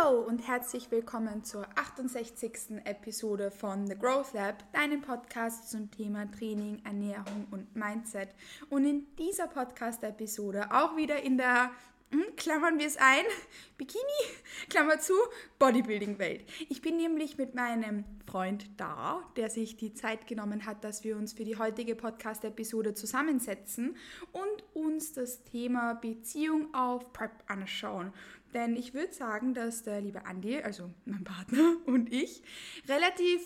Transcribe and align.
Hallo 0.00 0.20
und 0.20 0.46
herzlich 0.46 0.90
willkommen 0.90 1.44
zur 1.44 1.66
68. 2.00 2.80
Episode 2.84 3.50
von 3.50 3.86
The 3.86 3.94
Growth 3.94 4.32
Lab, 4.32 4.72
deinem 4.72 5.02
Podcast 5.02 5.70
zum 5.70 5.90
Thema 5.90 6.30
Training, 6.30 6.80
Ernährung 6.82 7.46
und 7.50 7.76
Mindset. 7.76 8.30
Und 8.70 8.86
in 8.86 9.06
dieser 9.16 9.48
Podcast-Episode 9.48 10.70
auch 10.72 10.96
wieder 10.96 11.22
in 11.22 11.36
der 11.36 11.70
hm, 12.10 12.24
klammern 12.36 12.78
wir 12.78 12.86
es 12.86 12.96
ein, 12.96 13.24
Bikini, 13.76 14.00
Klammer 14.70 14.98
zu, 14.98 15.12
Bodybuilding-Welt. 15.58 16.44
Ich 16.70 16.80
bin 16.80 16.96
nämlich 16.96 17.36
mit 17.36 17.54
meinem 17.54 18.04
Freund 18.26 18.64
da, 18.78 19.22
der 19.36 19.50
sich 19.50 19.76
die 19.76 19.92
Zeit 19.92 20.26
genommen 20.26 20.64
hat, 20.64 20.82
dass 20.82 21.04
wir 21.04 21.16
uns 21.16 21.34
für 21.34 21.44
die 21.44 21.56
heutige 21.56 21.94
Podcast-Episode 21.94 22.94
zusammensetzen 22.94 23.96
und 24.32 24.64
uns 24.74 25.12
das 25.12 25.44
Thema 25.44 25.94
Beziehung 25.94 26.72
auf 26.74 27.12
Prep 27.12 27.44
anschauen. 27.46 28.12
Denn 28.54 28.76
ich 28.76 28.94
würde 28.94 29.12
sagen, 29.12 29.54
dass 29.54 29.82
der 29.82 30.00
liebe 30.00 30.26
Andi, 30.26 30.60
also 30.60 30.90
mein 31.04 31.24
Partner 31.24 31.76
und 31.86 32.12
ich, 32.12 32.42
relativ 32.88 33.40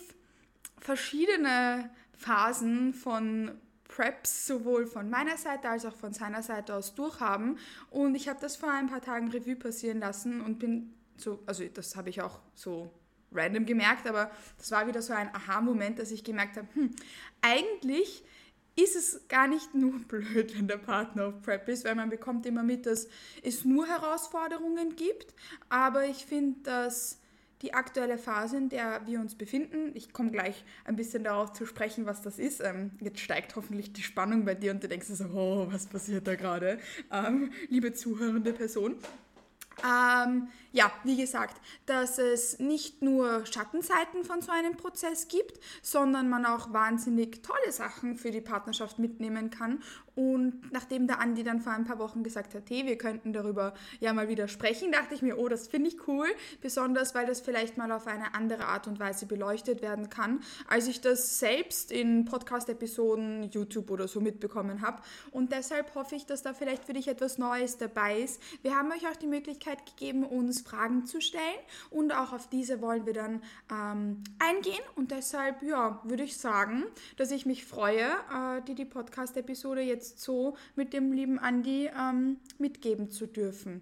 verschiedene 0.79 1.89
Phasen 2.17 2.93
von 2.93 3.51
Preps 3.87 4.47
sowohl 4.47 4.87
von 4.87 5.09
meiner 5.09 5.37
Seite 5.37 5.69
als 5.69 5.85
auch 5.85 5.95
von 5.95 6.11
seiner 6.13 6.43
Seite 6.43 6.75
aus 6.75 6.95
durchhaben. 6.95 7.57
Und 7.91 8.15
ich 8.15 8.27
habe 8.27 8.39
das 8.41 8.55
vor 8.55 8.71
ein 8.71 8.87
paar 8.87 9.01
Tagen 9.01 9.29
Revue 9.29 9.55
passieren 9.55 9.99
lassen 9.99 10.41
und 10.41 10.59
bin 10.59 10.93
so, 11.17 11.41
also 11.45 11.63
das 11.73 11.95
habe 11.95 12.09
ich 12.09 12.21
auch 12.21 12.39
so 12.55 12.91
random 13.31 13.65
gemerkt, 13.65 14.07
aber 14.07 14.31
das 14.57 14.71
war 14.71 14.87
wieder 14.87 15.01
so 15.01 15.13
ein 15.13 15.33
Aha-Moment, 15.33 15.99
dass 15.99 16.11
ich 16.11 16.23
gemerkt 16.23 16.57
habe, 16.57 16.67
hm, 16.73 16.91
eigentlich 17.41 18.23
ist 18.75 18.95
es 18.95 19.27
gar 19.27 19.47
nicht 19.47 19.73
nur 19.73 19.99
blöd, 20.07 20.57
wenn 20.57 20.67
der 20.67 20.77
Partner 20.77 21.27
auf 21.27 21.41
Prep 21.41 21.67
ist, 21.69 21.85
weil 21.85 21.95
man 21.95 22.09
bekommt 22.09 22.45
immer 22.45 22.63
mit, 22.63 22.85
dass 22.85 23.07
es 23.43 23.65
nur 23.65 23.87
Herausforderungen 23.87 24.95
gibt. 24.95 25.33
Aber 25.69 26.05
ich 26.05 26.25
finde, 26.25 26.61
dass 26.63 27.19
die 27.61 27.73
aktuelle 27.73 28.17
Phase, 28.17 28.57
in 28.57 28.69
der 28.69 29.07
wir 29.07 29.19
uns 29.19 29.35
befinden, 29.35 29.91
ich 29.95 30.11
komme 30.11 30.29
gleich 30.29 30.63
ein 30.83 30.95
bisschen 30.95 31.23
darauf 31.23 31.53
zu 31.53 31.65
sprechen, 31.65 32.05
was 32.05 32.21
das 32.21 32.37
ist. 32.37 32.61
Ähm, 32.61 32.91
jetzt 32.99 33.19
steigt 33.19 33.55
hoffentlich 33.55 33.93
die 33.93 34.03
Spannung 34.03 34.45
bei 34.45 34.55
dir 34.55 34.71
und 34.71 34.83
du 34.83 34.87
denkst 34.87 35.07
so, 35.07 35.25
oh, 35.25 35.67
was 35.71 35.87
passiert 35.87 36.27
da 36.27 36.35
gerade, 36.35 36.79
ähm, 37.11 37.51
liebe 37.69 37.93
zuhörende 37.93 38.51
Person. 38.53 38.95
Ähm, 39.83 40.49
ja, 40.75 40.91
wie 41.05 41.15
gesagt, 41.15 41.61
dass 41.85 42.17
es 42.17 42.59
nicht 42.59 43.01
nur 43.01 43.45
Schattenseiten 43.45 44.25
von 44.25 44.41
so 44.41 44.51
einem 44.51 44.75
Prozess 44.75 45.29
gibt, 45.29 45.57
sondern 45.81 46.27
man 46.29 46.45
auch 46.45 46.73
wahnsinnig 46.73 47.41
tolle 47.43 47.71
Sachen 47.71 48.17
für 48.17 48.29
die 48.29 48.41
Partnerschaft 48.41 48.99
mitnehmen 48.99 49.49
kann. 49.49 49.81
Und 50.15 50.71
nachdem 50.71 51.07
der 51.07 51.19
Andi 51.19 51.43
dann 51.43 51.61
vor 51.61 51.71
ein 51.73 51.85
paar 51.85 51.99
Wochen 51.99 52.23
gesagt 52.23 52.55
hat, 52.55 52.69
hey, 52.69 52.85
wir 52.85 52.97
könnten 52.97 53.31
darüber 53.31 53.73
ja 54.01 54.11
mal 54.13 54.27
wieder 54.27 54.49
sprechen, 54.49 54.91
dachte 54.91 55.15
ich 55.15 55.21
mir, 55.21 55.37
oh, 55.37 55.47
das 55.47 55.67
finde 55.67 55.89
ich 55.89 56.07
cool, 56.07 56.27
besonders 56.61 57.15
weil 57.15 57.25
das 57.25 57.41
vielleicht 57.41 57.77
mal 57.77 57.91
auf 57.91 58.07
eine 58.07 58.33
andere 58.33 58.65
Art 58.65 58.87
und 58.87 58.99
Weise 58.99 59.25
beleuchtet 59.25 59.81
werden 59.81 60.09
kann, 60.09 60.41
als 60.67 60.87
ich 60.87 60.99
das 60.99 61.39
selbst 61.39 61.91
in 61.91 62.25
Podcast-Episoden, 62.25 63.43
YouTube 63.51 63.91
oder 63.91 64.09
so 64.09 64.19
mitbekommen 64.19 64.81
habe. 64.81 65.01
Und 65.31 65.53
deshalb 65.53 65.95
hoffe 65.95 66.15
ich, 66.15 66.25
dass 66.25 66.41
da 66.41 66.53
vielleicht 66.53 66.83
für 66.83 66.93
dich 66.93 67.07
etwas 67.07 67.37
Neues 67.37 67.77
dabei 67.77 68.19
ist. 68.19 68.41
Wir 68.61 68.75
haben 68.75 68.91
euch 68.91 69.07
auch 69.07 69.15
die 69.15 69.27
Möglichkeit 69.27 69.85
gegeben, 69.85 70.25
uns 70.25 70.64
Fragen 70.65 71.05
zu 71.05 71.21
stellen 71.21 71.41
und 71.91 72.11
auch 72.11 72.33
auf 72.33 72.49
diese 72.49 72.81
wollen 72.81 73.05
wir 73.05 73.13
dann 73.13 73.41
ähm, 73.71 74.23
eingehen. 74.39 74.81
Und 74.95 75.11
deshalb, 75.11 75.61
ja, 75.61 76.01
würde 76.03 76.23
ich 76.23 76.37
sagen, 76.37 76.83
dass 77.17 77.31
ich 77.31 77.45
mich 77.45 77.65
freue, 77.65 78.03
äh, 78.03 78.61
dir 78.67 78.75
die 78.75 78.85
Podcast-Episode 78.85 79.81
jetzt 79.81 80.19
so 80.19 80.57
mit 80.75 80.93
dem 80.93 81.13
lieben 81.13 81.39
Andi 81.39 81.89
ähm, 81.97 82.37
mitgeben 82.57 83.09
zu 83.09 83.27
dürfen. 83.27 83.81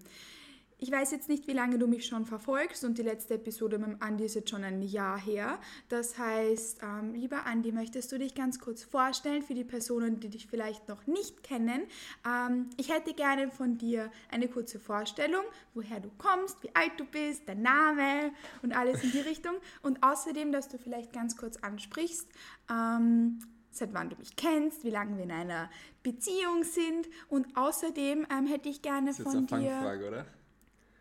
Ich 0.84 0.92
weiß 0.92 1.12
jetzt 1.12 1.30
nicht, 1.30 1.46
wie 1.46 1.54
lange 1.54 1.78
du 1.78 1.86
mich 1.86 2.04
schon 2.04 2.26
verfolgst 2.26 2.84
und 2.84 2.98
die 2.98 3.02
letzte 3.02 3.36
Episode 3.36 3.78
mit 3.78 3.88
dem 3.88 4.02
Andi 4.02 4.26
ist 4.26 4.34
jetzt 4.34 4.50
schon 4.50 4.64
ein 4.64 4.82
Jahr 4.82 5.18
her. 5.18 5.58
Das 5.88 6.18
heißt, 6.18 6.80
ähm, 6.82 7.14
lieber 7.14 7.46
Andi, 7.46 7.72
möchtest 7.72 8.12
du 8.12 8.18
dich 8.18 8.34
ganz 8.34 8.58
kurz 8.58 8.84
vorstellen 8.84 9.40
für 9.40 9.54
die 9.54 9.64
Personen, 9.64 10.20
die 10.20 10.28
dich 10.28 10.46
vielleicht 10.46 10.86
noch 10.88 11.06
nicht 11.06 11.42
kennen? 11.42 11.84
Ähm, 12.26 12.68
ich 12.76 12.92
hätte 12.92 13.14
gerne 13.14 13.50
von 13.50 13.78
dir 13.78 14.12
eine 14.30 14.46
kurze 14.46 14.78
Vorstellung, 14.78 15.42
woher 15.72 16.00
du 16.00 16.10
kommst, 16.18 16.62
wie 16.62 16.68
alt 16.74 16.92
du 16.98 17.06
bist, 17.06 17.48
dein 17.48 17.62
Name 17.62 18.32
und 18.60 18.76
alles 18.76 19.02
in 19.02 19.10
die 19.10 19.20
Richtung. 19.26 19.54
Und 19.80 20.02
außerdem, 20.02 20.52
dass 20.52 20.68
du 20.68 20.76
vielleicht 20.76 21.14
ganz 21.14 21.38
kurz 21.38 21.56
ansprichst, 21.56 22.28
ähm, 22.70 23.38
seit 23.70 23.94
wann 23.94 24.10
du 24.10 24.16
mich 24.16 24.36
kennst, 24.36 24.84
wie 24.84 24.90
lange 24.90 25.16
wir 25.16 25.24
in 25.24 25.32
einer 25.32 25.70
Beziehung 26.02 26.62
sind. 26.62 27.08
Und 27.30 27.56
außerdem 27.56 28.26
ähm, 28.30 28.46
hätte 28.46 28.68
ich 28.68 28.82
gerne 28.82 29.06
das 29.08 29.20
ist 29.20 29.24
von 29.24 29.40
jetzt 29.40 29.52
eine 29.54 29.62
dir. 29.62 29.70
Fangfrage, 29.70 30.08
oder? 30.08 30.26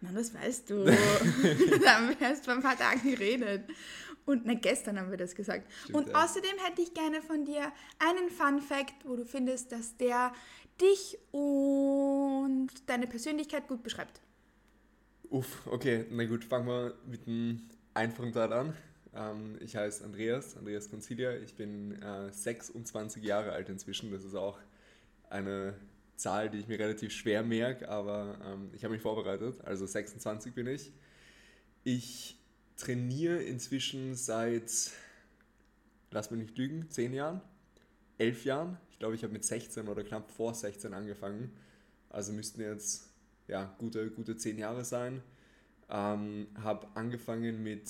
Na, 0.04 0.12
das 0.12 0.34
weißt 0.34 0.70
du. 0.70 0.84
da 0.84 1.96
haben 1.96 2.10
wir 2.10 2.20
erst 2.20 2.44
vor 2.44 2.54
ein 2.54 2.62
paar 2.62 2.78
Tagen 2.78 3.10
geredet. 3.10 3.64
Und 4.26 4.46
na, 4.46 4.54
gestern 4.54 5.00
haben 5.00 5.10
wir 5.10 5.18
das 5.18 5.34
gesagt. 5.34 5.66
Stimmt, 5.84 5.98
und 5.98 6.10
ja. 6.10 6.24
außerdem 6.24 6.58
hätte 6.66 6.82
ich 6.82 6.94
gerne 6.94 7.22
von 7.22 7.46
dir 7.46 7.72
einen 8.00 8.30
Fun 8.30 8.62
Fact, 8.62 9.06
wo 9.06 9.16
du 9.16 9.26
findest, 9.26 9.72
dass 9.72 9.96
der 9.96 10.34
dich 10.82 11.18
und 11.32 12.68
deine 12.88 13.08
Persönlichkeit 13.08 13.70
gut 13.70 13.82
beschreibt. 13.82 14.20
Uff, 15.30 15.66
okay, 15.68 16.06
na 16.12 16.26
gut, 16.26 16.44
fangen 16.44 16.68
wir 16.68 16.96
mit 17.10 17.26
einem 17.26 17.62
einfachen 17.94 18.34
Teil 18.34 18.52
an. 18.52 18.74
Ähm, 19.16 19.58
ich 19.62 19.78
heiße 19.78 20.04
Andreas, 20.04 20.58
Andreas 20.58 20.90
Concilia. 20.90 21.38
Ich 21.38 21.56
bin 21.56 22.02
äh, 22.02 22.30
26 22.30 23.24
Jahre 23.24 23.54
alt 23.54 23.70
inzwischen. 23.70 24.12
Das 24.12 24.26
ist 24.26 24.36
auch 24.36 24.60
eine 25.30 25.76
Zahl, 26.16 26.50
die 26.50 26.60
ich 26.60 26.68
mir 26.68 26.80
relativ 26.80 27.12
schwer 27.12 27.44
merke, 27.44 27.90
aber 27.90 28.40
ähm, 28.46 28.70
ich 28.74 28.84
habe 28.84 28.94
mich 28.94 29.02
vorbereitet. 29.02 29.62
Also 29.64 29.86
26 29.86 30.54
bin 30.54 30.68
ich. 30.68 30.92
Ich 31.84 32.40
trainiere 32.78 33.42
inzwischen 33.42 34.16
seit, 34.16 34.92
lass 36.12 36.32
mich 36.32 36.42
nicht 36.42 36.58
lügen, 36.58 36.90
10 36.90 37.14
Jahren, 37.14 37.42
11 38.18 38.46
Jahren. 38.46 38.78
Ich 38.90 39.00
glaube, 39.00 39.16
ich 39.16 39.24
habe 39.24 39.34
mit 39.34 39.44
16 39.44 39.88
oder 39.88 40.04
knapp 40.04 40.32
vor 40.32 40.54
16 40.54 40.94
angefangen. 40.94 41.52
Also 42.10 42.32
müssten 42.32 42.62
jetzt 42.62 43.10
ja, 43.48 43.76
gute, 43.78 44.10
gute 44.12 44.38
10 44.38 44.58
Jahre 44.58 44.86
sein. 44.86 45.22
Ähm, 45.90 46.48
habe 46.62 46.88
angefangen 46.96 47.62
mit 47.64 47.90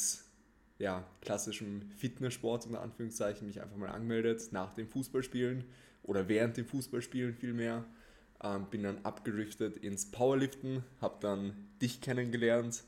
ja, 0.80 1.08
klassischem 1.22 1.82
Fitnesssport, 1.98 2.66
unter 2.66 2.82
Anführungszeichen, 2.82 3.48
mich 3.48 3.62
einfach 3.62 3.78
mal 3.78 3.90
angemeldet 3.90 4.50
nach 4.52 4.74
dem 4.74 4.88
Fußballspielen 4.88 5.64
oder 6.04 6.28
während 6.28 6.58
dem 6.58 6.66
Fußballspielen 6.66 7.36
vielmehr. 7.36 7.86
Ähm, 8.44 8.66
bin 8.70 8.84
dann 8.84 9.00
abgeriftet 9.06 9.78
ins 9.78 10.12
Powerliften, 10.12 10.84
habe 11.00 11.18
dann 11.22 11.70
dich 11.82 12.02
kennengelernt, 12.02 12.84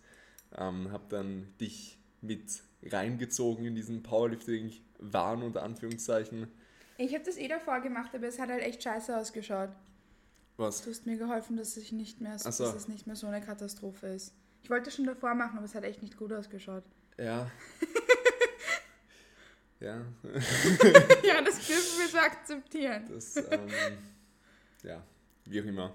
ähm, 0.57 0.91
habe 0.91 1.05
dann 1.07 1.47
dich 1.61 1.97
mit 2.21 2.61
reingezogen 2.83 3.65
in 3.65 3.73
diesen 3.73 4.03
Powerlifting-Wahn 4.03 5.41
unter 5.43 5.63
Anführungszeichen. 5.63 6.51
Ich 6.97 7.13
habe 7.13 7.23
das 7.23 7.37
eh 7.37 7.47
davor 7.47 7.79
gemacht, 7.81 8.13
aber 8.13 8.27
es 8.27 8.39
hat 8.39 8.49
halt 8.49 8.63
echt 8.63 8.83
scheiße 8.83 9.17
ausgeschaut. 9.17 9.69
Was? 10.57 10.83
Du 10.83 10.89
hast 10.89 11.05
mir 11.05 11.17
geholfen, 11.17 11.57
dass, 11.57 11.75
ich 11.75 11.91
nicht 11.91 12.21
mehr, 12.21 12.37
so. 12.39 12.45
dass 12.49 12.59
es 12.59 12.87
nicht 12.87 13.07
mehr 13.07 13.15
so 13.15 13.27
eine 13.27 13.41
Katastrophe 13.41 14.07
ist. 14.07 14.33
Ich 14.63 14.69
wollte 14.69 14.89
es 14.89 14.95
schon 14.95 15.05
davor 15.05 15.35
machen, 15.35 15.57
aber 15.57 15.65
es 15.65 15.75
hat 15.75 15.83
echt 15.83 16.01
nicht 16.01 16.17
gut 16.17 16.31
ausgeschaut. 16.31 16.83
Ja. 17.17 17.51
ja. 19.79 19.97
ja, 21.23 21.41
das 21.41 21.65
dürfen 21.65 21.99
wir 21.99 22.07
so 22.09 22.17
akzeptieren. 22.17 23.05
Das, 23.09 23.35
ähm, 23.35 23.69
ja, 24.83 25.03
wie 25.45 25.61
auch 25.61 25.65
immer. 25.65 25.93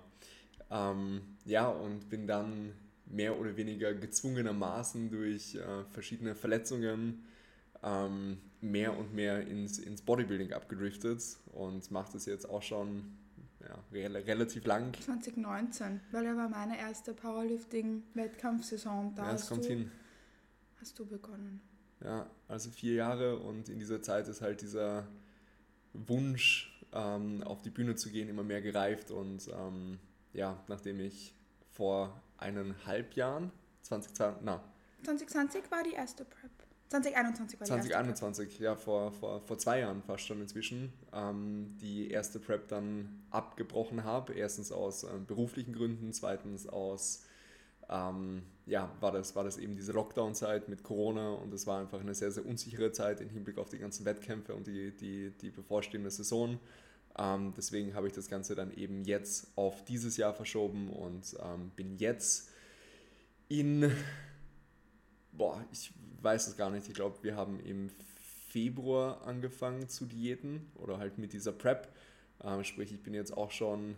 Ähm, 0.71 1.21
ja, 1.45 1.69
und 1.69 2.09
bin 2.09 2.27
dann 2.27 2.73
mehr 3.07 3.39
oder 3.39 3.57
weniger 3.57 3.93
gezwungenermaßen 3.93 5.11
durch 5.11 5.57
äh, 5.57 5.85
verschiedene 5.91 6.35
Verletzungen 6.35 7.25
ähm, 7.83 8.39
mehr 8.61 8.97
und 8.97 9.15
mehr 9.15 9.47
ins, 9.47 9.79
ins 9.79 10.03
Bodybuilding 10.03 10.53
abgedriftet 10.53 11.23
und 11.53 11.91
mache 11.91 12.13
das 12.13 12.27
jetzt 12.27 12.49
auch 12.49 12.63
schon 12.63 13.17
ja, 13.61 13.79
re 13.93 14.27
relativ 14.27 14.65
lang. 14.65 14.95
2019, 14.95 16.01
weil 16.13 16.27
er 16.27 16.37
war 16.37 16.49
meine 16.49 16.79
erste 16.79 17.15
Powerlifting-Wettkampfsaison. 17.15 19.15
Da 19.15 19.27
ja, 19.27 19.35
es 19.35 19.49
kommt 19.49 19.65
du, 19.65 19.69
hin. 19.69 19.91
Hast 20.81 20.99
du 20.99 21.07
begonnen. 21.07 21.61
Ja, 22.03 22.31
also 22.49 22.71
vier 22.71 22.95
Jahre 22.95 23.39
und 23.39 23.69
in 23.69 23.79
dieser 23.79 24.01
Zeit 24.01 24.29
ist 24.29 24.41
halt 24.41 24.63
dieser 24.63 25.07
Wunsch 25.93 26.70
ähm, 26.93 27.43
auf 27.45 27.63
die 27.63 27.71
Bühne 27.71 27.95
zu 27.95 28.11
gehen, 28.11 28.29
immer 28.29 28.43
mehr 28.43 28.63
gereift. 28.63 29.11
Und 29.11 29.49
ähm, 29.49 29.99
ja, 30.33 30.63
nachdem 30.69 31.01
ich 31.01 31.35
vor 31.71 32.21
eineinhalb 32.39 33.15
Jahren, 33.15 33.53
2020, 33.83 34.43
na. 34.45 34.63
2020 35.03 35.71
war 35.71 35.83
die 35.83 35.93
erste 35.93 36.25
Prep. 36.25 36.51
2021 36.91 37.61
war 37.61 37.65
die 37.65 37.71
2021, 37.71 38.59
ja, 38.59 38.75
vor, 38.75 39.13
vor, 39.13 39.41
vor 39.43 39.59
zwei 39.59 39.79
Jahren 39.81 40.03
fast 40.03 40.27
schon 40.27 40.41
inzwischen, 40.41 40.93
ähm, 41.13 41.77
die 41.81 42.11
erste 42.11 42.41
Prep 42.41 42.67
dann 42.67 43.23
abgebrochen 43.31 44.03
habe. 44.03 44.35
Erstens 44.35 44.73
aus 44.73 45.05
ähm, 45.05 45.25
beruflichen 45.25 45.73
Gründen, 45.73 46.13
zweitens 46.13 46.69
aus, 46.69 47.25
ähm, 47.89 48.43
ja, 48.71 48.89
war 49.01 49.11
das, 49.11 49.35
war 49.35 49.43
das 49.43 49.59
eben 49.59 49.75
diese 49.75 49.91
Lockdown-Zeit 49.91 50.69
mit 50.69 50.85
Corona 50.85 51.31
und 51.31 51.53
es 51.53 51.67
war 51.67 51.81
einfach 51.81 52.01
eine 52.01 52.15
sehr, 52.15 52.31
sehr 52.31 52.47
unsichere 52.47 52.93
Zeit 52.93 53.21
im 53.21 53.29
Hinblick 53.29 53.59
auf 53.59 53.69
die 53.69 53.79
ganzen 53.79 54.05
Wettkämpfe 54.05 54.55
und 54.55 54.69
die, 54.69 54.97
die, 54.97 55.33
die 55.41 55.51
bevorstehende 55.51 56.11
Saison. 56.11 56.61
Ähm, 57.19 57.53
deswegen 57.57 57.95
habe 57.95 58.07
ich 58.07 58.13
das 58.13 58.29
Ganze 58.29 58.55
dann 58.55 58.73
eben 58.73 59.05
jetzt 59.05 59.51
auf 59.57 59.85
dieses 59.85 60.17
Jahr 60.17 60.33
verschoben 60.35 60.89
und 60.89 61.37
ähm, 61.43 61.73
bin 61.75 61.97
jetzt 61.97 62.51
in, 63.49 63.91
boah, 65.33 65.65
ich 65.73 65.93
weiß 66.23 66.47
es 66.47 66.57
gar 66.57 66.71
nicht, 66.71 66.87
ich 66.87 66.95
glaube, 66.95 67.19
wir 67.23 67.35
haben 67.35 67.59
im 67.59 67.91
Februar 68.51 69.27
angefangen 69.27 69.89
zu 69.89 70.07
diäten 70.07 70.71
oder 70.77 70.99
halt 70.99 71.19
mit 71.19 71.33
dieser 71.33 71.53
Prep. 71.53 71.89
Ähm, 72.45 72.63
sprich, 72.63 72.93
ich 72.93 73.03
bin 73.03 73.15
jetzt 73.15 73.37
auch 73.37 73.51
schon 73.51 73.97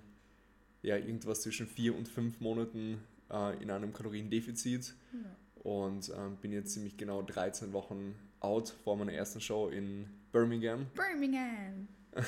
ja, 0.80 0.96
irgendwas 0.96 1.42
zwischen 1.42 1.66
vier 1.66 1.94
und 1.94 2.08
fünf 2.08 2.40
Monaten 2.40 3.02
äh, 3.32 3.62
in 3.62 3.70
einem 3.70 3.92
Kaloriendefizit 3.92 4.94
ja. 5.12 5.18
und 5.62 6.12
ähm, 6.16 6.36
bin 6.36 6.52
jetzt 6.52 6.72
ziemlich 6.72 6.96
genau 6.96 7.22
13 7.22 7.72
Wochen 7.72 8.14
out 8.40 8.68
vor 8.68 8.96
meiner 8.96 9.12
ersten 9.12 9.40
Show 9.40 9.68
in 9.68 10.08
Birmingham. 10.32 10.86
Birmingham! 10.94 11.88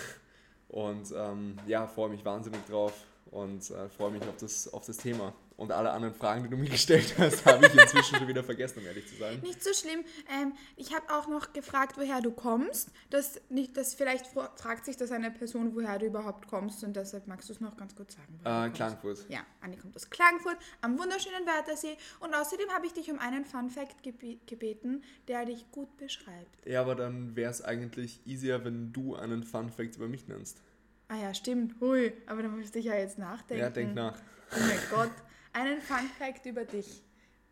Und 0.68 1.12
ähm, 1.16 1.56
ja, 1.68 1.86
freue 1.86 2.08
mich 2.08 2.24
wahnsinnig 2.24 2.64
drauf 2.64 3.04
und 3.30 3.70
äh, 3.70 3.88
freue 3.90 4.10
mich 4.10 4.22
auf 4.22 4.36
das, 4.38 4.72
auf 4.72 4.84
das 4.84 4.96
Thema. 4.96 5.32
Und 5.56 5.70
alle 5.70 5.92
anderen 5.92 6.14
Fragen, 6.14 6.42
die 6.42 6.50
du 6.50 6.56
mir 6.56 6.68
gestellt 6.68 7.14
hast, 7.16 7.46
habe 7.46 7.66
ich 7.66 7.74
inzwischen 7.74 8.16
schon 8.16 8.26
wieder 8.26 8.42
vergessen, 8.42 8.80
um 8.80 8.86
ehrlich 8.86 9.06
zu 9.06 9.14
sein. 9.16 9.38
Nicht 9.40 9.62
so 9.62 9.72
schlimm. 9.72 10.04
Ähm, 10.28 10.52
ich 10.76 10.94
habe 10.94 11.04
auch 11.10 11.28
noch 11.28 11.52
gefragt, 11.52 11.96
woher 11.96 12.20
du 12.20 12.32
kommst. 12.32 12.90
Das, 13.10 13.40
nicht, 13.50 13.76
das 13.76 13.94
vielleicht 13.94 14.26
fragt 14.26 14.84
sich 14.84 14.96
das 14.96 15.12
eine 15.12 15.30
Person, 15.30 15.76
woher 15.76 15.98
du 15.98 16.06
überhaupt 16.06 16.48
kommst 16.48 16.82
und 16.82 16.96
deshalb 16.96 17.28
magst 17.28 17.48
du 17.48 17.52
es 17.52 17.60
noch 17.60 17.76
ganz 17.76 17.94
kurz 17.94 18.16
sagen. 18.16 18.40
Äh, 18.44 18.70
Klagenfurt. 18.74 19.26
Ja, 19.28 19.40
Anni 19.60 19.76
kommt 19.76 19.94
aus 19.94 20.10
Klagenfurt 20.10 20.56
am 20.80 20.98
wunderschönen 20.98 21.46
Wörthersee 21.46 21.96
und 22.18 22.34
außerdem 22.34 22.68
habe 22.70 22.86
ich 22.86 22.92
dich 22.92 23.10
um 23.12 23.20
einen 23.20 23.44
Fun 23.44 23.70
Fact 23.70 24.02
gebeten, 24.02 25.04
der 25.28 25.44
dich 25.44 25.70
gut 25.70 25.96
beschreibt. 25.96 26.66
Ja, 26.66 26.80
aber 26.80 26.96
dann 26.96 27.36
wäre 27.36 27.50
es 27.50 27.62
eigentlich 27.62 28.26
easier, 28.26 28.64
wenn 28.64 28.92
du 28.92 29.14
einen 29.14 29.44
Fun 29.44 29.70
Fact 29.70 29.96
über 29.96 30.08
mich 30.08 30.26
nennst. 30.26 30.60
Ah 31.08 31.16
ja, 31.16 31.34
stimmt. 31.34 31.80
Hui, 31.80 32.12
aber 32.26 32.42
da 32.42 32.48
müsste 32.48 32.78
ich 32.80 32.86
ja 32.86 32.94
jetzt 32.94 33.18
nachdenken. 33.18 33.62
Ja, 33.62 33.70
denk 33.70 33.94
nach. 33.94 34.18
Oh 34.50 34.60
mein 34.60 34.78
Gott. 34.90 35.10
Einen 35.54 35.80
Fun 35.80 36.10
Fact 36.18 36.46
über 36.46 36.64
dich. 36.64 37.00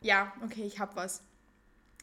Ja, 0.01 0.33
okay, 0.45 0.65
ich 0.65 0.81
hab 0.81 0.97
was. 0.97 1.23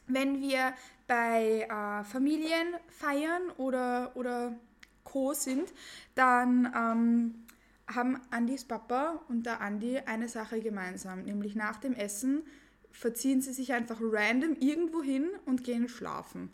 Wenn 0.06 0.40
wir 0.40 0.72
bei 1.06 1.68
äh, 1.68 2.04
Familien 2.04 2.74
feiern 2.88 3.50
oder, 3.58 4.10
oder 4.14 4.58
Co. 5.04 5.34
sind, 5.34 5.70
dann 6.14 6.72
ähm, 6.74 7.46
haben 7.86 8.18
Andis 8.30 8.64
Papa 8.64 9.20
und 9.28 9.44
der 9.44 9.60
Andi 9.60 9.98
eine 9.98 10.28
Sache 10.30 10.60
gemeinsam, 10.60 11.24
nämlich 11.24 11.54
nach 11.54 11.78
dem 11.78 11.92
Essen 11.92 12.44
verziehen 12.90 13.42
sie 13.42 13.52
sich 13.52 13.74
einfach 13.74 13.98
random 14.00 14.56
irgendwo 14.58 15.02
hin 15.02 15.28
und 15.44 15.64
gehen 15.64 15.90
schlafen. 15.90 16.50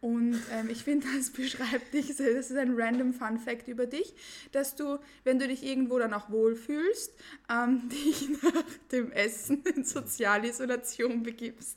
Und 0.00 0.40
ähm, 0.52 0.70
ich 0.70 0.84
finde, 0.84 1.06
das 1.16 1.30
beschreibt 1.30 1.92
dich, 1.92 2.08
das 2.08 2.20
ist 2.20 2.56
ein 2.56 2.74
random 2.76 3.12
Fun 3.12 3.38
Fact 3.38 3.68
über 3.68 3.86
dich, 3.86 4.14
dass 4.52 4.74
du, 4.74 4.98
wenn 5.24 5.38
du 5.38 5.46
dich 5.46 5.64
irgendwo 5.64 5.98
dann 5.98 6.14
auch 6.14 6.30
wohlfühlst, 6.30 7.12
ähm, 7.50 7.88
dich 7.92 8.28
nach 8.42 8.64
dem 8.92 9.12
Essen 9.12 9.62
in 9.74 9.84
Sozialisolation 9.84 11.22
begibst 11.22 11.76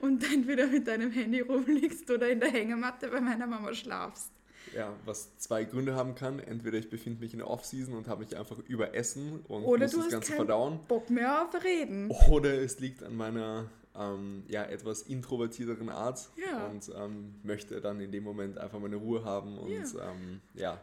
und 0.00 0.24
entweder 0.32 0.66
mit 0.66 0.86
deinem 0.86 1.10
Handy 1.10 1.40
rumliegst 1.40 2.10
oder 2.10 2.28
in 2.28 2.40
der 2.40 2.50
Hängematte 2.50 3.08
bei 3.08 3.20
meiner 3.20 3.46
Mama 3.46 3.72
schlafst. 3.72 4.30
Ja, 4.74 4.92
was 5.04 5.36
zwei 5.36 5.64
Gründe 5.64 5.94
haben 5.94 6.14
kann. 6.14 6.40
Entweder 6.40 6.78
ich 6.78 6.90
befinde 6.90 7.20
mich 7.20 7.32
in 7.32 7.38
der 7.38 7.48
Off-Season 7.48 7.94
und 7.94 8.08
habe 8.08 8.24
mich 8.24 8.36
einfach 8.36 8.58
überessen 8.66 9.44
und 9.46 9.62
oder 9.62 9.84
muss 9.84 9.92
du 9.92 9.96
das 9.98 10.06
hast 10.06 10.12
Ganze 10.12 10.32
verdauen. 10.32 10.80
Bock 10.88 11.10
mehr 11.10 11.42
auf 11.42 11.62
Reden. 11.62 12.10
Oder 12.30 12.58
es 12.60 12.80
liegt 12.80 13.02
an 13.02 13.14
meiner 13.14 13.70
ähm, 13.96 14.44
ja, 14.48 14.64
etwas 14.64 15.02
introvertierteren 15.02 15.88
Art 15.88 16.28
Ja. 16.36 16.66
und 16.66 16.90
ähm, 16.96 17.34
möchte 17.42 17.80
dann 17.80 18.00
in 18.00 18.10
dem 18.12 18.24
Moment 18.24 18.58
einfach 18.58 18.78
meine 18.80 18.96
Ruhe 18.96 19.24
haben 19.24 19.56
und 19.58 19.70
Ja. 19.70 20.10
ähm, 20.10 20.40
ja, 20.54 20.80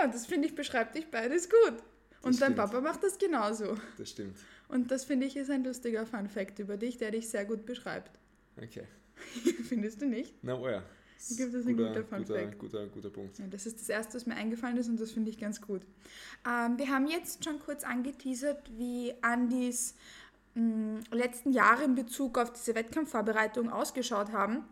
Ja, 0.00 0.06
das 0.06 0.26
finde 0.26 0.46
ich 0.48 0.54
beschreibt 0.54 0.94
dich 0.96 1.10
beides 1.10 1.48
gut. 1.48 1.78
Und 2.20 2.40
dein 2.40 2.52
stimmt. 2.52 2.56
Papa 2.56 2.80
macht 2.80 3.02
das 3.04 3.16
genauso. 3.18 3.76
das 3.96 4.10
stimmt. 4.10 4.36
Und 4.68 4.90
das 4.90 5.04
finde 5.04 5.26
ich 5.26 5.36
ist 5.36 5.50
ein 5.50 5.64
lustiger 5.64 6.04
Fun 6.04 6.28
Fact 6.28 6.58
über 6.58 6.76
dich, 6.76 6.98
der 6.98 7.10
dich 7.12 7.28
sehr 7.28 7.44
gut 7.44 7.64
beschreibt. 7.64 8.10
Okay. 8.60 8.84
Findest 9.68 10.02
du 10.02 10.06
nicht? 10.06 10.34
Na, 10.42 10.54
oh 10.58 10.68
ja. 10.68 10.82
Das 11.16 11.30
ist 11.32 11.66
ein 11.66 11.76
guter 11.76 12.02
guter, 12.02 12.04
Fact. 12.04 12.58
guter, 12.58 12.86
guter 12.86 13.10
Punkt. 13.10 13.38
Ja, 13.38 13.46
das 13.48 13.66
ist 13.66 13.80
das 13.80 13.88
Erste, 13.88 14.14
was 14.14 14.26
mir 14.26 14.34
eingefallen 14.36 14.76
ist 14.76 14.88
und 14.88 15.00
das 15.00 15.10
finde 15.10 15.30
ich 15.30 15.38
ganz 15.38 15.60
gut. 15.60 15.82
Ähm, 16.46 16.78
wir 16.78 16.88
haben 16.88 17.08
jetzt 17.08 17.44
schon 17.44 17.58
kurz 17.58 17.82
angeteasert, 17.82 18.70
wie 18.76 19.12
Andis 19.22 19.94
mh, 19.94 19.96
letzten 21.10 21.52
Jahre 21.52 21.84
in 21.84 21.94
Bezug 21.94 22.38
auf 22.38 22.52
diese 22.52 22.74
Wettkampfvorbereitung 22.74 23.70
ausgeschaut 23.70 24.32
haben. 24.32 24.64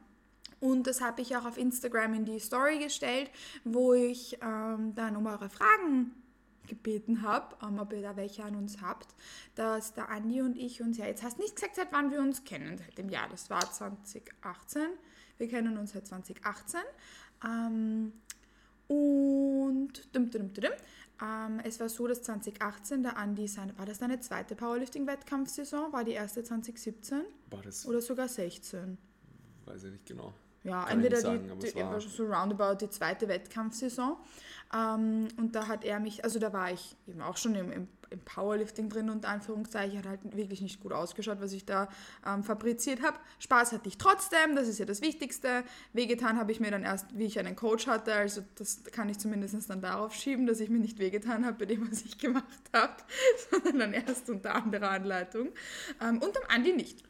Und 0.61 0.87
das 0.87 1.01
habe 1.01 1.21
ich 1.23 1.37
auch 1.37 1.45
auf 1.45 1.59
Instagram 1.59 2.15
in 2.15 2.25
die 2.25 2.41
Story 2.41 2.79
gestellt, 2.79 3.31
wo 3.65 3.93
ich 3.93 4.39
ähm, 4.43 4.95
dann 4.95 5.17
um 5.17 5.27
eure 5.27 5.51
Fragen 5.51 6.13
gebeten 6.67 7.23
habe, 7.23 7.57
ähm, 7.63 7.79
ob 7.79 7.93
ihr 7.93 8.03
da 8.03 8.17
welche 8.17 8.45
an 8.45 8.57
uns 8.57 8.81
habt, 8.83 9.15
dass 9.55 9.95
der 9.95 10.09
Andi 10.09 10.43
und 10.43 10.57
ich 10.57 10.83
uns, 10.83 10.99
ja 10.99 11.07
jetzt 11.07 11.23
hast 11.23 11.39
du 11.39 11.43
nicht 11.43 11.55
gesagt, 11.55 11.77
seit 11.77 11.93
wann 11.93 12.11
wir 12.11 12.21
uns 12.21 12.45
kennen, 12.45 12.79
seit 12.79 12.99
dem 12.99 13.09
Jahr, 13.09 13.29
das 13.29 13.51
war 13.51 13.71
2018, 13.71 14.83
wir 15.39 15.49
kennen 15.49 15.79
uns 15.79 15.93
seit 15.93 16.07
2018 16.07 16.81
ähm, 17.45 18.13
und 18.89 20.15
dum, 20.15 20.31
dum, 20.31 20.53
dum, 20.53 20.73
ähm, 21.23 21.61
es 21.65 21.81
war 21.81 21.89
so, 21.89 22.07
dass 22.07 22.23
2018 22.23 23.03
der 23.03 23.17
Andi, 23.17 23.49
seine, 23.49 23.77
war 23.79 23.87
das 23.87 23.99
deine 23.99 24.21
zweite 24.21 24.55
Powerlifting-Wettkampfsaison, 24.55 25.93
war 25.93 26.05
die 26.05 26.13
erste 26.13 26.43
2017 26.45 27.23
Boah, 27.51 27.63
das 27.63 27.87
oder 27.87 28.01
sogar 28.01 28.29
16? 28.29 28.99
weiß 29.65 29.85
ich 29.85 29.93
nicht 29.93 30.07
genau. 30.07 30.33
Ja, 30.63 30.83
Kann 30.85 30.95
entweder 30.99 31.21
sagen, 31.21 31.49
die, 31.61 31.69
die, 31.73 31.75
war- 31.77 31.93
war 31.93 32.01
so 32.01 32.25
roundabout 32.27 32.75
die 32.85 32.91
zweite 32.91 33.29
Wettkampfsaison. 33.29 34.17
Ähm, 34.75 35.29
und 35.37 35.55
da 35.55 35.69
hat 35.69 35.85
er 35.85 36.01
mich, 36.01 36.25
also 36.25 36.39
da 36.41 36.53
war 36.53 36.73
ich 36.73 36.97
eben 37.07 37.21
auch 37.23 37.37
schon 37.37 37.55
im, 37.55 37.71
im, 37.71 37.89
im 38.11 38.21
Powerlifting 38.21 38.89
drin 38.89 39.11
und 39.11 39.25
Anführungszeichen, 39.25 39.99
hat 39.99 40.07
halt 40.07 40.37
wirklich 40.37 40.61
nicht 40.61 40.81
gut 40.81 40.93
ausgeschaut, 40.93 41.41
was 41.41 41.53
ich 41.53 41.65
da 41.65 41.89
ähm, 42.27 42.45
fabriziert 42.45 43.03
habe. 43.03 43.19
Spaß 43.39 43.73
hatte 43.73 43.89
ich 43.89 43.99
trotzdem, 43.99 44.55
das 44.55 44.69
ist 44.69 44.79
ja 44.79 44.85
das 44.85 45.03
Wichtigste. 45.03 45.65
Wehgetan 45.93 46.39
habe 46.39 46.53
ich 46.53 46.61
mir 46.61 46.71
dann 46.71 46.83
erst, 46.83 47.17
wie 47.19 47.25
ich 47.25 47.39
einen 47.39 47.57
Coach 47.57 47.87
hatte, 47.87 48.15
also 48.15 48.43
das 48.57 48.85
kann 48.85 49.09
ich 49.09 49.19
zumindest 49.19 49.69
dann 49.71 49.81
darauf 49.81 50.15
schieben, 50.15 50.47
dass 50.47 50.61
ich 50.61 50.69
mir 50.69 50.79
nicht 50.79 50.99
wehgetan 50.99 51.45
habe 51.45 51.59
bei 51.59 51.67
dem, 51.67 51.91
was 51.91 52.03
ich 52.03 52.19
gemacht 52.19 52.45
habe, 52.73 52.97
sondern 53.51 53.79
dann 53.79 53.93
erst 53.93 54.29
unter 54.31 54.55
anderer 54.55 54.91
Anleitung. 54.91 55.49
Ähm, 56.01 56.19
und 56.19 56.37
am 56.37 56.45
Andi 56.49 56.73
nicht. 56.73 57.03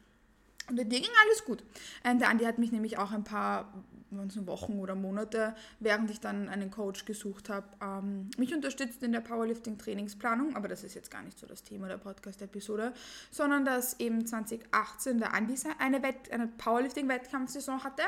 Und 0.69 0.77
dir 0.77 0.85
ging 0.85 1.09
alles 1.25 1.45
gut. 1.45 1.63
Ähm, 2.03 2.19
der 2.19 2.29
Andi 2.29 2.45
hat 2.45 2.57
mich 2.57 2.71
nämlich 2.71 2.97
auch 2.97 3.11
ein 3.11 3.23
paar 3.23 3.73
waren 4.11 4.27
es 4.27 4.47
Wochen 4.47 4.79
oder 4.79 4.95
Monate, 4.95 5.55
während 5.79 6.09
ich 6.11 6.19
dann 6.19 6.49
einen 6.49 6.71
Coach 6.71 7.05
gesucht 7.05 7.49
habe, 7.49 7.67
ähm, 7.81 8.29
mich 8.37 8.53
unterstützt 8.53 9.03
in 9.03 9.11
der 9.11 9.21
Powerlifting-Trainingsplanung, 9.21 10.55
aber 10.55 10.67
das 10.67 10.83
ist 10.83 10.95
jetzt 10.95 11.11
gar 11.11 11.23
nicht 11.23 11.37
so 11.37 11.47
das 11.47 11.63
Thema 11.63 11.87
der 11.87 11.97
Podcast-Episode, 11.97 12.93
sondern 13.31 13.65
dass 13.65 13.99
eben 13.99 14.25
2018 14.25 15.19
der 15.19 15.33
Andi 15.33 15.55
eine, 15.79 16.03
Wett 16.03 16.31
eine 16.31 16.47
Powerlifting-Wettkampfsaison 16.47 17.83
hatte 17.83 18.03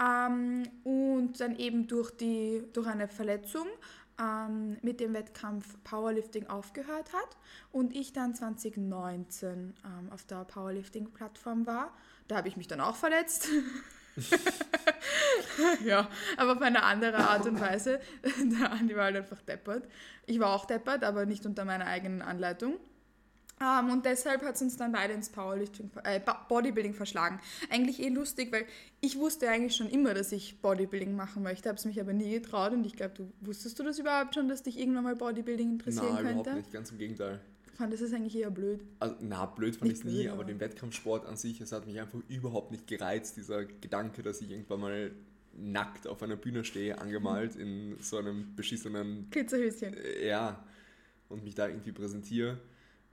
ähm, 0.00 0.64
und 0.84 1.40
dann 1.40 1.56
eben 1.56 1.86
durch, 1.86 2.10
die, 2.12 2.64
durch 2.72 2.86
eine 2.86 3.08
Verletzung 3.08 3.66
ähm, 4.20 4.78
mit 4.82 5.00
dem 5.00 5.14
Wettkampf 5.14 5.76
Powerlifting 5.84 6.46
aufgehört 6.48 7.12
hat 7.12 7.36
und 7.72 7.94
ich 7.94 8.12
dann 8.12 8.34
2019 8.34 9.74
ähm, 9.84 10.12
auf 10.12 10.24
der 10.24 10.44
Powerlifting-Plattform 10.44 11.66
war. 11.66 11.92
Da 12.26 12.36
habe 12.36 12.48
ich 12.48 12.56
mich 12.56 12.66
dann 12.66 12.80
auch 12.80 12.96
verletzt. 12.96 13.48
ja, 15.84 16.08
aber 16.36 16.52
auf 16.52 16.62
eine 16.62 16.82
andere 16.82 17.18
Art 17.18 17.46
und 17.46 17.60
Weise. 17.60 18.00
Der 18.22 18.72
Andi 18.72 18.96
war 18.96 19.04
halt 19.04 19.16
einfach 19.16 19.40
deppert. 19.42 19.84
Ich 20.26 20.40
war 20.40 20.54
auch 20.54 20.64
deppert, 20.64 21.04
aber 21.04 21.26
nicht 21.26 21.46
unter 21.46 21.64
meiner 21.64 21.86
eigenen 21.86 22.22
Anleitung. 22.22 22.74
Ähm, 23.60 23.90
und 23.90 24.04
deshalb 24.04 24.42
hat 24.42 24.54
es 24.54 24.62
uns 24.62 24.76
dann 24.76 24.92
beide 24.92 25.12
ins 25.12 25.30
Powerlifting, 25.30 25.90
äh, 26.04 26.20
Bodybuilding 26.48 26.94
verschlagen. 26.94 27.40
Eigentlich 27.70 28.00
eh 28.00 28.08
lustig, 28.08 28.52
weil 28.52 28.66
ich 29.00 29.18
wusste 29.18 29.48
eigentlich 29.48 29.74
schon 29.74 29.88
immer, 29.88 30.14
dass 30.14 30.30
ich 30.32 30.60
Bodybuilding 30.60 31.16
machen 31.16 31.42
möchte, 31.42 31.68
habe 31.68 31.76
es 31.76 31.84
mich 31.84 32.00
aber 32.00 32.12
nie 32.12 32.30
getraut 32.30 32.72
und 32.72 32.86
ich 32.86 32.94
glaube, 32.94 33.14
du 33.16 33.32
wusstest 33.40 33.78
du 33.78 33.82
das 33.82 33.98
überhaupt 33.98 34.34
schon, 34.34 34.48
dass 34.48 34.62
dich 34.62 34.78
irgendwann 34.78 35.04
mal 35.04 35.16
Bodybuilding 35.16 35.72
interessieren 35.72 36.18
überhaupt 36.18 36.44
könnte? 36.44 36.54
nicht, 36.54 36.72
ganz 36.72 36.90
im 36.90 36.98
Gegenteil. 36.98 37.40
Fandest 37.78 38.02
es 38.02 38.12
eigentlich 38.12 38.34
eher 38.36 38.50
blöd. 38.50 38.80
Also, 38.98 39.14
na, 39.20 39.46
blöd 39.46 39.76
fand 39.76 39.92
ich 39.92 39.98
es 39.98 40.04
nie, 40.04 40.26
aber 40.28 40.40
aber- 40.40 40.44
den 40.44 40.58
Wettkampfsport 40.58 41.24
an 41.26 41.36
sich, 41.36 41.60
es 41.60 41.70
hat 41.70 41.86
mich 41.86 42.00
einfach 42.00 42.18
überhaupt 42.28 42.72
nicht 42.72 42.88
gereizt, 42.88 43.36
dieser 43.36 43.64
Gedanke, 43.66 44.24
dass 44.24 44.40
ich 44.40 44.50
irgendwann 44.50 44.80
mal 44.80 45.12
nackt 45.52 46.08
auf 46.08 46.20
einer 46.24 46.34
Bühne 46.34 46.64
stehe, 46.64 46.98
angemalt 46.98 47.54
in 47.54 47.96
so 48.00 48.16
einem 48.16 48.56
beschissenen 48.56 49.28
Glitzerhöschen. 49.30 49.94
äh, 49.94 50.26
ja, 50.26 50.64
und 51.28 51.44
mich 51.44 51.54
da 51.54 51.68
irgendwie 51.68 51.92
präsentiere. 51.92 52.58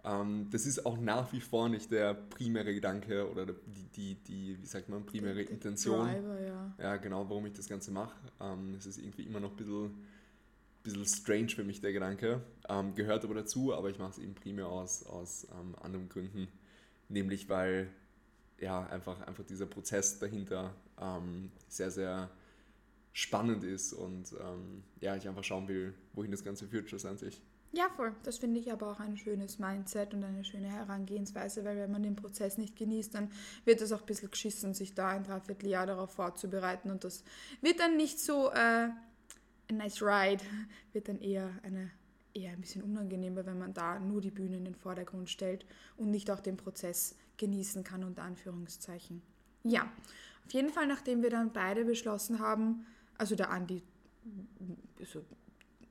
Ähm, 0.03 0.48
das 0.50 0.65
ist 0.65 0.84
auch 0.84 0.98
nach 1.00 1.31
wie 1.31 1.41
vor 1.41 1.69
nicht 1.69 1.91
der 1.91 2.15
primäre 2.15 2.74
Gedanke 2.74 3.29
oder 3.29 3.45
die, 3.45 3.86
die, 3.95 4.15
die 4.15 4.57
wie 4.60 4.65
sagt 4.65 4.89
man, 4.89 5.05
primäre 5.05 5.39
die, 5.41 5.45
die 5.45 5.51
Intention. 5.53 6.07
Driver, 6.07 6.41
ja. 6.41 6.75
ja, 6.79 6.98
genau, 6.98 7.29
warum 7.29 7.45
ich 7.45 7.53
das 7.53 7.69
Ganze 7.69 7.91
mache. 7.91 8.15
Ähm, 8.41 8.74
es 8.77 8.88
ist 8.88 8.98
irgendwie 8.98 9.24
immer 9.24 9.39
noch 9.39 9.51
ein 9.51 9.57
bisschen, 9.57 9.91
bisschen 10.85 11.05
strange 11.05 11.49
für 11.49 11.63
mich, 11.63 11.81
der 11.81 11.91
Gedanke. 11.91 12.41
Ähm, 12.69 12.95
gehört 12.95 13.23
aber 13.25 13.35
dazu, 13.35 13.73
aber 13.73 13.89
ich 13.89 13.99
mache 13.99 14.11
es 14.11 14.17
eben 14.19 14.35
primär 14.35 14.67
aus, 14.67 15.05
aus 15.05 15.47
ähm, 15.51 15.75
anderen 15.81 16.07
Gründen. 16.07 16.47
Nämlich, 17.09 17.49
weil 17.49 17.89
ja, 18.59 18.85
einfach, 18.87 19.21
einfach 19.27 19.43
dieser 19.43 19.65
Prozess 19.65 20.19
dahinter 20.19 20.73
ähm, 20.99 21.51
sehr, 21.67 21.91
sehr 21.91 22.29
spannend 23.13 23.63
ist 23.63 23.93
und 23.93 24.33
ähm, 24.33 24.83
ja, 24.99 25.15
ich 25.15 25.27
einfach 25.27 25.43
schauen 25.43 25.67
will, 25.67 25.93
wohin 26.13 26.31
das 26.31 26.43
Ganze 26.43 26.67
führt 26.67 26.89
schlussendlich. 26.89 27.41
Ja, 27.71 27.89
voll. 27.89 28.13
Das 28.23 28.37
finde 28.37 28.59
ich 28.59 28.71
aber 28.71 28.91
auch 28.91 28.99
ein 28.99 29.17
schönes 29.17 29.59
Mindset 29.59 30.13
und 30.13 30.23
eine 30.23 30.45
schöne 30.45 30.69
Herangehensweise, 30.69 31.65
weil 31.65 31.75
wenn 31.77 31.91
man 31.91 32.03
den 32.03 32.15
Prozess 32.15 32.57
nicht 32.57 32.77
genießt, 32.77 33.13
dann 33.15 33.29
wird 33.65 33.81
es 33.81 33.91
auch 33.91 34.01
ein 34.01 34.05
bisschen 34.05 34.31
geschissen, 34.31 34.73
sich 34.73 34.93
da 34.93 35.09
ein 35.09 35.23
Dreivierteljahr 35.23 35.85
darauf 35.85 36.11
vorzubereiten 36.11 36.89
und 36.89 37.03
das 37.03 37.23
wird 37.61 37.79
dann 37.81 37.97
nicht 37.97 38.19
so 38.19 38.49
äh, 38.51 38.89
ein 39.69 39.77
nice 39.77 40.01
ride, 40.01 40.43
wird 40.93 41.07
dann 41.07 41.19
eher 41.19 41.50
eine 41.63 41.91
eher 42.36 42.51
ein 42.51 42.60
bisschen 42.60 42.84
unangenehmer, 42.84 43.45
wenn 43.45 43.57
man 43.57 43.74
da 43.74 43.98
nur 43.98 44.19
die 44.22 44.29
Bühne 44.29 44.57
in 44.57 44.65
den 44.65 44.75
Vordergrund 44.75 45.29
stellt 45.29 45.65
und 45.95 46.12
nicht 46.12 46.29
auch 46.29 46.41
den 46.41 46.57
Prozess 46.57 47.15
genießen 47.38 47.84
kann, 47.84 48.03
unter 48.03 48.24
Anführungszeichen. 48.24 49.22
Ja, 49.63 49.89
auf 50.45 50.51
jeden 50.51 50.69
Fall, 50.69 50.86
nachdem 50.86 51.24
wir 51.24 51.29
dann 51.29 51.53
beide 51.53 51.86
beschlossen 51.86 52.39
haben, 52.39 52.86
also 53.17 53.36
der 53.36 53.50
Andi 53.51 53.81
so 55.03 55.24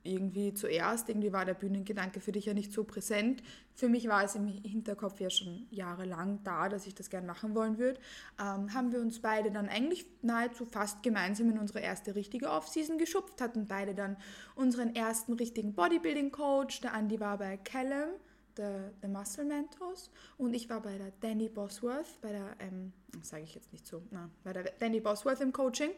irgendwie 0.05 0.53
zuerst, 0.53 1.09
irgendwie 1.09 1.33
war 1.33 1.45
der 1.45 1.53
Bühnengedanke 1.53 2.19
für 2.19 2.31
dich 2.31 2.45
ja 2.45 2.53
nicht 2.53 2.71
so 2.71 2.83
präsent. 2.83 3.41
Für 3.73 3.89
mich 3.89 4.07
war 4.07 4.23
es 4.23 4.35
im 4.35 4.47
Hinterkopf 4.47 5.19
ja 5.19 5.29
schon 5.29 5.67
jahrelang 5.71 6.39
da, 6.43 6.69
dass 6.69 6.87
ich 6.87 6.95
das 6.95 7.09
gern 7.09 7.25
machen 7.25 7.55
wollen 7.55 7.77
würde. 7.77 7.99
Ähm, 8.39 8.73
haben 8.73 8.91
wir 8.91 9.01
uns 9.01 9.19
beide 9.19 9.51
dann 9.51 9.67
eigentlich 9.67 10.05
nahezu 10.21 10.65
fast 10.65 11.03
gemeinsam 11.03 11.49
in 11.49 11.59
unsere 11.59 11.79
erste 11.79 12.15
richtige 12.15 12.49
Offseason 12.49 12.97
geschupft, 12.97 13.41
hatten 13.41 13.67
beide 13.67 13.95
dann 13.95 14.17
unseren 14.55 14.95
ersten 14.95 15.33
richtigen 15.33 15.73
Bodybuilding-Coach. 15.73 16.81
Der 16.81 16.93
Andi 16.93 17.19
war 17.19 17.37
bei 17.37 17.57
Callum 17.57 18.09
der, 18.57 18.91
der 19.01 19.09
Muscle 19.09 19.45
Mentors 19.45 20.09
und 20.37 20.53
ich 20.53 20.69
war 20.69 20.81
bei 20.81 20.97
der 20.97 21.11
Danny 21.19 21.49
Bosworth, 21.49 22.19
bei 22.21 22.31
der, 22.31 22.55
ähm, 22.59 22.93
sage 23.21 23.43
ich 23.43 23.55
jetzt 23.55 23.71
nicht 23.71 23.85
so, 23.85 24.01
na, 24.11 24.29
bei 24.43 24.53
der 24.53 24.63
Danny 24.79 24.99
Bosworth 24.99 25.41
im 25.41 25.51
Coaching. 25.51 25.91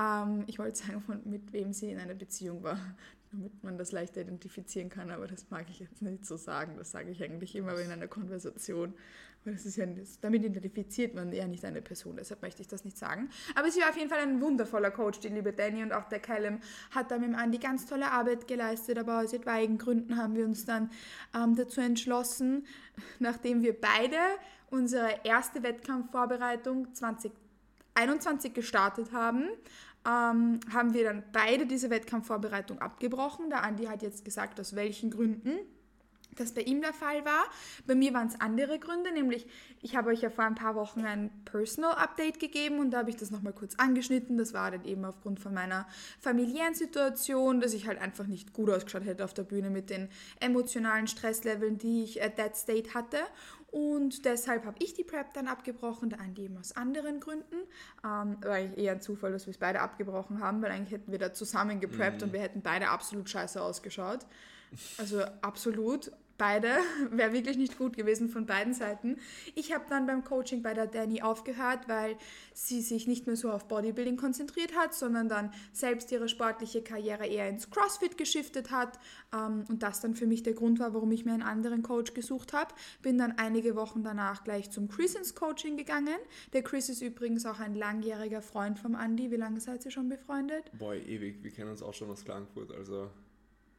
Ähm, 0.00 0.44
ich 0.46 0.58
wollte 0.58 0.78
sagen, 0.78 1.00
von, 1.00 1.20
mit 1.24 1.52
wem 1.52 1.72
sie 1.72 1.90
in 1.90 1.98
einer 1.98 2.14
Beziehung 2.14 2.62
war, 2.62 2.78
damit 3.32 3.62
man 3.62 3.78
das 3.78 3.92
leichter 3.92 4.20
identifizieren 4.20 4.88
kann, 4.88 5.10
aber 5.10 5.26
das 5.26 5.50
mag 5.50 5.66
ich 5.70 5.80
jetzt 5.80 6.02
nicht 6.02 6.24
so 6.24 6.36
sagen. 6.36 6.76
Das 6.76 6.90
sage 6.90 7.10
ich 7.10 7.22
eigentlich 7.22 7.54
immer 7.56 7.78
in 7.78 7.90
einer 7.90 8.08
Konversation. 8.08 8.94
Aber 9.42 9.52
das 9.52 9.64
ist 9.64 9.76
ja, 9.76 9.86
damit 10.20 10.44
identifiziert 10.44 11.14
man 11.14 11.32
eher 11.32 11.46
nicht 11.46 11.64
eine 11.64 11.80
Person, 11.80 12.16
deshalb 12.16 12.42
möchte 12.42 12.62
ich 12.62 12.68
das 12.68 12.84
nicht 12.84 12.98
sagen. 12.98 13.30
Aber 13.54 13.70
sie 13.70 13.80
war 13.80 13.90
auf 13.90 13.96
jeden 13.96 14.08
Fall 14.08 14.18
ein 14.18 14.40
wundervoller 14.40 14.90
Coach, 14.90 15.20
die 15.20 15.28
liebe 15.28 15.52
Danny 15.52 15.82
und 15.82 15.92
auch 15.92 16.08
der 16.08 16.18
Callum 16.18 16.58
hat 16.90 17.10
da 17.10 17.18
mit 17.18 17.28
dem 17.28 17.36
Andi 17.36 17.58
ganz 17.58 17.86
tolle 17.86 18.10
Arbeit 18.10 18.48
geleistet, 18.48 18.98
aber 18.98 19.20
aus 19.20 19.32
etwaigen 19.32 19.78
Gründen 19.78 20.16
haben 20.16 20.34
wir 20.34 20.44
uns 20.44 20.64
dann 20.64 20.90
ähm, 21.34 21.54
dazu 21.54 21.80
entschlossen, 21.80 22.66
nachdem 23.20 23.62
wir 23.62 23.80
beide 23.80 24.16
unsere 24.70 25.20
erste 25.22 25.62
Wettkampfvorbereitung 25.62 26.92
2021 26.92 28.52
gestartet 28.52 29.12
haben, 29.12 29.48
ähm, 30.06 30.60
haben 30.72 30.94
wir 30.94 31.04
dann 31.04 31.24
beide 31.32 31.66
diese 31.66 31.90
Wettkampfvorbereitung 31.90 32.80
abgebrochen. 32.80 33.50
Der 33.50 33.64
Andi 33.64 33.86
hat 33.86 34.02
jetzt 34.02 34.24
gesagt, 34.24 34.60
aus 34.60 34.76
welchen 34.76 35.10
Gründen 35.10 35.58
das 36.40 36.52
bei 36.52 36.62
ihm 36.62 36.80
der 36.80 36.92
Fall 36.92 37.24
war. 37.24 37.44
Bei 37.86 37.94
mir 37.94 38.14
waren 38.14 38.28
es 38.28 38.40
andere 38.40 38.78
Gründe, 38.78 39.12
nämlich 39.12 39.46
ich 39.82 39.96
habe 39.96 40.10
euch 40.10 40.20
ja 40.20 40.30
vor 40.30 40.44
ein 40.44 40.54
paar 40.54 40.74
Wochen 40.74 41.04
ein 41.04 41.30
Personal 41.44 41.94
Update 41.94 42.38
gegeben 42.38 42.78
und 42.78 42.90
da 42.90 42.98
habe 42.98 43.10
ich 43.10 43.16
das 43.16 43.30
nochmal 43.30 43.52
kurz 43.52 43.74
angeschnitten. 43.76 44.38
Das 44.38 44.52
war 44.52 44.70
dann 44.70 44.84
eben 44.84 45.04
aufgrund 45.04 45.40
von 45.40 45.54
meiner 45.54 45.86
familiären 46.20 46.74
Situation, 46.74 47.60
dass 47.60 47.74
ich 47.74 47.86
halt 47.86 48.00
einfach 48.00 48.26
nicht 48.26 48.52
gut 48.52 48.70
ausgeschaut 48.70 49.04
hätte 49.04 49.24
auf 49.24 49.34
der 49.34 49.44
Bühne 49.44 49.70
mit 49.70 49.90
den 49.90 50.08
emotionalen 50.40 51.06
Stressleveln, 51.06 51.78
die 51.78 52.04
ich 52.04 52.22
at 52.22 52.36
that 52.36 52.56
state 52.56 52.94
hatte. 52.94 53.18
Und 53.70 54.24
deshalb 54.24 54.64
habe 54.64 54.76
ich 54.80 54.94
die 54.94 55.04
Prep 55.04 55.34
dann 55.34 55.48
abgebrochen, 55.48 56.10
der 56.10 56.20
Andi 56.20 56.44
eben 56.44 56.56
aus 56.56 56.76
anderen 56.76 57.20
Gründen. 57.20 57.56
Ähm, 58.04 58.36
war 58.40 58.52
eigentlich 58.52 58.78
eher 58.78 58.92
ein 58.92 59.00
Zufall, 59.00 59.32
dass 59.32 59.46
wir 59.46 59.50
es 59.50 59.58
beide 59.58 59.80
abgebrochen 59.80 60.40
haben, 60.40 60.62
weil 60.62 60.70
eigentlich 60.70 60.92
hätten 60.92 61.12
wir 61.12 61.18
da 61.18 61.32
zusammen 61.32 61.80
gepreppt 61.80 62.20
mhm. 62.20 62.28
und 62.28 62.32
wir 62.32 62.40
hätten 62.40 62.62
beide 62.62 62.88
absolut 62.88 63.28
scheiße 63.28 63.60
ausgeschaut. 63.60 64.20
Also 64.98 65.22
absolut 65.42 66.10
beide, 66.38 66.68
wäre 67.10 67.32
wirklich 67.32 67.56
nicht 67.56 67.78
gut 67.78 67.96
gewesen 67.96 68.28
von 68.28 68.46
beiden 68.46 68.74
Seiten. 68.74 69.18
Ich 69.54 69.72
habe 69.72 69.84
dann 69.88 70.06
beim 70.06 70.24
Coaching 70.24 70.62
bei 70.62 70.74
der 70.74 70.86
Danny 70.86 71.22
aufgehört, 71.22 71.88
weil 71.88 72.16
sie 72.52 72.80
sich 72.80 73.06
nicht 73.06 73.26
mehr 73.26 73.36
so 73.36 73.50
auf 73.50 73.68
Bodybuilding 73.68 74.16
konzentriert 74.16 74.76
hat, 74.76 74.94
sondern 74.94 75.28
dann 75.28 75.52
selbst 75.72 76.10
ihre 76.12 76.28
sportliche 76.28 76.82
Karriere 76.82 77.26
eher 77.26 77.48
ins 77.48 77.70
CrossFit 77.70 78.16
geschiftet 78.18 78.70
hat. 78.70 78.98
Ähm, 79.34 79.64
und 79.68 79.82
das 79.82 80.00
dann 80.00 80.14
für 80.14 80.26
mich 80.26 80.42
der 80.42 80.54
Grund 80.54 80.78
war, 80.78 80.94
warum 80.94 81.12
ich 81.12 81.24
mir 81.24 81.32
einen 81.32 81.42
anderen 81.42 81.82
Coach 81.82 82.14
gesucht 82.14 82.52
habe. 82.52 82.74
Bin 83.02 83.18
dann 83.18 83.32
einige 83.38 83.76
Wochen 83.76 84.02
danach 84.02 84.44
gleich 84.44 84.70
zum 84.70 84.88
Chris 84.88 85.14
ins 85.14 85.34
Coaching 85.34 85.76
gegangen. 85.76 86.16
Der 86.52 86.62
Chris 86.62 86.88
ist 86.88 87.02
übrigens 87.02 87.46
auch 87.46 87.60
ein 87.60 87.74
langjähriger 87.74 88.42
Freund 88.42 88.78
vom 88.78 88.94
Andy. 88.94 89.30
Wie 89.30 89.36
lange 89.36 89.60
seid 89.60 89.84
ihr 89.84 89.90
schon 89.90 90.08
befreundet? 90.08 90.70
Boah, 90.78 90.94
ewig. 90.94 91.42
Wir 91.42 91.50
kennen 91.50 91.70
uns 91.70 91.82
auch 91.82 91.94
schon 91.94 92.10
aus 92.10 92.24
Klagenfurt, 92.24 92.72
also 92.72 93.10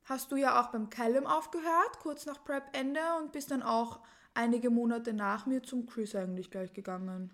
hast 0.04 0.32
du 0.32 0.36
ja 0.36 0.60
auch 0.60 0.70
beim 0.70 0.90
Callum 0.90 1.26
aufgehört, 1.26 1.98
kurz 2.00 2.26
nach 2.26 2.44
Prep-Ende 2.44 3.00
und 3.20 3.32
bist 3.32 3.50
dann 3.50 3.62
auch 3.62 4.00
einige 4.34 4.70
Monate 4.70 5.12
nach 5.12 5.46
mir 5.46 5.62
zum 5.62 5.86
Chris 5.86 6.14
eigentlich 6.14 6.50
gleich 6.50 6.72
gegangen. 6.72 7.30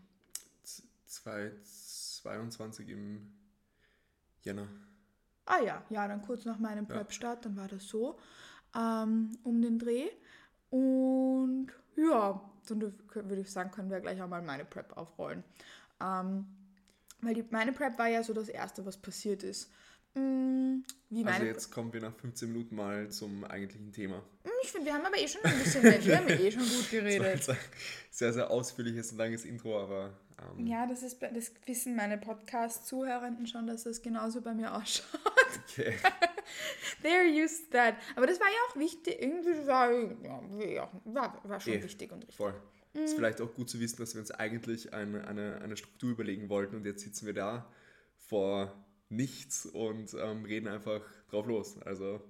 2022 1.06 2.88
im 2.88 3.32
Jänner. 4.42 4.68
Ah 5.50 5.62
ja, 5.64 5.82
ja, 5.88 6.06
dann 6.06 6.20
kurz 6.20 6.44
nach 6.44 6.58
meinem 6.58 6.86
Prep-Start, 6.86 7.46
dann 7.46 7.56
war 7.56 7.68
das 7.68 7.88
so 7.88 8.18
ähm, 8.76 9.32
um 9.44 9.62
den 9.62 9.78
Dreh. 9.78 10.10
Und 10.68 11.68
ja, 11.96 12.38
dann 12.68 12.82
würde 12.82 13.40
ich 13.40 13.50
sagen, 13.50 13.70
können 13.70 13.90
wir 13.90 14.00
gleich 14.00 14.20
auch 14.20 14.28
mal 14.28 14.42
meine 14.42 14.66
Prep 14.66 14.94
aufrollen. 14.94 15.42
Ähm, 16.02 16.46
weil 17.22 17.32
die, 17.32 17.44
meine 17.50 17.72
Prep 17.72 17.98
war 17.98 18.08
ja 18.08 18.22
so 18.22 18.34
das 18.34 18.50
Erste, 18.50 18.84
was 18.84 18.98
passiert 18.98 19.42
ist. 19.42 19.72
Mm, 20.18 20.84
wie 21.10 21.24
Also 21.24 21.44
jetzt 21.44 21.70
kommen 21.70 21.92
wir 21.92 22.00
nach 22.00 22.14
15 22.16 22.50
Minuten 22.52 22.76
mal 22.76 23.08
zum 23.10 23.44
eigentlichen 23.44 23.92
Thema. 23.92 24.18
Mm, 24.44 24.48
Ich 24.62 24.70
finde, 24.72 24.86
wir 24.86 24.94
haben 24.94 25.04
aber 25.06 25.16
eh 25.18 25.28
schon 25.28 25.42
ein 25.44 25.58
bisschen, 25.58 25.82
wir 25.82 26.16
haben 26.18 26.28
eh 26.28 26.50
schon 26.50 26.62
gut 26.62 26.70
Das 26.92 26.92
war 26.92 27.00
geredet. 27.00 27.48
ein 27.48 27.56
sehr, 28.10 28.32
sehr 28.32 28.50
ausführliches 28.50 29.12
und 29.12 29.18
langes 29.18 29.44
Intro, 29.44 29.80
aber 29.82 30.18
ähm, 30.56 30.66
Ja, 30.66 30.86
das, 30.86 31.02
ist, 31.02 31.20
das 31.22 31.52
wissen 31.66 31.96
meine 31.96 32.18
Podcast-Zuhörenden 32.18 33.46
schon, 33.46 33.66
dass 33.66 33.84
das 33.84 34.02
genauso 34.02 34.40
bei 34.42 34.54
mir 34.54 34.74
ausschaut. 34.74 35.20
okay. 35.70 35.94
They're 37.02 37.26
used 37.44 37.66
to 37.70 37.76
that. 37.76 37.94
Aber 38.16 38.26
das 38.26 38.40
war 38.40 38.46
ja 38.48 38.56
auch 38.70 38.76
wichtig. 38.76 39.20
Irgendwie 39.20 39.66
war, 39.66 39.90
ja, 39.92 40.42
ja, 40.66 40.90
war, 41.04 41.40
war 41.44 41.60
schon 41.60 41.74
Eh, 41.74 41.82
wichtig 41.84 42.10
und 42.10 42.18
richtig. 42.20 42.36
Voll. 42.36 42.54
Mhm. 42.94 43.00
Ist 43.02 43.14
vielleicht 43.14 43.40
auch 43.40 43.54
gut 43.54 43.68
zu 43.70 43.78
wissen, 43.80 43.98
dass 43.98 44.14
wir 44.14 44.20
uns 44.20 44.30
eigentlich 44.30 44.92
eine, 44.94 45.26
eine, 45.28 45.60
eine 45.60 45.76
Struktur 45.76 46.10
überlegen 46.10 46.48
wollten 46.48 46.76
und 46.76 46.86
jetzt 46.86 47.02
sitzen 47.02 47.26
wir 47.26 47.34
da 47.34 47.70
vor 48.16 48.74
nichts 49.08 49.66
und 49.66 50.14
ähm, 50.14 50.44
reden 50.44 50.68
einfach 50.68 51.00
drauf 51.30 51.46
los. 51.46 51.78
Also, 51.82 52.20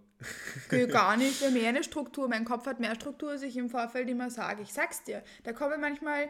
gar 0.90 1.16
nicht. 1.16 1.40
Wir 1.40 1.48
haben 1.48 1.54
mehr 1.54 1.68
eine 1.68 1.84
Struktur. 1.84 2.28
Mein 2.28 2.44
Kopf 2.44 2.66
hat 2.66 2.80
mehr 2.80 2.94
Struktur, 2.94 3.30
als 3.30 3.42
ich 3.42 3.56
im 3.56 3.70
Vorfeld 3.70 4.08
immer 4.08 4.30
sage. 4.30 4.62
Ich 4.62 4.72
sag's 4.72 5.04
dir. 5.04 5.22
Da 5.44 5.52
kommen 5.52 5.80
manchmal 5.80 6.28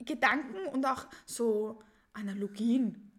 Gedanken 0.00 0.66
und 0.72 0.86
auch 0.86 1.06
so 1.26 1.82
Analogien, 2.12 3.10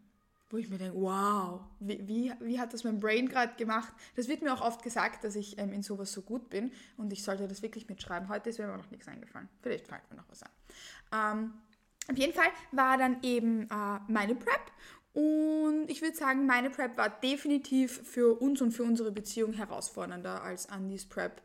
wo 0.49 0.57
ich 0.57 0.69
mir 0.69 0.77
denke, 0.77 0.99
wow, 0.99 1.61
wie, 1.79 2.07
wie, 2.07 2.33
wie 2.39 2.59
hat 2.59 2.73
das 2.73 2.83
mein 2.83 2.99
Brain 2.99 3.29
gerade 3.29 3.55
gemacht? 3.55 3.93
Das 4.15 4.27
wird 4.27 4.41
mir 4.41 4.53
auch 4.53 4.61
oft 4.61 4.81
gesagt, 4.81 5.23
dass 5.23 5.35
ich 5.35 5.57
ähm, 5.59 5.73
in 5.73 5.83
sowas 5.83 6.11
so 6.11 6.21
gut 6.21 6.49
bin 6.49 6.71
und 6.97 7.13
ich 7.13 7.23
sollte 7.23 7.47
das 7.47 7.61
wirklich 7.61 7.87
mitschreiben. 7.87 8.29
Heute 8.29 8.49
ist 8.49 8.57
mir 8.57 8.65
aber 8.65 8.77
noch 8.77 8.89
nichts 8.89 9.07
eingefallen. 9.07 9.49
Vielleicht 9.61 9.87
fällt 9.87 10.09
mir 10.09 10.17
noch 10.17 10.29
was 10.29 10.43
an. 10.43 10.51
Ähm, 11.13 11.53
auf 12.09 12.17
jeden 12.17 12.33
Fall 12.33 12.47
war 12.71 12.97
dann 12.97 13.21
eben 13.21 13.69
äh, 13.69 13.99
meine 14.07 14.33
Prep 14.33 14.71
und 15.13 15.85
ich 15.87 16.01
würde 16.01 16.15
sagen, 16.15 16.45
meine 16.45 16.69
Prep 16.69 16.97
war 16.97 17.09
definitiv 17.09 18.01
für 18.03 18.39
uns 18.39 18.61
und 18.61 18.71
für 18.71 18.83
unsere 18.83 19.11
Beziehung 19.11 19.53
herausfordernder 19.53 20.43
als 20.43 20.69
Andys 20.69 21.05
Prep. 21.05 21.41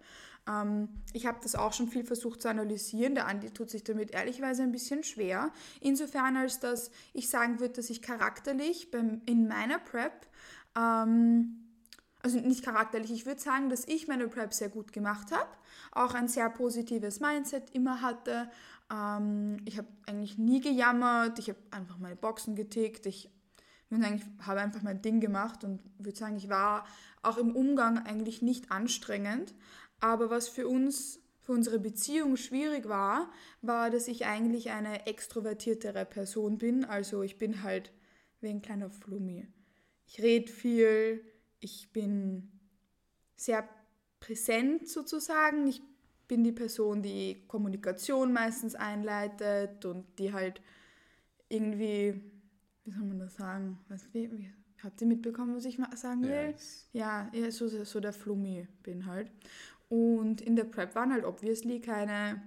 Ähm, 0.48 0.88
ich 1.12 1.26
habe 1.26 1.38
das 1.42 1.54
auch 1.54 1.72
schon 1.72 1.88
viel 1.88 2.04
versucht 2.04 2.42
zu 2.42 2.48
analysieren. 2.48 3.14
Der 3.14 3.26
Andi 3.26 3.50
tut 3.50 3.70
sich 3.70 3.84
damit 3.84 4.12
ehrlicherweise 4.12 4.62
ein 4.62 4.72
bisschen 4.72 5.02
schwer. 5.02 5.50
Insofern, 5.80 6.36
als 6.36 6.60
dass 6.60 6.90
ich 7.12 7.30
sagen 7.30 7.60
würde, 7.60 7.74
dass 7.74 7.90
ich 7.90 8.02
charakterlich 8.02 8.90
beim, 8.90 9.22
in 9.26 9.48
meiner 9.48 9.78
Prep 9.78 10.26
ähm, 10.76 11.60
also 12.24 12.40
nicht 12.40 12.64
charakterlich, 12.64 13.12
ich 13.12 13.26
würde 13.26 13.40
sagen, 13.40 13.68
dass 13.68 13.86
ich 13.86 14.08
meine 14.08 14.28
Prep 14.28 14.54
sehr 14.54 14.70
gut 14.70 14.94
gemacht 14.94 15.30
habe, 15.30 15.50
auch 15.92 16.14
ein 16.14 16.26
sehr 16.26 16.48
positives 16.48 17.20
Mindset 17.20 17.68
immer 17.74 18.00
hatte. 18.00 18.50
Ähm, 18.90 19.58
ich 19.66 19.76
habe 19.76 19.88
eigentlich 20.06 20.38
nie 20.38 20.60
gejammert, 20.60 21.38
ich 21.38 21.50
habe 21.50 21.58
einfach 21.70 21.98
meine 21.98 22.16
Boxen 22.16 22.56
getickt, 22.56 23.04
ich 23.04 23.30
würde 23.90 24.04
sagen, 24.04 24.16
ich 24.16 24.46
habe 24.46 24.60
einfach 24.60 24.82
mein 24.82 25.02
Ding 25.02 25.20
gemacht 25.20 25.64
und 25.64 25.80
würde 25.98 26.18
sagen, 26.18 26.36
ich 26.36 26.48
war 26.48 26.86
auch 27.22 27.38
im 27.38 27.54
Umgang 27.54 27.98
eigentlich 27.98 28.42
nicht 28.42 28.70
anstrengend. 28.70 29.54
Aber 30.00 30.30
was 30.30 30.48
für 30.48 30.68
uns, 30.68 31.20
für 31.40 31.52
unsere 31.52 31.78
Beziehung 31.78 32.36
schwierig 32.36 32.88
war, 32.88 33.30
war, 33.62 33.90
dass 33.90 34.08
ich 34.08 34.26
eigentlich 34.26 34.70
eine 34.70 35.06
extrovertiertere 35.06 36.04
Person 36.04 36.58
bin. 36.58 36.84
Also 36.84 37.22
ich 37.22 37.38
bin 37.38 37.62
halt 37.62 37.92
wie 38.40 38.48
ein 38.48 38.62
kleiner 38.62 38.90
Flummi. 38.90 39.46
Ich 40.06 40.22
rede 40.22 40.50
viel, 40.50 41.24
ich 41.60 41.92
bin 41.92 42.52
sehr 43.36 43.68
präsent 44.20 44.88
sozusagen. 44.88 45.66
Ich 45.66 45.82
bin 46.28 46.44
die 46.44 46.52
Person, 46.52 47.02
die 47.02 47.44
Kommunikation 47.46 48.32
meistens 48.32 48.74
einleitet 48.74 49.84
und 49.84 50.06
die 50.18 50.32
halt 50.32 50.60
irgendwie, 51.48 52.20
wie 52.84 52.90
soll 52.92 53.04
man 53.04 53.18
das 53.18 53.34
sagen? 53.34 53.78
Was, 53.88 54.12
wie, 54.12 54.30
wie, 54.32 54.50
habt 54.82 55.00
ihr 55.00 55.06
mitbekommen, 55.06 55.56
was 55.56 55.64
ich 55.64 55.78
ma- 55.78 55.94
sagen 55.96 56.24
ja, 56.24 56.30
will? 56.30 56.54
Ja, 56.92 57.30
eher 57.32 57.50
so, 57.50 57.66
so 57.68 58.00
der 58.00 58.12
Flummi 58.12 58.66
bin 58.82 59.06
halt. 59.06 59.30
Und 59.88 60.40
in 60.40 60.56
der 60.56 60.64
Prep 60.64 60.94
waren 60.94 61.12
halt 61.12 61.24
obviously 61.24 61.80
keine 61.80 62.42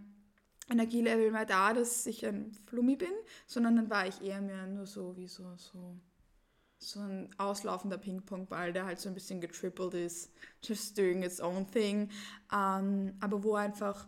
Energielevel 0.69 1.31
mehr 1.31 1.45
da, 1.45 1.73
dass 1.73 2.05
ich 2.05 2.25
ein 2.25 2.51
Flummi 2.67 2.95
bin, 2.95 3.11
sondern 3.45 3.75
dann 3.77 3.89
war 3.89 4.07
ich 4.07 4.21
eher 4.21 4.41
mehr 4.41 4.67
nur 4.67 4.85
so 4.85 5.15
wie 5.15 5.27
so, 5.27 5.55
so, 5.55 5.95
so 6.77 6.99
ein 6.99 7.29
auslaufender 7.37 7.97
Ping-Pong-Ball, 7.97 8.73
der 8.73 8.85
halt 8.85 8.99
so 8.99 9.07
ein 9.09 9.15
bisschen 9.15 9.39
getrippelt 9.39 9.93
ist, 9.93 10.31
just 10.63 10.97
doing 10.97 11.23
its 11.23 11.39
own 11.39 11.69
thing. 11.71 12.09
Ähm, 12.53 13.13
aber 13.21 13.43
wo 13.43 13.55
einfach, 13.55 14.07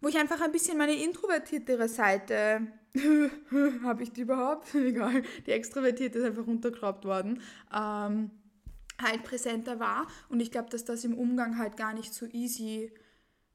wo 0.00 0.08
ich 0.08 0.18
einfach 0.18 0.40
ein 0.40 0.52
bisschen 0.52 0.76
meine 0.76 0.94
introvertiertere 1.02 1.88
Seite, 1.88 2.66
habe 3.82 4.02
ich 4.02 4.12
die 4.12 4.22
überhaupt? 4.22 4.74
Egal, 4.74 5.22
die 5.46 5.52
extrovertierte 5.52 6.18
ist 6.18 6.24
einfach 6.24 6.46
runtergeschraubt 6.46 7.04
worden. 7.04 7.40
Ähm, 7.74 8.30
halt 9.00 9.22
präsenter 9.24 9.80
war. 9.80 10.06
Und 10.28 10.40
ich 10.40 10.50
glaube, 10.50 10.70
dass 10.70 10.84
das 10.84 11.04
im 11.04 11.16
Umgang 11.16 11.58
halt 11.58 11.76
gar 11.76 11.94
nicht 11.94 12.12
so 12.12 12.26
easy 12.26 12.92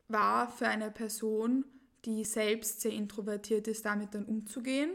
war 0.08 0.50
für 0.50 0.67
eine 0.67 0.91
Person, 0.91 1.65
die 2.06 2.24
selbst 2.24 2.82
sehr 2.82 2.91
introvertiert 2.91 3.67
ist, 3.67 3.86
damit 3.86 4.13
dann 4.13 4.26
umzugehen. 4.26 4.91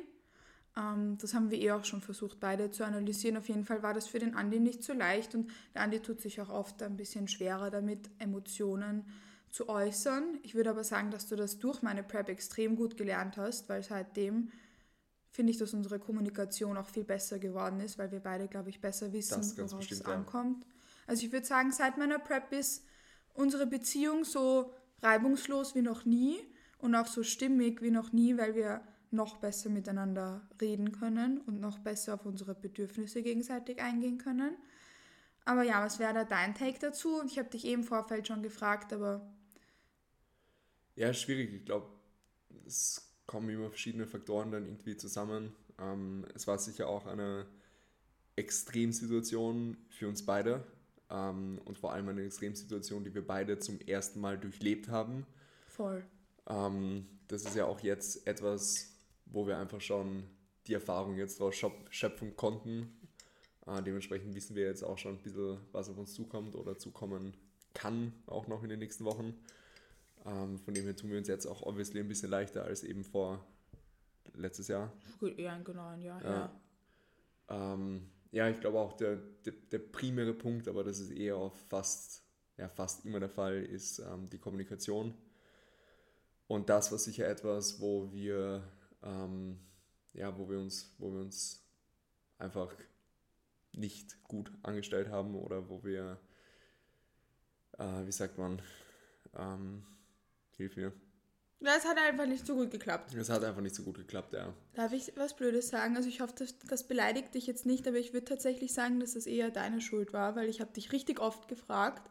Ähm, 0.76 1.18
das 1.18 1.35
haben 1.35 1.50
wir 1.50 1.59
eh 1.59 1.72
auch 1.72 1.85
schon 1.85 2.00
versucht, 2.00 2.40
beide 2.40 2.70
zu 2.70 2.85
analysieren. 2.85 3.37
Auf 3.37 3.48
jeden 3.48 3.64
Fall 3.64 3.83
war 3.83 3.94
das 3.94 4.07
für 4.07 4.18
den 4.18 4.35
Andi 4.35 4.61
nicht 4.61 4.83
so 4.83 4.92
leicht 4.92 5.35
und 5.35 5.50
der 5.74 5.83
Andi 5.83 6.00
tut 6.00 6.20
sich 6.20 6.40
auch 6.40 6.48
oft 6.48 6.83
ein 6.83 6.96
bisschen 6.96 7.29
schwerer 7.29 7.70
damit, 7.70 8.11
Emotionen 8.18 9.05
zu 9.50 9.68
äußern. 9.68 10.38
Ich 10.42 10.54
würde 10.54 10.70
aber 10.70 10.84
sagen, 10.84 11.10
dass 11.10 11.26
du 11.26 11.36
das 11.36 11.58
durch 11.58 11.82
meine 11.82 12.02
Prep 12.02 12.28
extrem 12.28 12.76
gut 12.76 12.96
gelernt 12.96 13.36
hast, 13.36 13.68
weil 13.68 13.82
seitdem 13.82 14.50
finde 15.30 15.52
ich, 15.52 15.58
dass 15.58 15.74
unsere 15.74 15.98
Kommunikation 15.98 16.76
auch 16.76 16.88
viel 16.88 17.04
besser 17.04 17.38
geworden 17.38 17.80
ist, 17.80 17.98
weil 17.98 18.10
wir 18.10 18.20
beide, 18.20 18.48
glaube 18.48 18.70
ich, 18.70 18.80
besser 18.80 19.12
wissen, 19.12 19.42
worauf 19.56 19.72
es 19.72 19.88
bestimmt, 19.88 20.06
ja. 20.06 20.14
ankommt. 20.14 20.66
Also 21.06 21.24
ich 21.24 21.32
würde 21.32 21.46
sagen, 21.46 21.72
seit 21.72 21.98
meiner 21.98 22.18
Prep 22.18 22.52
ist 22.52 22.84
unsere 23.34 23.66
Beziehung 23.66 24.24
so 24.24 24.72
reibungslos 25.02 25.74
wie 25.74 25.82
noch 25.82 26.04
nie 26.04 26.38
und 26.78 26.94
auch 26.94 27.06
so 27.06 27.22
stimmig 27.22 27.82
wie 27.82 27.90
noch 27.90 28.12
nie, 28.12 28.36
weil 28.36 28.54
wir 28.54 28.82
noch 29.10 29.38
besser 29.38 29.70
miteinander 29.70 30.48
reden 30.60 30.92
können 30.92 31.40
und 31.40 31.60
noch 31.60 31.78
besser 31.78 32.14
auf 32.14 32.26
unsere 32.26 32.54
Bedürfnisse 32.54 33.22
gegenseitig 33.22 33.82
eingehen 33.82 34.18
können. 34.18 34.56
Aber 35.44 35.62
ja, 35.62 35.82
was 35.84 35.98
wäre 35.98 36.14
da 36.14 36.24
dein 36.24 36.54
Take 36.54 36.78
dazu? 36.78 37.22
Ich 37.26 37.38
habe 37.38 37.50
dich 37.50 37.64
eh 37.64 37.72
im 37.72 37.82
Vorfeld 37.82 38.28
schon 38.28 38.42
gefragt, 38.42 38.92
aber 38.92 39.26
Ja, 40.96 41.12
schwierig. 41.14 41.53
Ich 41.55 41.64
glaube, 41.64 41.87
es 42.66 43.12
kommen 43.26 43.48
immer 43.48 43.68
verschiedene 43.70 44.07
Faktoren 44.07 44.50
dann 44.50 44.66
irgendwie 44.66 44.96
zusammen. 44.96 45.55
Ähm, 45.79 46.26
es 46.35 46.46
war 46.46 46.59
sicher 46.59 46.88
auch 46.88 47.07
eine 47.07 47.46
Extremsituation 48.37 49.76
für 49.88 50.09
uns 50.09 50.24
beide 50.24 50.64
ähm, 51.11 51.61
und 51.64 51.79
vor 51.79 51.92
allem 51.92 52.09
eine 52.09 52.24
Extremsituation, 52.24 53.05
die 53.05 53.14
wir 53.14 53.26
beide 53.26 53.59
zum 53.59 53.81
ersten 53.81 54.20
Mal 54.20 54.38
durchlebt 54.38 54.88
haben. 54.88 55.26
voll. 55.66 56.05
Ähm, 56.48 57.07
das 57.29 57.44
ist 57.44 57.55
ja 57.55 57.66
auch 57.66 57.81
jetzt 57.81 58.26
etwas, 58.26 58.96
wo 59.26 59.46
wir 59.46 59.59
einfach 59.59 59.81
schon 59.81 60.24
die 60.66 60.74
Erfahrung 60.74 61.16
jetzt 61.16 61.40
daraus 61.40 61.55
schöp- 61.55 61.90
schöpfen 61.90 62.37
konnten. 62.37 62.92
Äh, 63.66 63.83
dementsprechend 63.83 64.35
wissen 64.35 64.57
wir 64.57 64.64
jetzt 64.64 64.83
auch 64.83 64.98
schon 64.98 65.16
ein 65.16 65.22
bisschen, 65.22 65.59
was 65.72 65.88
auf 65.88 65.98
uns 65.98 66.14
zukommt 66.14 66.55
oder 66.57 66.79
zukommen 66.79 67.37
kann, 67.74 68.12
auch 68.26 68.48
noch 68.48 68.62
in 68.62 68.68
den 68.70 68.81
nächsten 68.81 69.05
Wochen. 69.05 69.35
Ähm, 70.26 70.59
von 70.59 70.74
dem 70.74 70.85
her 70.85 70.96
tun 70.96 71.11
wir 71.11 71.18
uns 71.18 71.28
jetzt 71.28 71.46
auch 71.46 71.62
obviously 71.62 72.00
ein 72.00 72.09
bisschen 72.09 72.30
leichter 72.30 72.64
als 72.64 72.85
eben 72.85 73.04
vor 73.04 73.44
letztes 74.35 74.68
Jahr. 74.68 74.92
Gut, 75.18 75.38
eher 75.38 75.52
ein 75.52 75.64
genau 75.64 75.88
ein 75.88 76.02
Jahr, 76.02 76.22
Ja. 76.22 76.61
Ähm, 77.48 78.11
ja, 78.33 78.48
ich 78.48 78.61
glaube 78.61 78.78
auch 78.78 78.92
der, 78.92 79.16
der, 79.16 79.52
der 79.72 79.78
primäre 79.80 80.35
Punkt, 80.35 80.68
aber 80.68 80.85
das 80.85 81.00
ist 81.00 81.11
eher 81.11 81.37
auch 81.37 81.54
fast, 81.68 82.22
ja, 82.56 82.68
fast 82.68 83.04
immer 83.04 83.18
der 83.18 83.28
Fall, 83.28 83.62
ist 83.62 83.98
ähm, 83.98 84.28
die 84.30 84.38
Kommunikation. 84.38 85.14
Und 86.46 86.68
das 86.68 86.92
war 86.92 86.98
sicher 86.98 87.26
etwas, 87.28 87.80
wo 87.80 88.12
wir, 88.12 88.62
ähm, 89.02 89.59
ja, 90.12 90.37
wo 90.38 90.48
wir 90.48 90.59
uns, 90.59 90.94
wo 90.98 91.12
wir 91.12 91.20
uns 91.20 91.64
einfach 92.38 92.72
nicht 93.72 94.22
gut 94.24 94.52
angestellt 94.62 95.09
haben 95.09 95.35
oder 95.35 95.68
wo 95.68 95.83
wir, 95.85 96.18
äh, 97.78 98.06
wie 98.06 98.12
sagt 98.12 98.38
man, 98.38 98.62
ähm, 99.37 99.85
hilf 100.61 100.77
mir. 100.77 100.92
Das 101.62 101.85
hat 101.85 101.99
einfach 101.99 102.27
nicht 102.27 102.46
so 102.46 102.55
gut 102.55 102.70
geklappt. 102.70 103.14
Es 103.14 103.29
hat 103.29 103.44
einfach 103.44 103.61
nicht 103.61 103.75
so 103.75 103.83
gut 103.83 103.99
geklappt, 103.99 104.33
ja. 104.33 104.55
Darf 104.75 104.92
ich 104.92 105.12
was 105.16 105.37
Blödes 105.37 105.68
sagen? 105.68 105.94
Also 105.96 106.09
ich 106.09 106.23
hoffe, 106.23 106.33
das, 106.38 106.59
das 106.61 106.88
beleidigt 106.88 107.35
dich 107.35 107.46
jetzt 107.46 107.66
nicht, 107.66 107.87
aber 107.87 107.99
ich 107.99 108.14
würde 108.14 108.25
tatsächlich 108.25 108.73
sagen, 108.73 108.99
dass 108.99 109.12
das 109.12 109.27
eher 109.27 109.51
deine 109.51 109.83
Schuld 109.83 110.14
war, 110.14 110.37
weil 110.37 110.49
ich 110.49 110.62
habe 110.62 110.73
dich 110.73 110.92
richtig 110.92 111.20
oft 111.20 111.49
gefragt, 111.49 112.11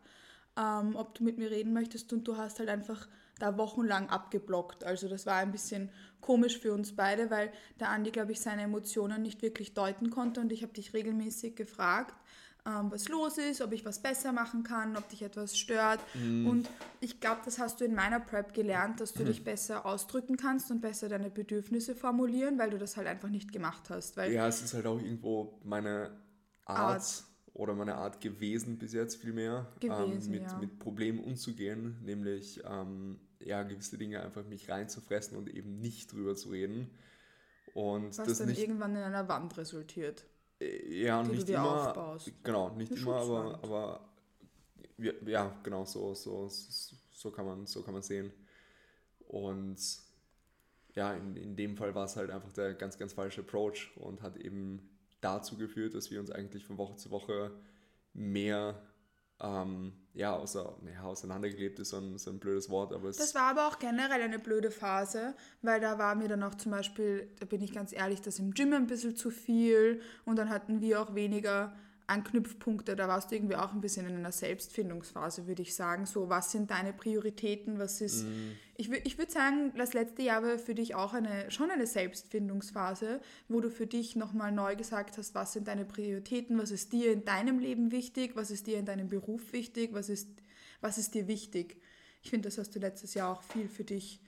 ähm, 0.56 0.96
ob 0.96 1.16
du 1.16 1.24
mit 1.24 1.40
mir 1.40 1.50
reden 1.50 1.74
möchtest 1.74 2.14
und 2.14 2.28
du 2.28 2.38
hast 2.38 2.60
halt 2.60 2.70
einfach 2.70 3.08
da 3.40 3.58
wochenlang 3.58 4.10
abgeblockt. 4.10 4.84
Also 4.84 5.08
das 5.08 5.26
war 5.26 5.38
ein 5.38 5.52
bisschen 5.52 5.90
komisch 6.22 6.60
für 6.60 6.74
uns 6.74 6.96
beide, 6.96 7.32
weil 7.32 7.52
der 7.80 7.90
Andi, 7.90 8.12
glaube 8.12 8.34
ich, 8.34 8.42
seine 8.42 8.64
Emotionen 8.64 9.24
nicht 9.24 9.42
wirklich 9.42 9.74
deuten 9.74 10.12
konnte 10.12 10.42
und 10.42 10.52
ich 10.52 10.62
habe 10.62 10.74
dich 10.74 10.94
regelmäßig 10.94 11.56
gefragt, 11.56 12.14
ähm, 12.66 12.92
was 12.92 13.08
los 13.08 13.38
ist, 13.38 13.62
ob 13.62 13.72
ich 13.72 13.86
was 13.86 14.00
besser 14.00 14.32
machen 14.32 14.64
kann, 14.64 14.98
ob 14.98 15.08
dich 15.10 15.22
etwas 15.22 15.58
stört. 15.58 16.00
Und 16.16 16.70
ich 17.00 17.20
glaube, 17.20 17.42
das 17.46 17.58
hast 17.58 17.80
du 17.80 17.86
in 17.86 17.96
meiner 17.96 18.20
Prep 18.20 18.54
gelernt, 18.54 19.00
dass 19.00 19.14
du 19.14 19.24
dich 19.24 19.44
besser 19.44 19.86
ausdrücken 19.86 20.38
kannst 20.38 20.70
und 20.72 20.82
besser 20.82 21.10
deine 21.10 21.30
Bedürfnisse 21.30 21.96
formulieren, 21.96 22.60
weil 22.60 22.70
du 22.70 22.78
das 22.78 22.98
halt 22.98 23.08
einfach 23.08 23.30
nicht 23.30 23.52
gemacht 23.52 23.90
hast. 23.90 24.18
Weil 24.18 24.34
Ja, 24.34 24.48
es 24.48 24.62
ist 24.62 24.74
halt 24.74 24.86
auch 24.86 25.00
irgendwo 25.00 25.60
meine 25.64 26.12
Art, 26.66 27.02
Art. 27.02 27.24
oder 27.54 27.74
meine 27.74 27.96
Art 27.96 28.22
gewesen 28.22 28.78
bis 28.78 28.94
jetzt 28.94 29.16
vielmehr, 29.16 29.68
Gewesen, 29.80 30.34
ähm, 30.34 30.42
mit, 30.42 30.52
ja. 30.52 30.58
mit 30.58 30.80
Problemen 30.80 31.24
umzugehen, 31.24 31.98
nämlich 32.04 32.62
ähm, 32.66 33.20
ja, 33.40 33.64
gewisse 33.64 33.98
Dinge 33.98 34.22
einfach 34.22 34.46
mich 34.46 34.70
reinzufressen 34.70 35.38
und 35.38 35.50
eben 35.50 35.80
nicht 35.80 36.12
drüber 36.12 36.36
zu 36.36 36.50
reden. 36.50 36.90
Und 37.74 38.18
Was 38.18 38.28
das 38.28 38.40
dann 38.40 38.50
irgendwann 38.50 38.96
in 38.96 39.02
einer 39.02 39.28
Wand 39.28 39.58
resultiert. 39.58 40.26
Äh, 40.60 41.04
ja, 41.04 41.22
die 41.24 41.30
du 41.30 41.36
nicht 41.36 41.48
dir 41.48 41.58
immer, 41.58 41.90
aufbaust. 41.90 42.32
genau, 42.44 42.70
nicht 42.72 42.92
Eine 42.92 43.02
immer, 43.02 43.16
aber, 43.16 43.60
aber 43.64 44.10
ja, 45.26 45.56
genau, 45.64 45.86
so, 45.86 46.14
so, 46.14 46.50
so, 46.50 46.96
so 47.12 47.32
kann 47.32 47.46
man, 47.46 47.66
so 47.66 47.82
kann 47.82 47.94
man 47.94 48.04
sehen. 48.04 48.32
Und 49.28 49.78
ja, 50.96 51.14
in, 51.14 51.36
in 51.36 51.56
dem 51.56 51.78
Fall 51.78 51.94
war 51.96 52.06
es 52.06 52.16
halt 52.16 52.32
einfach 52.32 52.52
der 52.52 52.74
ganz, 52.74 52.98
ganz 52.98 53.14
falsche 53.14 53.42
Approach 53.42 53.92
und 53.96 54.22
hat 54.22 54.38
eben 54.38 54.90
dazu 55.22 55.58
geführt, 55.58 55.94
dass 55.94 56.12
wir 56.12 56.20
uns 56.20 56.32
eigentlich 56.32 56.66
von 56.66 56.78
Woche 56.78 56.96
zu 56.96 57.12
Woche 57.12 57.52
mehr 58.14 58.82
ähm, 59.42 59.94
ja, 60.14 60.36
außer, 60.36 60.76
naja, 60.82 61.04
auseinandergelebt 61.04 61.80
ist 61.80 61.90
so 61.90 61.98
ein, 61.98 62.18
so 62.18 62.32
ein 62.32 62.40
blödes 62.40 62.70
Wort, 62.70 62.92
aber 62.92 63.08
Das 63.08 63.36
war 63.36 63.44
aber 63.44 63.68
auch 63.68 63.80
generell 63.80 64.22
eine 64.22 64.40
blöde 64.40 64.70
Phase, 64.70 65.34
weil 65.62 65.80
da 65.80 65.98
war 65.98 66.16
mir 66.16 66.28
dann 66.28 66.44
auch 66.44 66.56
zum 66.56 66.72
Beispiel, 66.72 67.30
da 67.40 67.46
bin 67.46 67.62
ich 67.62 67.74
ganz 67.74 67.94
ehrlich, 67.94 68.22
das 68.22 68.40
im 68.40 68.54
Gym 68.54 68.74
ein 68.74 68.88
bisschen 68.88 69.16
zu 69.16 69.32
viel 69.32 70.02
und 70.26 70.38
dann 70.38 70.50
hatten 70.50 70.82
wir 70.82 71.02
auch 71.02 71.16
weniger 71.16 71.74
Anknüpfpunkte. 72.10 72.96
Da 72.96 73.08
warst 73.08 73.32
du 73.32 73.36
irgendwie 73.36 73.56
auch 73.56 73.72
ein 73.74 73.82
bisschen 73.82 74.08
in 74.08 74.16
einer 74.16 74.32
Selbstfindungsphase, 74.32 75.48
würde 75.48 75.62
ich 75.62 75.76
sagen. 75.76 76.06
So, 76.06 76.30
was 76.30 76.52
sind 76.52 76.72
deine 76.72 76.92
Prioritäten? 76.94 77.80
Was 77.80 78.02
ist. 78.02 78.26
Ich, 78.76 78.90
wü- 78.90 79.02
ich 79.04 79.18
würde 79.18 79.32
sagen, 79.32 79.74
das 79.78 79.94
letzte 79.94 80.22
Jahr 80.22 80.44
war 80.44 80.58
für 80.58 80.76
dich 80.76 80.96
auch 80.96 81.14
eine, 81.14 81.50
schon 81.52 81.70
eine 81.72 81.88
Selbstfindungsphase, 81.88 83.22
wo 83.48 83.60
du 83.62 83.70
für 83.70 83.88
dich 83.88 84.16
nochmal 84.16 84.52
neu 84.52 84.76
gesagt 84.76 85.18
hast, 85.18 85.36
was 85.36 85.54
sind 85.54 85.68
deine 85.68 85.86
Prioritäten, 85.86 86.58
was 86.58 86.72
ist 86.72 86.94
dir 86.94 87.12
in 87.12 87.26
deinem 87.26 87.60
Leben 87.60 87.92
wichtig, 87.92 88.36
was 88.36 88.52
ist 88.52 88.68
dir 88.68 88.78
in 88.78 88.86
deinem 88.86 89.08
Beruf 89.10 89.54
wichtig, 89.54 89.94
was 89.94 90.10
ist, 90.10 90.30
was 90.82 90.98
ist 90.98 91.14
dir 91.14 91.28
wichtig. 91.28 91.82
Ich 92.22 92.30
finde, 92.30 92.48
das 92.50 92.58
hast 92.58 92.76
du 92.76 92.80
letztes 92.80 93.14
Jahr 93.14 93.32
auch 93.32 93.44
viel 93.44 93.68
für 93.68 93.84
dich 93.84 94.22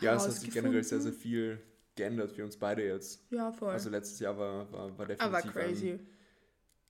ja, 0.00 0.14
es 0.14 0.24
hat 0.24 0.32
sich 0.32 0.50
generell 0.50 0.84
sehr, 0.84 1.00
sehr 1.00 1.12
viel 1.12 1.60
geändert 1.96 2.32
für 2.32 2.44
uns 2.44 2.56
beide 2.56 2.84
jetzt. 2.84 3.20
Ja, 3.30 3.50
voll. 3.50 3.70
Also 3.70 3.90
letztes 3.90 4.20
Jahr 4.20 4.38
war, 4.38 4.70
war, 4.72 4.96
war 4.96 5.06
aber 5.18 5.42
definitiv 5.42 5.52
crazy. 5.52 5.90
ein 5.92 6.06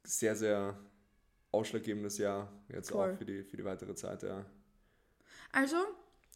sehr, 0.09 0.37
sehr 0.37 0.79
ausschlaggebendes 1.53 2.18
Jahr 2.18 2.51
jetzt 2.68 2.90
Voll. 2.90 3.12
auch 3.12 3.16
für 3.16 3.25
die, 3.25 3.44
für 3.44 3.57
die 3.57 3.64
weitere 3.64 3.94
Zeit, 3.94 4.23
ja. 4.23 4.44
Also, 5.53 5.77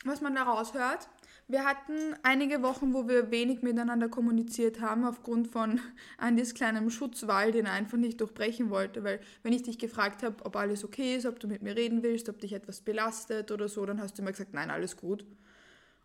was 0.05 0.21
man 0.21 0.35
da 0.35 0.43
raushört, 0.45 1.09
wir 1.49 1.65
hatten 1.65 2.15
einige 2.23 2.63
Wochen, 2.63 2.95
wo 2.95 3.09
wir 3.09 3.31
wenig 3.31 3.63
miteinander 3.63 4.09
kommuniziert 4.09 4.81
haben, 4.81 5.05
aufgrund 5.05 5.49
von 5.49 5.81
Andys 6.19 6.55
kleinem 6.55 6.89
Schutzwall, 6.89 7.53
den 7.53 7.67
er 7.67 7.73
einfach 7.73 7.99
nicht 7.99 8.21
durchbrechen 8.21 8.71
wollte. 8.71 9.05
Weil, 9.05 9.21
wenn 9.43 9.53
ich 9.53 9.63
dich 9.63 9.79
gefragt 9.79 10.23
habe, 10.23 10.45
ob 10.45 10.57
alles 10.57 10.85
okay 10.85 11.17
ist, 11.17 11.27
ob 11.27 11.41
du 11.41 11.49
mit 11.49 11.63
mir 11.63 11.77
reden 11.77 12.03
willst, 12.03 12.29
ob 12.29 12.41
dich 12.41 12.53
etwas 12.53 12.81
belastet 12.81 13.51
oder 13.51 13.69
so, 13.69 13.85
dann 13.85 14.01
hast 14.01 14.17
du 14.17 14.23
immer 14.23 14.33
gesagt, 14.33 14.55
nein, 14.55 14.71
alles 14.71 14.97
gut. 14.97 15.27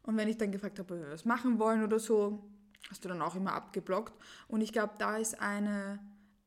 Und 0.03 0.17
wenn 0.17 0.27
ich 0.27 0.37
dann 0.37 0.51
gefragt 0.51 0.79
habe, 0.79 0.93
ob 0.93 0.99
wir 0.99 1.11
was 1.11 1.25
machen 1.25 1.59
wollen 1.59 1.83
oder 1.83 1.99
so, 1.99 2.43
hast 2.89 3.03
du 3.05 3.09
dann 3.09 3.21
auch 3.21 3.35
immer 3.35 3.53
abgeblockt. 3.53 4.13
Und 4.47 4.61
ich 4.61 4.73
glaube, 4.73 4.93
da 4.97 5.17
ist 5.17 5.39
eine, 5.39 5.99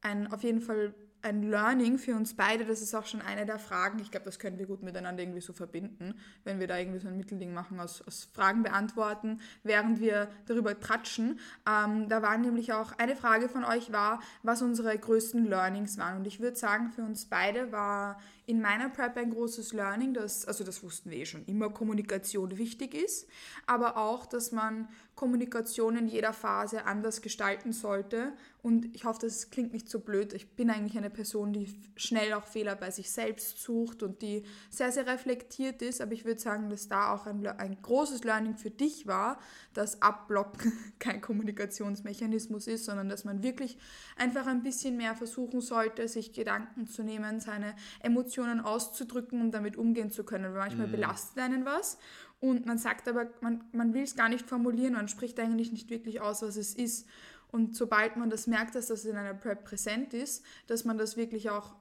ein, 0.02 0.32
auf 0.32 0.42
jeden 0.42 0.60
Fall 0.60 0.94
ein 1.22 1.42
Learning 1.42 1.98
für 1.98 2.14
uns 2.14 2.34
beide. 2.34 2.64
Das 2.64 2.80
ist 2.80 2.94
auch 2.94 3.06
schon 3.06 3.20
eine 3.20 3.46
der 3.46 3.58
Fragen. 3.58 3.98
Ich 3.98 4.10
glaube, 4.10 4.24
das 4.24 4.38
können 4.38 4.58
wir 4.58 4.66
gut 4.66 4.82
miteinander 4.82 5.22
irgendwie 5.22 5.40
so 5.40 5.52
verbinden, 5.52 6.14
wenn 6.44 6.60
wir 6.60 6.66
da 6.66 6.78
irgendwie 6.78 7.00
so 7.00 7.08
ein 7.08 7.16
Mittelding 7.16 7.52
machen 7.52 7.80
aus, 7.80 8.02
aus 8.02 8.28
Fragen 8.32 8.62
beantworten, 8.62 9.40
während 9.62 10.00
wir 10.00 10.28
darüber 10.46 10.78
tratschen. 10.78 11.38
Ähm, 11.68 12.08
da 12.08 12.22
war 12.22 12.36
nämlich 12.38 12.72
auch 12.72 12.92
eine 12.98 13.16
Frage 13.16 13.48
von 13.48 13.64
euch 13.64 13.92
war, 13.92 14.20
was 14.42 14.62
unsere 14.62 14.96
größten 14.96 15.44
Learnings 15.44 15.98
waren. 15.98 16.18
Und 16.18 16.26
ich 16.26 16.40
würde 16.40 16.56
sagen, 16.56 16.90
für 16.90 17.02
uns 17.02 17.26
beide 17.26 17.72
war 17.72 18.18
in 18.46 18.60
meiner 18.60 18.88
Prep 18.88 19.16
ein 19.16 19.30
großes 19.30 19.72
Learning, 19.72 20.12
dass, 20.12 20.44
also 20.44 20.64
das 20.64 20.82
wussten 20.82 21.10
wir 21.10 21.18
eh 21.18 21.26
schon, 21.26 21.44
immer 21.46 21.70
Kommunikation 21.70 22.58
wichtig 22.58 22.94
ist, 22.94 23.28
aber 23.66 23.96
auch, 23.96 24.26
dass 24.26 24.50
man 24.50 24.88
Kommunikation 25.14 25.96
in 25.96 26.08
jeder 26.08 26.32
Phase 26.32 26.84
anders 26.86 27.20
gestalten 27.20 27.72
sollte. 27.72 28.32
Und 28.62 28.94
ich 28.94 29.04
hoffe, 29.04 29.20
das 29.20 29.50
klingt 29.50 29.72
nicht 29.72 29.88
so 29.88 30.00
blöd. 30.00 30.32
Ich 30.32 30.56
bin 30.56 30.70
eigentlich 30.70 30.96
eine 30.96 31.09
Person, 31.10 31.52
die 31.52 31.74
schnell 31.96 32.32
auch 32.32 32.46
Fehler 32.46 32.76
bei 32.76 32.90
sich 32.90 33.10
selbst 33.10 33.58
sucht 33.58 34.02
und 34.02 34.22
die 34.22 34.44
sehr, 34.70 34.92
sehr 34.92 35.06
reflektiert 35.06 35.82
ist. 35.82 36.00
Aber 36.00 36.12
ich 36.12 36.24
würde 36.24 36.40
sagen, 36.40 36.70
dass 36.70 36.88
da 36.88 37.12
auch 37.12 37.26
ein, 37.26 37.46
ein 37.46 37.80
großes 37.82 38.24
Learning 38.24 38.56
für 38.56 38.70
dich 38.70 39.06
war, 39.06 39.38
dass 39.74 40.00
Abblocken 40.02 40.72
kein 40.98 41.20
Kommunikationsmechanismus 41.20 42.66
ist, 42.66 42.84
sondern 42.86 43.08
dass 43.08 43.24
man 43.24 43.42
wirklich 43.42 43.78
einfach 44.16 44.46
ein 44.46 44.62
bisschen 44.62 44.96
mehr 44.96 45.14
versuchen 45.14 45.60
sollte, 45.60 46.08
sich 46.08 46.32
Gedanken 46.32 46.86
zu 46.86 47.02
nehmen, 47.02 47.40
seine 47.40 47.74
Emotionen 48.00 48.60
auszudrücken, 48.60 49.40
um 49.40 49.50
damit 49.50 49.76
umgehen 49.76 50.10
zu 50.10 50.24
können. 50.24 50.52
Weil 50.52 50.60
manchmal 50.60 50.88
belastet 50.88 51.38
einen 51.38 51.64
was 51.64 51.98
und 52.40 52.64
man 52.64 52.78
sagt 52.78 53.06
aber, 53.06 53.28
man, 53.42 53.64
man 53.72 53.92
will 53.92 54.02
es 54.02 54.16
gar 54.16 54.30
nicht 54.30 54.48
formulieren, 54.48 54.94
man 54.94 55.08
spricht 55.08 55.38
eigentlich 55.38 55.72
nicht 55.72 55.90
wirklich 55.90 56.22
aus, 56.22 56.40
was 56.40 56.56
es 56.56 56.74
ist. 56.74 57.06
Und 57.52 57.76
sobald 57.76 58.16
man 58.16 58.30
das 58.30 58.46
merkt, 58.46 58.74
dass 58.74 58.86
das 58.86 59.04
in 59.04 59.16
einer 59.16 59.34
Prep 59.34 59.64
präsent 59.64 60.14
ist, 60.14 60.44
dass 60.66 60.84
man 60.84 60.98
das 60.98 61.16
wirklich 61.16 61.50
auch 61.50 61.74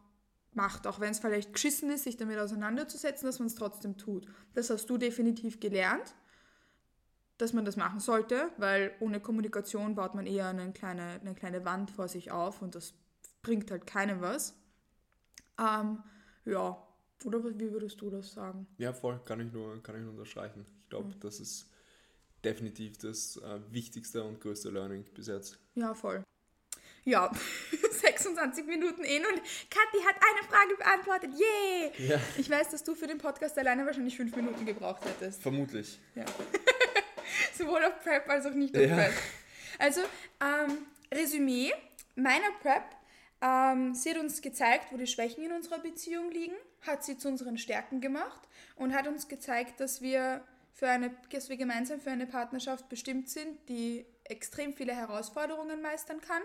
macht, 0.54 0.88
auch 0.88 1.00
wenn 1.00 1.12
es 1.12 1.20
vielleicht 1.20 1.54
geschissen 1.54 1.92
ist, 1.92 2.04
sich 2.04 2.18
damit 2.18 2.40
auseinanderzusetzen, 2.40 3.26
dass 3.26 3.40
man 3.40 3.48
es 3.48 3.56
trotzdem 3.56 3.98
tut. 3.98 4.28
Das 4.54 4.70
hast 4.70 4.90
du 4.90 4.98
definitiv 4.98 5.60
gelernt, 5.60 6.16
dass 7.38 7.54
man 7.54 7.66
das 7.66 7.78
machen 7.78 8.00
sollte, 8.00 8.50
weil 8.58 8.92
ohne 9.00 9.20
Kommunikation 9.20 9.96
baut 9.96 10.16
man 10.16 10.26
eher 10.26 10.48
eine 10.48 10.72
kleine, 10.74 11.20
eine 11.22 11.36
kleine 11.36 11.66
Wand 11.66 11.92
vor 11.92 12.08
sich 12.08 12.32
auf 12.32 12.62
und 12.62 12.76
das 12.76 12.94
bringt 13.42 13.70
halt 13.72 13.86
keinem 13.86 14.22
was. 14.22 14.56
Ähm, 15.60 16.04
ja, 16.46 16.82
oder 17.26 17.44
wie 17.44 17.72
würdest 17.72 18.02
du 18.02 18.10
das 18.10 18.34
sagen? 18.34 18.68
Ja, 18.78 18.92
voll, 18.94 19.20
kann 19.26 19.40
ich 19.40 19.52
nur, 19.52 19.82
kann 19.84 19.96
ich 19.96 20.02
nur 20.02 20.12
unterstreichen. 20.12 20.66
Ich 20.84 20.90
glaube, 20.90 21.14
das 21.20 21.40
ist 21.40 21.69
definitiv 22.44 22.98
das 22.98 23.38
äh, 23.38 23.60
wichtigste 23.72 24.24
und 24.24 24.40
größte 24.42 24.70
Learning 24.70 25.04
bis 25.16 25.28
jetzt. 25.28 25.58
Ja, 25.76 25.94
voll. 25.94 26.24
Ja, 27.06 27.32
26 27.92 28.66
Minuten 28.66 29.04
in 29.04 29.26
und 29.26 29.42
Kathi 29.70 30.04
hat 30.06 30.16
eine 30.16 30.48
Frage 30.48 30.76
beantwortet. 30.78 31.32
Yay! 31.40 32.08
Ja. 32.10 32.20
Ich 32.38 32.50
weiß, 32.50 32.70
dass 32.70 32.84
du 32.84 32.94
für 32.96 33.08
den 33.08 33.18
Podcast 33.18 33.58
alleine 33.58 33.86
wahrscheinlich 33.86 34.16
fünf 34.18 34.36
Minuten 34.36 34.66
gebraucht 34.66 35.04
hättest. 35.06 35.42
Vermutlich. 35.42 35.98
Ja. 36.16 36.26
Sowohl 37.58 37.84
auf 37.86 38.02
Prep 38.04 38.28
als 38.30 38.46
auch 38.46 38.54
nicht 38.54 38.76
auf 38.76 38.84
Ja. 38.84 38.96
Prep. 38.96 39.14
Also, 39.80 40.02
ähm, 40.42 40.78
Resümee 41.14 41.72
meiner 42.16 42.52
Prep. 42.62 42.84
Ähm, 43.42 43.96
sie 43.96 44.10
hat 44.12 44.18
uns 44.18 44.42
gezeigt, 44.42 44.92
wo 44.92 44.98
die 44.98 45.08
Schwächen 45.08 45.44
in 45.46 45.54
unserer 45.54 45.80
Beziehung 45.80 46.30
liegen, 46.32 46.56
hat 46.86 47.04
sie 47.06 47.18
zu 47.18 47.30
unseren 47.30 47.58
Stärken 47.58 48.02
gemacht 48.02 48.42
und 48.76 48.94
hat 48.94 49.08
uns 49.08 49.30
gezeigt, 49.30 49.80
dass 49.80 50.02
wir, 50.02 50.44
für 50.80 50.88
eine, 50.88 51.12
dass 51.32 51.50
wir 51.50 51.58
gemeinsam 51.58 52.00
für 52.00 52.10
eine 52.10 52.26
Partnerschaft 52.26 52.88
bestimmt 52.88 53.30
sind, 53.30 53.68
die 53.68 54.06
extrem 54.24 54.74
viele 54.74 54.96
Herausforderungen 54.96 55.82
meistern 55.82 56.22
kann 56.22 56.42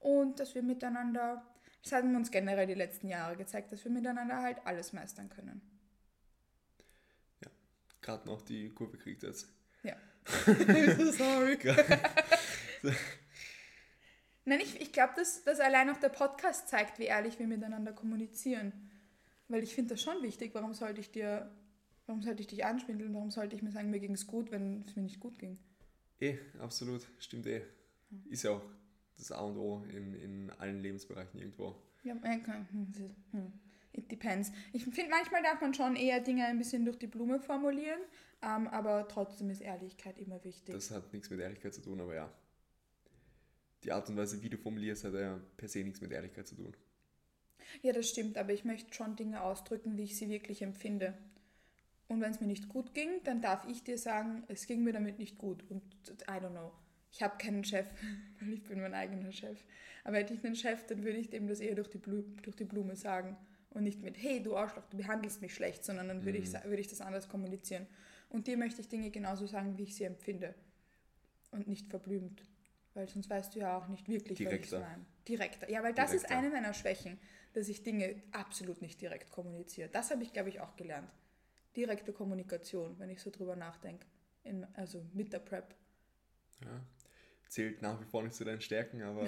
und 0.00 0.40
dass 0.40 0.56
wir 0.56 0.62
miteinander, 0.62 1.46
das 1.84 1.92
haben 1.92 2.16
uns 2.16 2.32
generell 2.32 2.66
die 2.66 2.74
letzten 2.74 3.08
Jahre 3.08 3.36
gezeigt, 3.36 3.70
dass 3.70 3.84
wir 3.84 3.92
miteinander 3.92 4.42
halt 4.42 4.58
alles 4.64 4.92
meistern 4.92 5.28
können. 5.30 5.62
Gerade 8.00 8.26
noch 8.26 8.42
die 8.42 8.70
Kurve 8.70 8.98
kriegt 8.98 9.22
jetzt. 9.22 9.46
Ja. 9.84 9.94
Sorry. 11.12 11.56
Nein, 14.44 14.60
ich, 14.60 14.80
ich 14.80 14.92
glaube, 14.92 15.12
dass, 15.14 15.44
dass 15.44 15.60
allein 15.60 15.90
auch 15.90 15.98
der 15.98 16.08
Podcast 16.08 16.68
zeigt, 16.68 16.98
wie 16.98 17.04
ehrlich 17.04 17.38
wir 17.38 17.46
miteinander 17.46 17.92
kommunizieren. 17.92 18.72
Weil 19.46 19.62
ich 19.62 19.76
finde 19.76 19.94
das 19.94 20.02
schon 20.02 20.20
wichtig. 20.24 20.54
Warum 20.54 20.74
sollte 20.74 21.00
ich 21.00 21.12
dir, 21.12 21.54
warum 22.10 22.22
sollte 22.22 22.40
ich 22.40 22.48
dich 22.48 22.64
anschwindeln? 22.64 23.14
Warum 23.14 23.30
sollte 23.30 23.54
ich 23.54 23.62
mir 23.62 23.70
sagen, 23.70 23.88
mir 23.90 24.00
ging 24.00 24.14
es 24.14 24.26
gut, 24.26 24.50
wenn 24.50 24.84
es 24.86 24.96
mir 24.96 25.02
nicht 25.02 25.20
gut 25.20 25.38
ging? 25.38 25.58
Eh, 26.18 26.36
absolut, 26.58 27.06
stimmt 27.20 27.46
eh. 27.46 27.62
Ist 28.28 28.42
ja 28.42 28.50
auch 28.50 28.62
das 29.16 29.30
A 29.30 29.40
und 29.42 29.56
O 29.56 29.84
in, 29.84 30.14
in 30.14 30.50
allen 30.58 30.82
Lebensbereichen 30.82 31.38
irgendwo. 31.38 31.76
Ja, 32.02 32.14
kann- 32.16 32.66
hm, 32.72 32.92
hm. 33.30 33.52
It 33.92 34.10
depends. 34.10 34.50
Ich 34.72 34.84
finde, 34.84 35.10
manchmal 35.10 35.42
darf 35.42 35.60
man 35.60 35.72
schon 35.72 35.94
eher 35.96 36.20
Dinge 36.20 36.46
ein 36.46 36.58
bisschen 36.58 36.84
durch 36.84 36.96
die 36.98 37.06
Blume 37.06 37.38
formulieren, 37.40 38.00
ähm, 38.42 38.66
aber 38.68 39.06
trotzdem 39.08 39.50
ist 39.50 39.60
Ehrlichkeit 39.60 40.18
immer 40.18 40.42
wichtig. 40.44 40.74
Das 40.74 40.90
hat 40.90 41.12
nichts 41.12 41.30
mit 41.30 41.38
Ehrlichkeit 41.40 41.74
zu 41.74 41.80
tun, 41.80 42.00
aber 42.00 42.14
ja. 42.14 42.32
Die 43.84 43.92
Art 43.92 44.08
und 44.08 44.16
Weise, 44.16 44.42
wie 44.42 44.50
du 44.50 44.58
formulierst, 44.58 45.04
hat 45.04 45.14
ja 45.14 45.40
per 45.56 45.68
se 45.68 45.84
nichts 45.84 46.00
mit 46.00 46.10
Ehrlichkeit 46.12 46.46
zu 46.48 46.56
tun. 46.56 46.74
Ja, 47.82 47.92
das 47.92 48.08
stimmt, 48.08 48.36
aber 48.36 48.52
ich 48.52 48.64
möchte 48.64 48.92
schon 48.94 49.14
Dinge 49.16 49.42
ausdrücken, 49.42 49.96
wie 49.96 50.02
ich 50.04 50.16
sie 50.16 50.28
wirklich 50.28 50.62
empfinde. 50.62 51.16
Und 52.10 52.20
wenn 52.20 52.32
es 52.32 52.40
mir 52.40 52.48
nicht 52.48 52.68
gut 52.68 52.92
ging, 52.92 53.08
dann 53.22 53.40
darf 53.40 53.64
ich 53.68 53.84
dir 53.84 53.96
sagen, 53.96 54.42
es 54.48 54.66
ging 54.66 54.82
mir 54.82 54.92
damit 54.92 55.20
nicht 55.20 55.38
gut. 55.38 55.62
Und 55.70 55.80
I 56.22 56.32
don't 56.32 56.50
know. 56.50 56.72
Ich 57.12 57.22
habe 57.22 57.38
keinen 57.38 57.62
Chef, 57.64 57.86
weil 58.40 58.52
ich 58.52 58.64
bin 58.64 58.80
mein 58.80 58.94
eigener 58.94 59.30
Chef. 59.30 59.64
Aber 60.02 60.16
hätte 60.16 60.34
ich 60.34 60.44
einen 60.44 60.56
Chef, 60.56 60.84
dann 60.86 61.04
würde 61.04 61.18
ich 61.18 61.30
dem 61.30 61.46
das 61.46 61.60
eher 61.60 61.76
durch 61.76 61.88
die, 61.88 61.98
Blu 61.98 62.22
durch 62.42 62.56
die 62.56 62.64
Blume 62.64 62.96
sagen. 62.96 63.36
Und 63.70 63.84
nicht 63.84 64.02
mit, 64.02 64.20
hey, 64.20 64.42
du 64.42 64.56
Arschloch, 64.56 64.84
du 64.90 64.96
behandelst 64.96 65.40
mich 65.40 65.54
schlecht, 65.54 65.84
sondern 65.84 66.08
dann 66.08 66.24
würde, 66.24 66.38
ich, 66.38 66.50
sa- 66.50 66.64
würde 66.64 66.80
ich 66.80 66.88
das 66.88 67.00
anders 67.00 67.28
kommunizieren. 67.28 67.86
Und 68.28 68.48
dir 68.48 68.56
möchte 68.56 68.80
ich 68.80 68.88
Dinge 68.88 69.12
genauso 69.12 69.46
sagen, 69.46 69.78
wie 69.78 69.84
ich 69.84 69.94
sie 69.94 70.02
empfinde. 70.04 70.56
Und 71.52 71.68
nicht 71.68 71.88
verblümt. 71.88 72.42
Weil 72.94 73.08
sonst 73.08 73.30
weißt 73.30 73.54
du 73.54 73.60
ja 73.60 73.78
auch 73.78 73.86
nicht 73.86 74.08
wirklich, 74.08 74.38
Direkter. 74.38 74.78
was 74.78 74.82
ich 74.82 74.88
meine. 74.88 75.04
Direkter. 75.28 75.70
Ja, 75.70 75.84
weil 75.84 75.94
das 75.94 76.12
ist 76.12 76.22
Direkter. 76.24 76.38
eine 76.38 76.50
meiner 76.50 76.74
Schwächen, 76.74 77.18
dass 77.52 77.68
ich 77.68 77.84
Dinge 77.84 78.16
absolut 78.32 78.82
nicht 78.82 79.00
direkt 79.00 79.30
kommuniziere. 79.30 79.88
Das 79.88 80.10
habe 80.10 80.24
ich, 80.24 80.32
glaube 80.32 80.48
ich, 80.48 80.60
auch 80.60 80.74
gelernt. 80.74 81.08
Direkte 81.76 82.12
Kommunikation, 82.12 82.98
wenn 82.98 83.10
ich 83.10 83.20
so 83.20 83.30
drüber 83.30 83.56
nachdenke. 83.56 84.06
In, 84.42 84.64
also 84.74 85.04
mit 85.12 85.32
der 85.32 85.38
Prep. 85.38 85.74
Ja. 86.64 86.80
Zählt 87.48 87.82
nach 87.82 88.00
wie 88.00 88.04
vor 88.04 88.22
nicht 88.22 88.34
zu 88.34 88.44
deinen 88.44 88.60
Stärken, 88.60 89.02
aber 89.02 89.22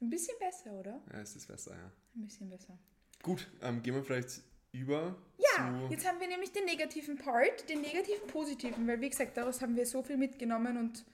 Ein 0.00 0.10
bisschen 0.10 0.38
besser, 0.38 0.72
oder? 0.72 1.00
ja, 1.12 1.20
es 1.20 1.36
ist 1.36 1.46
besser, 1.46 1.74
ja. 1.74 1.92
Ein 2.14 2.26
bisschen 2.26 2.50
besser. 2.50 2.78
Gut, 3.22 3.48
ähm, 3.62 3.82
gehen 3.82 3.94
wir 3.94 4.04
vielleicht 4.04 4.42
über 4.72 5.16
Ja, 5.38 5.88
jetzt 5.90 6.06
haben 6.06 6.20
wir 6.20 6.28
nämlich 6.28 6.52
den 6.52 6.64
negativen 6.64 7.16
Part, 7.16 7.68
den 7.68 7.80
negativen 7.80 8.26
positiven, 8.26 8.86
weil 8.86 9.00
wie 9.00 9.08
gesagt, 9.08 9.36
daraus 9.36 9.62
haben 9.62 9.74
wir 9.74 9.86
so 9.86 10.02
viel 10.02 10.16
mitgenommen 10.16 10.76
und 10.76 11.04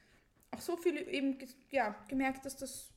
auch 0.51 0.61
so 0.61 0.77
viel 0.77 0.97
eben 1.09 1.39
ja, 1.71 1.95
gemerkt, 2.09 2.45
dass 2.45 2.57
das, 2.57 2.91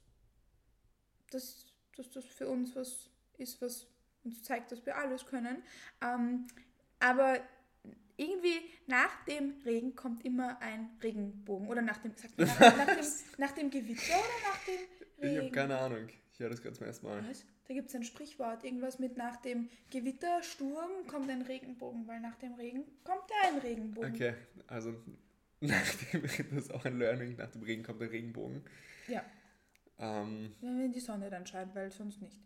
dass, 1.30 1.65
dass 1.96 2.10
das 2.10 2.26
für 2.26 2.48
uns 2.48 2.76
was 2.76 3.10
ist, 3.38 3.62
was 3.62 3.88
uns 4.26 4.44
zeigt, 4.44 4.72
dass 4.72 4.86
wir 4.86 4.98
alles 4.98 5.26
können. 5.26 5.64
Ähm, 6.02 6.48
aber 7.00 7.40
irgendwie 8.18 8.62
nach 8.88 9.24
dem 9.26 9.56
Regen 9.66 9.96
kommt 9.96 10.24
immer 10.26 10.62
ein 10.62 10.90
Regenbogen. 11.04 11.68
Oder 11.68 11.82
nach 11.82 11.98
dem, 11.98 12.14
man, 12.38 12.48
nach, 12.48 12.60
nach, 12.78 12.96
dem, 12.96 13.06
nach 13.38 13.52
dem 13.52 13.70
Gewitter 13.70 14.14
oder 14.14 14.50
nach 14.50 14.64
dem 14.66 14.80
Ich 15.18 15.24
Regen? 15.24 15.40
habe 15.42 15.52
keine 15.52 15.78
Ahnung. 15.78 16.08
Ich 16.34 16.40
höre 16.40 16.50
das 16.50 16.62
gerade 16.62 16.76
zum 16.76 16.88
ersten 16.88 17.06
Mal. 17.06 17.24
Was? 17.30 17.46
Da 17.68 17.74
gibt 17.74 17.90
es 17.90 17.96
ein 17.96 18.04
Sprichwort, 18.04 18.64
irgendwas 18.64 19.00
mit 19.00 19.18
nach 19.18 19.38
dem 19.38 19.70
Gewitter, 19.90 20.44
Sturm 20.44 21.08
kommt 21.08 21.30
ein 21.30 21.42
Regenbogen, 21.42 22.06
weil 22.08 22.20
nach 22.20 22.36
dem 22.36 22.54
Regen 22.54 22.84
kommt 23.04 23.24
ein 23.44 23.58
Regenbogen. 23.58 24.14
Okay, 24.14 24.36
also 24.68 24.94
nach 25.62 25.94
dem 26.12 26.22
das 26.22 26.40
ist 26.40 26.74
auch 26.74 26.86
ein 26.86 27.00
Learning. 27.00 27.36
Nach 27.38 27.50
dem 27.50 27.64
Regen 27.64 27.84
kommt 27.84 28.02
der 28.02 28.12
Regenbogen. 28.12 28.64
Ja, 29.08 29.24
Ähm, 29.98 30.54
wenn 30.62 30.92
die 30.92 31.00
Sonne 31.00 31.30
dann 31.30 31.46
scheint, 31.48 31.74
weil 31.74 31.90
sonst 31.92 32.22
nicht. 32.22 32.38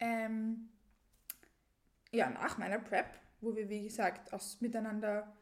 Ähm, 0.00 0.68
ja, 2.12 2.30
nach 2.30 2.58
meiner 2.58 2.78
Prep, 2.78 3.06
wo 3.40 3.56
wir, 3.56 3.68
wie 3.68 3.82
gesagt, 3.82 4.32
aus 4.32 4.60
miteinander 4.60 5.32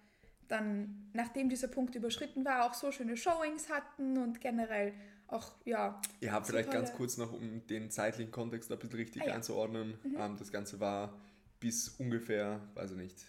dann, 0.49 1.11
nachdem 1.13 1.49
dieser 1.49 1.69
Punkt 1.69 1.95
überschritten 1.95 2.45
war, 2.45 2.67
auch 2.67 2.75
so 2.75 2.91
schöne 2.91 3.17
Showings 3.17 3.69
hatten 3.71 4.19
und 4.19 4.41
generell 4.41 4.95
auch, 5.29 5.55
ja, 5.65 6.01
ja, 6.21 6.39
So 6.43 6.51
vielleicht 6.51 6.73
ganz 6.73 6.93
kurz 6.93 7.17
noch, 7.17 7.33
um 7.33 7.65
den 7.69 7.91
zeitlichen 7.91 8.33
Kontext 8.33 8.73
ein 8.73 8.79
bisschen 8.79 8.97
richtig 8.97 9.23
Ah, 9.23 9.27
ja. 9.29 9.35
einzuordnen. 9.35 9.97
Ähm, 10.19 10.37
das 10.37 10.51
Ganze 10.51 10.81
war 10.81 11.21
bis 11.61 11.89
ungefähr, 11.91 12.61
weiß 12.75 12.93
ich 12.93 12.97
nicht, 12.97 13.25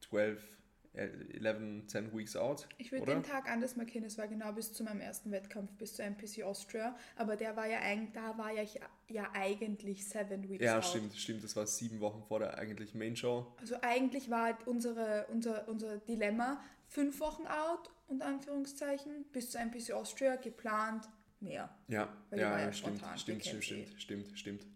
12, 0.00 0.42
äh, 0.42 0.59
11, 0.92 1.86
10 1.86 2.12
Weeks 2.16 2.36
out. 2.36 2.68
Ich 2.78 2.90
würde 2.90 3.06
den 3.06 3.22
Tag 3.22 3.48
anders 3.48 3.76
markieren, 3.76 4.04
es 4.04 4.18
war 4.18 4.26
genau 4.26 4.52
bis 4.52 4.72
zu 4.72 4.82
meinem 4.82 5.00
ersten 5.00 5.30
Wettkampf, 5.30 5.70
bis 5.74 5.94
zur 5.94 6.04
NPC 6.04 6.42
Austria, 6.42 6.96
aber 7.16 7.36
der 7.36 7.56
war 7.56 7.66
ja 7.66 7.78
eigentlich, 7.78 8.12
da 8.12 8.36
war 8.36 8.52
ja, 8.52 8.62
ich 8.62 8.80
ja 9.08 9.30
eigentlich 9.32 10.06
seven 10.08 10.48
weeks 10.48 10.64
Ja, 10.64 10.78
out. 10.78 10.84
stimmt, 10.84 11.14
stimmt. 11.14 11.44
Das 11.44 11.54
war 11.54 11.66
sieben 11.66 12.00
Wochen 12.00 12.22
vor 12.24 12.40
der 12.40 12.58
eigentlichen 12.58 12.98
Main 12.98 13.14
Show. 13.14 13.46
Also 13.60 13.76
eigentlich 13.82 14.30
war 14.30 14.44
halt 14.44 14.66
unsere, 14.66 15.26
unser, 15.28 15.68
unser 15.68 15.98
Dilemma 15.98 16.60
fünf 16.88 17.20
Wochen 17.20 17.46
out, 17.46 17.90
unter 18.08 18.26
Anführungszeichen, 18.26 19.24
bis 19.32 19.50
zur 19.50 19.60
NPC 19.60 19.92
Austria, 19.92 20.36
geplant, 20.36 21.08
mehr. 21.38 21.70
Ja, 21.88 22.08
ja, 22.32 22.36
ja 22.36 22.60
ja 22.60 22.72
stimmt, 22.72 22.98
stimmt, 22.98 23.14
die 23.14 23.20
stimmt, 23.20 23.42
kennt's 23.42 23.64
stimmt, 23.64 24.02
stimmt, 24.02 24.38
stimmt. 24.38 24.66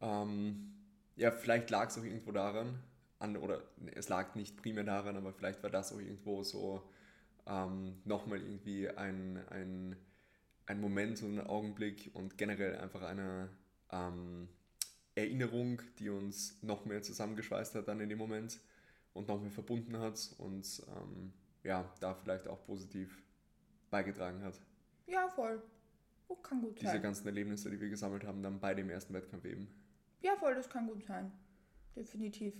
Ähm, 0.00 0.72
ja, 1.16 1.30
vielleicht 1.30 1.68
lag 1.70 1.88
es 1.88 1.98
auch 1.98 2.04
irgendwo 2.04 2.32
daran, 2.32 2.78
an, 3.20 3.36
oder 3.36 3.62
es 3.94 4.08
lag 4.08 4.34
nicht 4.34 4.56
primär 4.56 4.84
daran, 4.84 5.16
aber 5.16 5.32
vielleicht 5.32 5.62
war 5.62 5.70
das 5.70 5.92
auch 5.92 6.00
irgendwo 6.00 6.42
so 6.42 6.82
ähm, 7.46 8.00
nochmal 8.04 8.40
irgendwie 8.40 8.88
ein, 8.88 9.38
ein, 9.48 9.96
ein 10.66 10.80
Moment 10.80 11.22
und 11.22 11.38
ein 11.38 11.46
Augenblick 11.46 12.10
und 12.14 12.38
generell 12.38 12.76
einfach 12.78 13.02
eine 13.02 13.48
ähm, 13.92 14.48
Erinnerung, 15.14 15.82
die 15.98 16.08
uns 16.08 16.62
noch 16.62 16.86
mehr 16.86 17.02
zusammengeschweißt 17.02 17.74
hat 17.74 17.88
dann 17.88 18.00
in 18.00 18.08
dem 18.08 18.18
Moment 18.18 18.58
und 19.12 19.28
noch 19.28 19.40
mehr 19.40 19.50
verbunden 19.50 19.98
hat 19.98 20.34
und 20.38 20.82
ähm, 20.96 21.32
ja, 21.62 21.92
da 22.00 22.14
vielleicht 22.14 22.48
auch 22.48 22.64
positiv 22.64 23.22
beigetragen 23.90 24.42
hat. 24.42 24.58
Ja, 25.06 25.28
voll. 25.28 25.62
Oh, 26.28 26.36
kann 26.36 26.62
gut 26.62 26.80
Diese 26.80 26.92
sein. 26.92 27.02
ganzen 27.02 27.26
Erlebnisse, 27.26 27.70
die 27.70 27.80
wir 27.80 27.90
gesammelt 27.90 28.24
haben, 28.24 28.42
dann 28.42 28.60
bei 28.60 28.72
dem 28.72 28.88
ersten 28.88 29.12
Wettkampf 29.12 29.44
eben. 29.44 29.68
Ja, 30.22 30.36
voll, 30.36 30.54
das 30.54 30.70
kann 30.70 30.86
gut 30.86 31.04
sein. 31.04 31.32
Definitiv. 31.96 32.54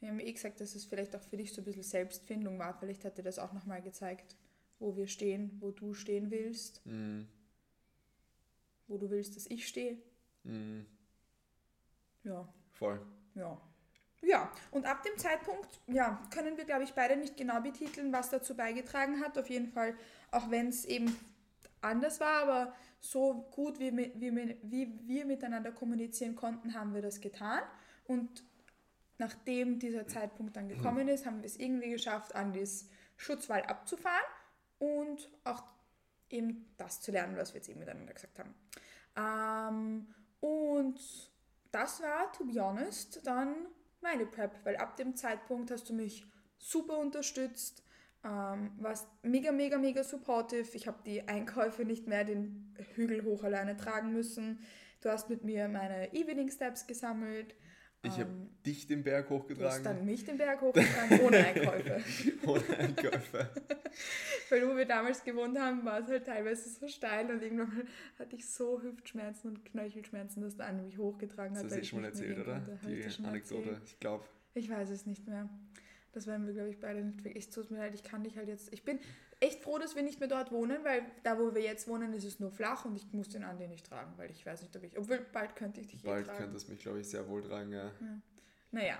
Wir 0.00 0.08
haben 0.10 0.20
eh 0.20 0.32
gesagt, 0.32 0.60
dass 0.60 0.74
es 0.74 0.84
vielleicht 0.84 1.14
auch 1.16 1.22
für 1.22 1.36
dich 1.36 1.52
so 1.52 1.60
ein 1.60 1.64
bisschen 1.64 1.82
Selbstfindung 1.82 2.58
war. 2.58 2.78
Vielleicht 2.78 3.04
hat 3.04 3.18
dir 3.18 3.22
das 3.24 3.38
auch 3.38 3.52
nochmal 3.52 3.82
gezeigt, 3.82 4.36
wo 4.78 4.96
wir 4.96 5.08
stehen, 5.08 5.56
wo 5.60 5.70
du 5.72 5.94
stehen 5.94 6.30
willst, 6.30 6.80
Mm, 6.86 7.22
wo 8.86 8.96
du 8.96 9.10
willst, 9.10 9.36
dass 9.36 9.46
ich 9.50 9.66
stehe. 9.66 9.98
mm, 10.44 10.80
Ja, 12.24 12.48
voll. 12.72 13.00
ja. 13.34 13.60
Ja, 14.20 14.50
und 14.72 14.84
ab 14.84 15.04
dem 15.04 15.16
Zeitpunkt, 15.16 15.80
ja, 15.86 16.20
können 16.32 16.56
wir, 16.56 16.64
glaube 16.64 16.82
ich, 16.82 16.92
beide 16.92 17.16
nicht 17.16 17.36
genau 17.36 17.60
betiteln, 17.60 18.12
was 18.12 18.30
dazu 18.30 18.56
beigetragen 18.56 19.20
hat. 19.20 19.38
Auf 19.38 19.48
jeden 19.48 19.68
Fall, 19.68 19.94
auch 20.32 20.50
wenn 20.50 20.68
es 20.68 20.84
eben 20.84 21.14
anders 21.82 22.18
war, 22.18 22.42
aber 22.42 22.74
so 23.00 23.46
gut 23.52 23.78
wie, 23.78 23.96
wie, 23.96 24.58
wie 24.64 24.98
wir 25.06 25.24
miteinander 25.24 25.70
kommunizieren 25.70 26.34
konnten, 26.34 26.74
haben 26.74 26.94
wir 26.94 27.02
das 27.02 27.20
getan. 27.20 27.62
Und 28.06 28.42
nachdem 29.18 29.78
dieser 29.78 30.06
Zeitpunkt 30.06 30.56
dann 30.56 30.68
gekommen 30.68 31.08
ist, 31.08 31.26
haben 31.26 31.42
wir 31.42 31.46
es 31.46 31.56
irgendwie 31.56 31.90
geschafft, 31.90 32.34
an 32.34 32.52
das 32.52 32.88
Schutzwall 33.16 33.62
abzufahren 33.62 34.24
und 34.78 35.28
auch 35.44 35.62
eben 36.30 36.72
das 36.76 37.00
zu 37.00 37.10
lernen, 37.10 37.36
was 37.36 37.52
wir 37.52 37.58
jetzt 37.58 37.68
eben 37.68 37.80
miteinander 37.80 38.14
gesagt 38.14 38.38
haben. 38.38 38.54
Ähm, 39.16 40.14
und 40.40 41.00
das 41.72 42.00
war, 42.00 42.32
to 42.32 42.44
be 42.44 42.60
honest, 42.60 43.26
dann 43.26 43.66
meine 44.00 44.26
Prep, 44.26 44.64
weil 44.64 44.76
ab 44.76 44.96
dem 44.96 45.16
Zeitpunkt 45.16 45.70
hast 45.70 45.88
du 45.88 45.94
mich 45.94 46.24
super 46.58 46.98
unterstützt, 46.98 47.82
ähm, 48.24 48.72
warst 48.78 49.08
mega, 49.22 49.52
mega, 49.52 49.78
mega 49.78 50.02
supportive. 50.02 50.76
Ich 50.76 50.86
habe 50.86 50.98
die 51.04 51.26
Einkäufe 51.28 51.84
nicht 51.84 52.06
mehr 52.06 52.24
den 52.24 52.74
Hügel 52.94 53.24
hoch 53.24 53.44
alleine 53.44 53.76
tragen 53.76 54.12
müssen. 54.12 54.60
Du 55.00 55.08
hast 55.08 55.30
mit 55.30 55.44
mir 55.44 55.68
meine 55.68 56.12
Evening 56.12 56.50
Steps 56.50 56.86
gesammelt. 56.86 57.54
Ich 58.02 58.12
habe 58.12 58.30
Ähm, 58.30 58.48
dich 58.64 58.86
den 58.86 59.02
Berg 59.02 59.28
Du 59.28 59.34
hast 59.34 59.42
hochgetragen, 59.42 59.84
dann 59.84 60.04
mich 60.04 60.24
den 60.24 60.38
Berg 60.38 60.60
hochgetragen, 60.60 61.20
ohne 61.20 61.38
Einkäufe. 61.38 62.00
ohne 62.46 62.78
Einkäufe. 62.78 63.50
Weil 64.50 64.68
wo 64.68 64.76
wir 64.76 64.84
damals 64.86 65.24
gewohnt 65.24 65.58
haben, 65.58 65.84
war 65.84 66.00
es 66.00 66.06
halt 66.06 66.24
teilweise 66.26 66.68
so 66.68 66.86
steil 66.86 67.28
und 67.30 67.42
irgendwann 67.42 67.68
mal 67.68 67.84
hatte 68.20 68.36
ich 68.36 68.48
so 68.48 68.80
Hüftschmerzen 68.80 69.50
und 69.50 69.64
Knöchelschmerzen, 69.64 70.42
dass 70.42 70.56
der 70.56 70.66
Anne 70.66 70.82
mich 70.82 70.96
hochgetragen 70.96 71.56
hat. 71.56 71.64
Das 71.64 71.72
hast 71.72 71.76
du 71.76 71.82
ich 71.82 71.88
schon 71.88 72.00
mal 72.02 72.06
erzählt, 72.08 72.38
oder? 72.38 72.60
konnte. 72.60 72.78
Ich 72.92 73.04
Die 73.04 73.10
schon 73.10 73.24
Anekdote, 73.26 73.68
erzählt? 73.70 73.82
ich 73.88 74.00
glaube. 74.00 74.24
Ich 74.54 74.70
weiß 74.70 74.90
es 74.90 75.04
nicht 75.06 75.26
mehr. 75.26 75.48
Das 76.12 76.26
werden 76.26 76.46
wir, 76.46 76.54
glaube 76.54 76.70
ich, 76.70 76.78
beide 76.78 77.02
nicht 77.04 77.24
wirklich. 77.24 77.44
Es 77.44 77.50
tut 77.50 77.70
mir 77.70 77.78
leid, 77.78 77.94
ich 77.94 78.02
kann 78.04 78.22
dich 78.22 78.36
halt 78.36 78.48
jetzt. 78.48 78.72
Ich 78.72 78.84
bin 78.84 78.98
echt 79.40 79.62
froh, 79.62 79.78
dass 79.78 79.94
wir 79.96 80.02
nicht 80.02 80.18
mehr 80.20 80.28
dort 80.28 80.50
wohnen, 80.52 80.84
weil 80.84 81.04
da, 81.22 81.38
wo 81.38 81.54
wir 81.54 81.62
jetzt 81.62 81.86
wohnen, 81.88 82.12
ist 82.12 82.24
es 82.24 82.40
nur 82.40 82.50
flach 82.50 82.84
und 82.84 82.96
ich 82.96 83.12
muss 83.12 83.28
den 83.28 83.44
Andi 83.44 83.66
nicht 83.68 83.86
tragen, 83.86 84.12
weil 84.16 84.30
ich 84.30 84.44
weiß 84.44 84.62
nicht, 84.62 84.76
ob 84.76 84.82
ich. 84.82 84.96
Obwohl, 84.98 85.18
bald 85.32 85.54
könnte 85.56 85.80
ich 85.80 85.86
dich 85.88 86.04
eh 86.04 86.06
Bald 86.06 86.26
tragen. 86.26 86.38
könnte 86.38 86.56
es 86.56 86.68
mich, 86.68 86.80
glaube 86.80 87.00
ich, 87.00 87.08
sehr 87.08 87.28
wohl 87.28 87.42
tragen, 87.42 87.72
ja. 87.72 87.90
Naja. 88.70 88.98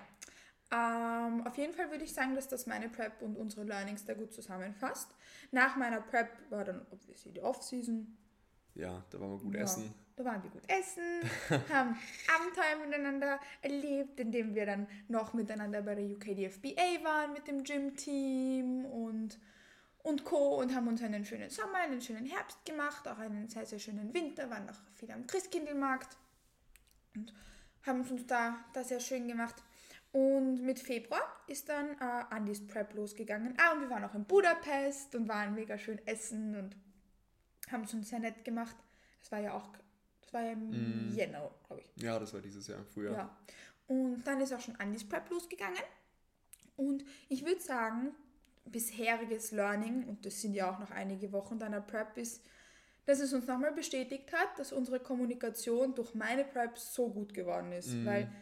Ähm, 0.70 1.46
auf 1.46 1.56
jeden 1.56 1.72
Fall 1.72 1.90
würde 1.90 2.04
ich 2.04 2.12
sagen, 2.12 2.34
dass 2.34 2.46
das 2.46 2.66
meine 2.66 2.88
Prep 2.90 3.22
und 3.22 3.36
unsere 3.36 3.64
Learnings 3.64 4.04
da 4.04 4.12
gut 4.14 4.32
zusammenfasst. 4.34 5.14
Nach 5.50 5.76
meiner 5.76 6.00
Prep 6.02 6.28
war 6.50 6.64
dann 6.64 6.86
obviously 6.90 7.32
die 7.32 7.40
Off-Season. 7.40 8.16
Ja, 8.74 9.02
da 9.10 9.18
waren 9.20 9.30
wir 9.30 9.38
gut 9.38 9.54
Ja. 9.54 9.62
essen. 9.62 9.94
Da 10.16 10.24
waren 10.24 10.42
wir 10.42 10.50
gut 10.50 10.64
essen, 10.68 11.02
haben 11.72 11.96
Abenteuer 12.36 12.84
miteinander 12.84 13.38
erlebt, 13.62 14.18
indem 14.18 14.52
wir 14.54 14.66
dann 14.66 14.88
noch 15.06 15.32
miteinander 15.32 15.80
bei 15.80 15.94
der 15.94 16.04
UKDFBA 16.06 17.04
waren 17.04 17.32
mit 17.32 17.46
dem 17.46 17.62
Gym-Team 17.62 18.84
und, 18.84 19.38
und 20.02 20.24
Co. 20.24 20.60
und 20.60 20.74
haben 20.74 20.88
uns 20.88 21.02
einen 21.02 21.24
schönen 21.24 21.50
Sommer, 21.50 21.78
einen 21.78 22.00
schönen 22.00 22.26
Herbst 22.26 22.64
gemacht, 22.64 23.06
auch 23.08 23.18
einen 23.18 23.48
sehr, 23.48 23.66
sehr 23.66 23.78
schönen 23.78 24.12
Winter, 24.14 24.48
waren 24.50 24.66
noch 24.66 24.78
viel 24.94 25.10
am 25.10 25.26
Christkindlmarkt 25.26 26.16
und 27.14 27.32
haben 27.84 28.00
es 28.00 28.10
uns 28.10 28.26
da, 28.26 28.64
da 28.72 28.84
sehr 28.84 29.00
schön 29.00 29.28
gemacht. 29.28 29.56
Und 30.12 30.62
mit 30.64 30.78
Februar 30.78 31.22
ist 31.46 31.68
dann 31.68 31.90
äh, 32.00 32.24
Andys 32.30 32.66
Prep 32.66 32.94
losgegangen. 32.94 33.54
Ah, 33.58 33.72
und 33.72 33.82
wir 33.82 33.90
waren 33.90 34.04
auch 34.04 34.14
in 34.14 34.24
Budapest 34.24 35.14
und 35.14 35.28
waren 35.28 35.54
mega 35.54 35.76
schön 35.76 35.98
essen 36.06 36.56
und 36.56 36.76
haben 37.70 37.84
es 37.84 37.92
uns 37.92 38.08
sehr 38.08 38.18
nett 38.18 38.44
gemacht. 38.44 38.76
Das 39.20 39.30
war 39.32 39.40
ja 39.40 39.52
auch, 39.52 39.68
das 40.22 40.32
war 40.32 40.42
ja 40.42 40.52
im 40.52 40.70
Mm. 40.70 41.14
Jänner, 41.14 41.50
glaube 41.66 41.82
ich. 41.82 42.02
Ja, 42.02 42.18
das 42.18 42.32
war 42.32 42.40
dieses 42.40 42.66
Jahr, 42.66 42.82
früher. 42.84 43.12
Ja. 43.12 43.36
Und 43.86 44.22
dann 44.24 44.40
ist 44.40 44.52
auch 44.52 44.60
schon 44.60 44.76
Andys 44.76 45.06
Prep 45.06 45.28
losgegangen. 45.30 45.82
Und 46.76 47.04
ich 47.28 47.44
würde 47.44 47.60
sagen, 47.60 48.14
bisheriges 48.70 49.50
Learning, 49.52 50.04
und 50.08 50.24
das 50.26 50.40
sind 50.40 50.54
ja 50.54 50.72
auch 50.72 50.78
noch 50.78 50.90
einige 50.90 51.32
Wochen 51.32 51.58
deiner 51.58 51.80
Prep, 51.80 52.16
ist, 52.16 52.44
dass 53.06 53.20
es 53.20 53.32
uns 53.32 53.46
nochmal 53.46 53.72
bestätigt 53.72 54.32
hat, 54.32 54.58
dass 54.58 54.72
unsere 54.72 55.00
Kommunikation 55.00 55.94
durch 55.94 56.14
meine 56.14 56.44
Prep 56.44 56.76
so 56.78 57.08
gut 57.10 57.32
geworden 57.32 57.72
ist. 57.72 57.88
Mhm. 57.94 58.06
Weil 58.06 58.32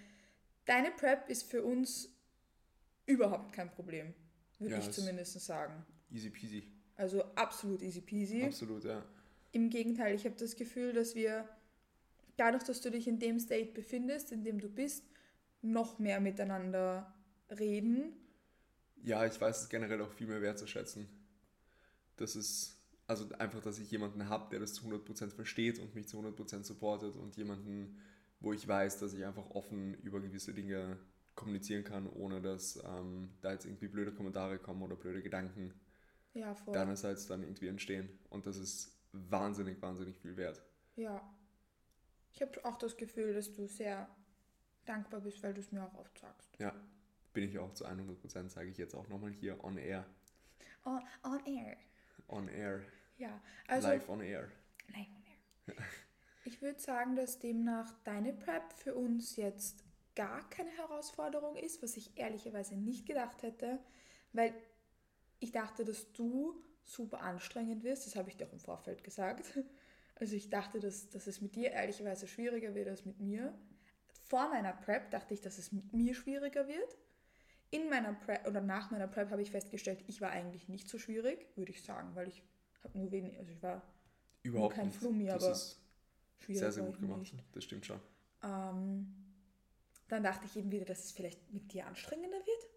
deine 0.64 0.90
Prep 0.90 1.28
ist 1.28 1.44
für 1.44 1.62
uns 1.62 2.08
überhaupt 3.06 3.52
kein 3.52 3.70
Problem, 3.70 4.12
würde 4.58 4.74
Ja, 4.74 4.80
ich 4.80 4.88
es- 4.88 4.94
zumindest 4.96 5.38
sagen. 5.40 5.84
Easy 6.10 6.30
peasy. 6.30 6.64
Also 6.96 7.22
absolut 7.34 7.82
easy 7.82 8.00
peasy. 8.00 8.42
Absolut, 8.44 8.84
ja. 8.84 9.04
Im 9.52 9.70
Gegenteil, 9.70 10.14
ich 10.14 10.24
habe 10.24 10.34
das 10.36 10.56
Gefühl, 10.56 10.92
dass 10.92 11.14
wir 11.14 11.48
dadurch, 12.36 12.64
dass 12.64 12.80
du 12.80 12.90
dich 12.90 13.06
in 13.06 13.18
dem 13.18 13.38
State 13.38 13.72
befindest, 13.72 14.32
in 14.32 14.42
dem 14.44 14.60
du 14.60 14.68
bist, 14.68 15.04
noch 15.62 15.98
mehr 15.98 16.20
miteinander 16.20 17.14
reden. 17.50 18.12
Ja, 19.06 19.24
ich 19.24 19.40
weiß 19.40 19.62
es 19.62 19.68
generell 19.68 20.02
auch 20.02 20.10
viel 20.10 20.26
mehr 20.26 20.42
wertzuschätzen. 20.42 21.08
Das 22.16 22.34
ist, 22.34 22.76
also 23.06 23.28
einfach, 23.38 23.62
dass 23.62 23.78
ich 23.78 23.88
jemanden 23.88 24.28
habe, 24.28 24.50
der 24.50 24.58
das 24.58 24.74
zu 24.74 24.84
100% 24.84 25.30
versteht 25.30 25.78
und 25.78 25.94
mich 25.94 26.08
zu 26.08 26.18
100% 26.18 26.64
supportet 26.64 27.14
und 27.14 27.36
jemanden, 27.36 28.00
wo 28.40 28.52
ich 28.52 28.66
weiß, 28.66 28.98
dass 28.98 29.12
ich 29.12 29.24
einfach 29.24 29.48
offen 29.50 29.94
über 30.02 30.20
gewisse 30.20 30.52
Dinge 30.52 30.98
kommunizieren 31.36 31.84
kann, 31.84 32.08
ohne 32.08 32.42
dass 32.42 32.82
ähm, 32.84 33.30
da 33.42 33.52
jetzt 33.52 33.64
irgendwie 33.64 33.86
blöde 33.86 34.10
Kommentare 34.12 34.58
kommen 34.58 34.82
oder 34.82 34.96
blöde 34.96 35.22
Gedanken 35.22 35.72
Ja, 36.34 36.52
voll. 36.56 36.74
deinerseits 36.74 37.28
dann 37.28 37.44
irgendwie 37.44 37.68
entstehen. 37.68 38.08
Und 38.30 38.46
das 38.46 38.56
ist 38.56 38.98
wahnsinnig, 39.12 39.80
wahnsinnig 39.80 40.18
viel 40.18 40.36
wert. 40.36 40.60
Ja. 40.96 41.22
Ich 42.32 42.42
habe 42.42 42.64
auch 42.64 42.76
das 42.76 42.96
Gefühl, 42.96 43.34
dass 43.34 43.52
du 43.52 43.68
sehr 43.68 44.08
dankbar 44.84 45.20
bist, 45.20 45.44
weil 45.44 45.54
du 45.54 45.60
es 45.60 45.70
mir 45.70 45.84
auch 45.84 45.94
oft 45.94 46.18
sagst. 46.18 46.50
Ja, 46.58 46.74
bin 47.36 47.44
ich 47.44 47.58
auch 47.58 47.74
zu 47.74 47.84
100%, 47.84 48.48
sage 48.48 48.70
ich 48.70 48.78
jetzt 48.78 48.94
auch 48.94 49.06
nochmal 49.08 49.30
hier 49.30 49.62
on 49.62 49.76
air. 49.76 50.06
On, 50.86 51.02
on 51.22 51.44
air. 51.44 51.76
On 52.28 52.48
air. 52.48 52.80
Ja, 53.18 53.42
also. 53.68 53.88
Live 53.88 54.08
on 54.08 54.22
air. 54.22 54.48
Live 54.88 55.08
on 55.14 55.74
air. 55.74 55.76
Ich 56.46 56.62
würde 56.62 56.80
sagen, 56.80 57.14
dass 57.14 57.38
demnach 57.38 57.92
deine 58.04 58.32
Prep 58.32 58.72
für 58.72 58.94
uns 58.94 59.36
jetzt 59.36 59.84
gar 60.14 60.48
keine 60.48 60.70
Herausforderung 60.70 61.56
ist, 61.56 61.82
was 61.82 61.98
ich 61.98 62.16
ehrlicherweise 62.16 62.74
nicht 62.74 63.04
gedacht 63.04 63.42
hätte, 63.42 63.80
weil 64.32 64.54
ich 65.38 65.52
dachte, 65.52 65.84
dass 65.84 66.12
du 66.12 66.64
super 66.84 67.20
anstrengend 67.20 67.84
wirst. 67.84 68.06
Das 68.06 68.16
habe 68.16 68.30
ich 68.30 68.38
dir 68.38 68.46
auch 68.46 68.52
im 68.54 68.60
Vorfeld 68.60 69.04
gesagt. 69.04 69.52
Also 70.18 70.34
ich 70.34 70.48
dachte, 70.48 70.80
dass, 70.80 71.10
dass 71.10 71.26
es 71.26 71.42
mit 71.42 71.54
dir 71.54 71.72
ehrlicherweise 71.72 72.26
schwieriger 72.26 72.74
wird 72.74 72.88
als 72.88 73.04
mit 73.04 73.20
mir. 73.20 73.52
Vor 74.22 74.48
meiner 74.48 74.72
Prep 74.72 75.10
dachte 75.10 75.34
ich, 75.34 75.42
dass 75.42 75.58
es 75.58 75.72
mit 75.72 75.92
mir 75.92 76.14
schwieriger 76.14 76.66
wird. 76.66 76.96
In 77.70 77.88
meiner 77.90 78.12
Prep 78.12 78.46
oder 78.46 78.60
nach 78.60 78.90
meiner 78.90 79.08
Prep 79.08 79.30
habe 79.30 79.42
ich 79.42 79.50
festgestellt, 79.50 80.04
ich 80.06 80.20
war 80.20 80.30
eigentlich 80.30 80.68
nicht 80.68 80.88
so 80.88 80.98
schwierig, 80.98 81.46
würde 81.56 81.72
ich 81.72 81.82
sagen, 81.82 82.14
weil 82.14 82.28
ich 82.28 82.42
habe 82.84 82.98
nur 82.98 83.10
wenig, 83.10 83.38
also 83.38 83.50
ich 83.50 83.62
war 83.62 83.82
Überhaupt 84.42 84.74
kein 84.74 84.86
nicht. 84.86 84.98
Flummi, 84.98 85.26
das 85.26 85.42
aber 85.42 85.52
ist 85.52 85.80
schwierig. 86.38 86.60
sehr, 86.60 86.72
sehr 86.72 86.84
gut 86.84 87.00
gemacht. 87.00 87.20
Nicht. 87.20 87.34
Das 87.52 87.64
stimmt 87.64 87.86
schon. 87.86 88.00
Ähm, 88.42 89.14
dann 90.08 90.22
dachte 90.22 90.46
ich 90.46 90.56
eben 90.56 90.70
wieder, 90.70 90.84
dass 90.84 91.04
es 91.04 91.12
vielleicht 91.12 91.52
mit 91.52 91.72
dir 91.72 91.86
anstrengender 91.86 92.38
wird. 92.38 92.70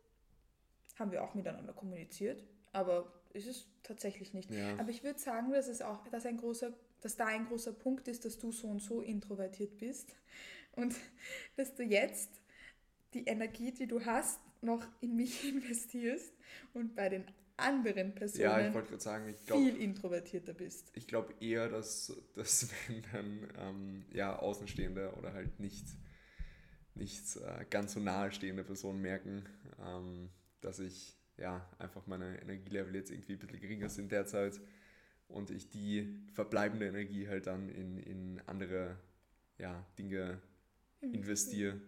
Haben 0.97 1.11
wir 1.11 1.23
auch 1.23 1.35
miteinander 1.35 1.73
kommuniziert, 1.73 2.43
aber 2.73 3.13
ist 3.33 3.47
es 3.47 3.67
tatsächlich 3.83 4.33
nicht. 4.33 4.49
Ja. 4.51 4.77
Aber 4.77 4.89
ich 4.89 5.03
würde 5.03 5.19
sagen, 5.19 5.51
dass 5.51 5.67
es 5.67 5.81
auch, 5.81 6.07
dass 6.07 6.25
ein 6.25 6.37
großer, 6.37 6.73
dass 7.01 7.15
da 7.15 7.27
ein 7.27 7.45
großer 7.45 7.73
Punkt 7.73 8.07
ist, 8.07 8.25
dass 8.25 8.39
du 8.39 8.51
so 8.51 8.67
und 8.67 8.81
so 8.81 9.01
introvertiert 9.01 9.77
bist 9.77 10.15
und 10.75 10.95
dass 11.55 11.75
du 11.75 11.83
jetzt 11.83 12.41
die 13.13 13.25
Energie, 13.25 13.71
die 13.71 13.87
du 13.87 14.03
hast, 14.05 14.39
noch 14.61 14.85
in 15.01 15.15
mich 15.15 15.47
investierst 15.49 16.33
und 16.73 16.95
bei 16.95 17.09
den 17.09 17.25
anderen 17.57 18.15
Personen 18.15 18.43
Ja, 18.43 18.67
ich 18.67 18.73
wollte 18.73 18.89
gerade 18.89 19.03
sagen, 19.03 19.29
ich 19.29 19.45
glaube 19.45 19.63
viel 19.63 19.81
introvertierter 19.81 20.53
bist. 20.53 20.91
ich 20.95 21.07
glaube 21.07 21.33
eher, 21.39 21.69
dass, 21.69 22.13
dass 22.35 22.69
wenn 22.87 23.03
dann 23.11 23.49
ähm, 23.57 24.05
ja, 24.11 24.37
Außenstehende 24.37 25.13
oder 25.17 25.33
halt 25.33 25.59
nicht, 25.59 25.85
nicht 26.95 27.35
äh, 27.37 27.65
ganz 27.69 27.93
so 27.93 27.99
nahestehende 27.99 28.63
Personen 28.63 29.01
merken, 29.01 29.45
ähm, 29.85 30.29
dass 30.61 30.79
ich 30.79 31.17
ja 31.37 31.69
einfach 31.77 32.05
meine 32.07 32.41
Energielevel 32.41 32.95
jetzt 32.95 33.11
irgendwie 33.11 33.33
ein 33.33 33.39
bisschen 33.39 33.59
geringer 33.59 33.89
sind 33.89 34.11
derzeit 34.11 34.59
und 35.27 35.51
ich 35.51 35.69
die 35.69 36.17
verbleibende 36.33 36.87
Energie 36.87 37.27
halt 37.27 37.47
dann 37.47 37.69
in, 37.69 37.97
in 37.97 38.41
andere 38.45 38.97
ja, 39.57 39.85
Dinge 39.97 40.41
investiere. 41.01 41.79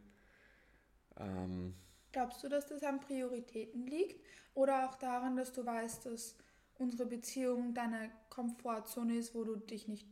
Ähm, 1.17 1.73
Glaubst 2.11 2.43
du, 2.43 2.49
dass 2.49 2.67
das 2.67 2.83
an 2.83 2.99
Prioritäten 2.99 3.85
liegt 3.87 4.25
oder 4.53 4.89
auch 4.89 4.95
daran, 4.95 5.35
dass 5.37 5.53
du 5.53 5.65
weißt, 5.65 6.05
dass 6.05 6.35
unsere 6.77 7.05
Beziehung 7.07 7.73
deine 7.73 8.11
Komfortzone 8.29 9.17
ist, 9.17 9.33
wo 9.35 9.43
du 9.43 9.55
dich 9.55 9.87
nicht 9.87 10.07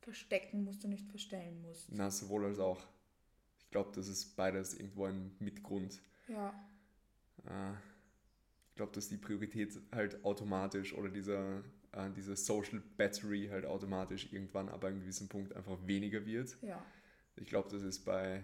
verstecken 0.00 0.64
musst 0.64 0.84
und 0.84 0.90
nicht 0.90 1.08
verstellen 1.08 1.60
musst? 1.62 1.88
na, 1.92 2.10
sowohl 2.10 2.46
als 2.46 2.58
auch. 2.58 2.80
Ich 3.58 3.70
glaube, 3.70 3.90
das 3.94 4.08
ist 4.08 4.36
beides 4.36 4.74
irgendwo 4.74 5.04
ein 5.06 5.34
Mitgrund. 5.38 6.00
Ja, 6.28 6.52
Äh, 7.46 7.72
ich 8.68 8.74
glaube, 8.76 8.92
dass 8.92 9.08
die 9.08 9.16
Priorität 9.16 9.78
halt 9.92 10.24
automatisch 10.24 10.94
oder 10.94 11.08
dieser, 11.10 11.58
äh, 11.92 12.10
diese 12.16 12.34
Social 12.36 12.82
Battery 12.96 13.48
halt 13.50 13.66
automatisch 13.66 14.32
irgendwann 14.32 14.68
ab 14.68 14.84
einem 14.84 15.00
gewissen 15.00 15.28
Punkt 15.28 15.54
einfach 15.54 15.78
weniger 15.86 16.24
wird. 16.24 16.56
ja. 16.62 16.82
Ich 17.36 17.46
glaube, 17.46 17.70
das 17.70 17.82
ist 17.82 18.04
bei 18.04 18.42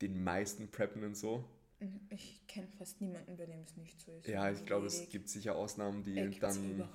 den 0.00 0.22
meisten 0.22 0.70
Preppenden 0.70 1.14
so. 1.14 1.44
Ich 2.08 2.46
kenne 2.46 2.68
fast 2.78 3.00
niemanden, 3.00 3.36
bei 3.36 3.44
dem 3.46 3.60
es 3.60 3.76
nicht 3.76 4.00
so 4.00 4.12
ist. 4.12 4.26
Ja, 4.28 4.50
ich 4.50 4.64
glaube, 4.64 4.86
es 4.86 5.08
gibt 5.10 5.28
sicher 5.28 5.56
Ausnahmen, 5.56 6.02
die 6.04 6.18
Äh, 6.18 6.30
dann, 6.40 6.88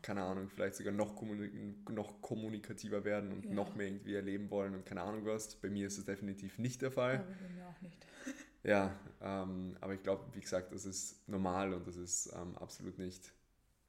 keine 0.00 0.22
Ahnung, 0.22 0.48
vielleicht 0.48 0.76
sogar 0.76 0.92
noch, 0.92 1.16
kommuni- 1.16 1.74
noch 1.90 2.22
kommunikativer 2.22 3.04
werden 3.04 3.32
und 3.32 3.44
Ja. 3.46 3.52
noch 3.52 3.74
mehr 3.74 3.88
irgendwie 3.88 4.14
erleben 4.14 4.50
wollen 4.50 4.74
und 4.74 4.86
keine 4.86 5.02
Ahnung 5.02 5.24
was. 5.24 5.56
Bei 5.56 5.68
mir 5.68 5.88
ist 5.88 5.98
es 5.98 6.04
definitiv 6.04 6.58
nicht 6.58 6.82
der 6.82 6.92
Fall. 6.92 7.16
Aber 7.16 7.24
bei 7.42 7.48
mir 7.54 7.66
auch 7.68 7.80
nicht. 7.80 7.96
Ja, 8.64 8.94
ähm, 9.22 9.76
aber 9.80 9.94
ich 9.94 10.02
glaube, 10.02 10.24
wie 10.34 10.40
gesagt, 10.40 10.72
das 10.72 10.84
ist 10.84 11.26
normal 11.28 11.72
und 11.72 11.86
das 11.86 11.96
ist 11.96 12.32
ähm, 12.34 12.56
absolut 12.58 12.98
nicht 12.98 13.32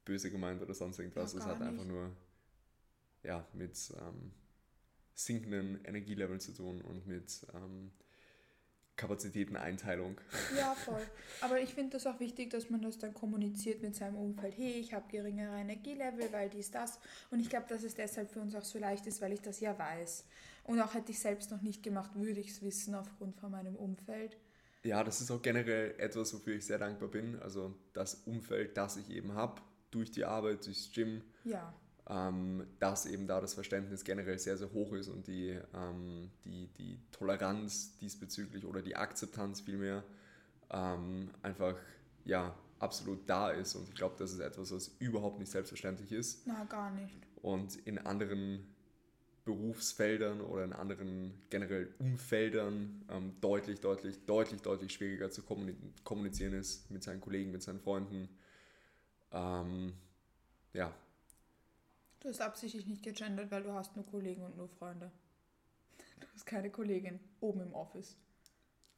böse 0.04 0.30
gemeint 0.30 0.62
oder 0.62 0.74
sonst 0.74 0.98
irgendwas. 0.98 1.32
Ja, 1.32 1.38
Es 1.40 1.44
gar 1.44 1.54
hat 1.58 1.62
einfach 1.66 1.84
nicht. 1.84 1.92
nur 1.92 2.16
ja, 3.22 3.46
mit 3.52 3.92
ähm, 4.00 4.32
sinkenden 5.14 5.84
Energieleveln 5.84 6.40
zu 6.40 6.52
tun 6.52 6.80
und 6.82 7.06
mit 7.06 7.46
ähm, 7.54 7.90
Kapazitäteneinteilung. 9.00 10.20
Ja, 10.56 10.74
voll. 10.84 11.02
Aber 11.40 11.60
ich 11.60 11.74
finde 11.74 11.92
das 11.92 12.06
auch 12.06 12.20
wichtig, 12.20 12.50
dass 12.50 12.68
man 12.68 12.82
das 12.82 12.98
dann 12.98 13.14
kommuniziert 13.14 13.82
mit 13.82 13.96
seinem 13.96 14.16
Umfeld. 14.16 14.54
Hey, 14.56 14.72
ich 14.72 14.92
habe 14.92 15.08
geringere 15.08 15.58
Energielevel, 15.58 16.30
weil 16.32 16.50
dies, 16.50 16.70
das. 16.70 16.98
Und 17.30 17.40
ich 17.40 17.48
glaube, 17.48 17.66
dass 17.68 17.82
es 17.82 17.94
deshalb 17.94 18.30
für 18.30 18.40
uns 18.40 18.54
auch 18.54 18.64
so 18.64 18.78
leicht 18.78 19.06
ist, 19.06 19.22
weil 19.22 19.32
ich 19.32 19.40
das 19.40 19.60
ja 19.60 19.76
weiß. 19.78 20.24
Und 20.64 20.80
auch 20.80 20.94
hätte 20.94 21.12
ich 21.12 21.18
selbst 21.18 21.50
noch 21.50 21.62
nicht 21.62 21.82
gemacht, 21.82 22.10
würde 22.14 22.40
ich 22.40 22.50
es 22.50 22.62
wissen 22.62 22.94
aufgrund 22.94 23.36
von 23.36 23.50
meinem 23.50 23.74
Umfeld. 23.74 24.36
Ja, 24.82 25.02
das 25.02 25.20
ist 25.20 25.30
auch 25.30 25.42
generell 25.42 25.94
etwas, 25.98 26.32
wofür 26.34 26.54
ich 26.54 26.66
sehr 26.66 26.78
dankbar 26.78 27.08
bin. 27.08 27.38
Also 27.40 27.74
das 27.92 28.14
Umfeld, 28.26 28.76
das 28.76 28.96
ich 28.96 29.10
eben 29.10 29.34
habe, 29.34 29.60
durch 29.90 30.10
die 30.10 30.24
Arbeit, 30.24 30.66
durchs 30.66 30.92
Gym, 30.92 31.22
Ja, 31.44 31.74
dass 32.80 33.06
eben 33.06 33.28
da 33.28 33.40
das 33.40 33.54
Verständnis 33.54 34.02
generell 34.02 34.38
sehr, 34.38 34.56
sehr 34.56 34.72
hoch 34.72 34.92
ist 34.94 35.08
und 35.08 35.28
die, 35.28 35.56
ähm, 35.74 36.30
die, 36.44 36.66
die 36.76 36.98
Toleranz 37.12 37.96
diesbezüglich 37.98 38.64
oder 38.64 38.82
die 38.82 38.96
Akzeptanz 38.96 39.60
vielmehr 39.60 40.02
ähm, 40.72 41.30
einfach 41.42 41.76
ja, 42.24 42.52
absolut 42.80 43.28
da 43.28 43.50
ist. 43.50 43.76
Und 43.76 43.88
ich 43.88 43.94
glaube, 43.94 44.16
das 44.18 44.32
ist 44.32 44.40
etwas, 44.40 44.72
was 44.72 44.88
überhaupt 44.98 45.38
nicht 45.38 45.52
selbstverständlich 45.52 46.10
ist 46.10 46.46
na, 46.46 46.64
gar 46.64 46.90
nicht. 46.90 47.14
und 47.42 47.76
in 47.86 47.98
anderen 47.98 48.66
Berufsfeldern 49.44 50.40
oder 50.40 50.64
in 50.64 50.72
anderen 50.72 51.32
generell 51.48 51.94
Umfeldern 51.98 53.04
ähm, 53.08 53.34
deutlich, 53.40 53.80
deutlich, 53.80 54.24
deutlich, 54.26 54.62
deutlich 54.62 54.92
schwieriger 54.92 55.30
zu 55.30 55.42
kommuni 55.42 55.76
kommunizieren 56.04 56.54
ist 56.54 56.90
mit 56.90 57.02
seinen 57.02 57.20
Kollegen, 57.20 57.52
mit 57.52 57.62
seinen 57.62 57.80
Freunden. 57.80 58.28
Ähm, 59.32 59.92
ja, 60.72 60.92
Du 62.20 62.28
hast 62.28 62.40
absichtlich 62.40 62.86
nicht 62.86 63.02
gegendert, 63.02 63.50
weil 63.50 63.62
du 63.62 63.72
hast 63.72 63.96
nur 63.96 64.04
Kollegen 64.06 64.42
und 64.42 64.56
nur 64.56 64.68
Freunde. 64.68 65.10
Du 66.20 66.26
hast 66.34 66.44
keine 66.46 66.70
Kollegin 66.70 67.18
oben 67.40 67.60
im 67.62 67.72
Office. 67.74 68.16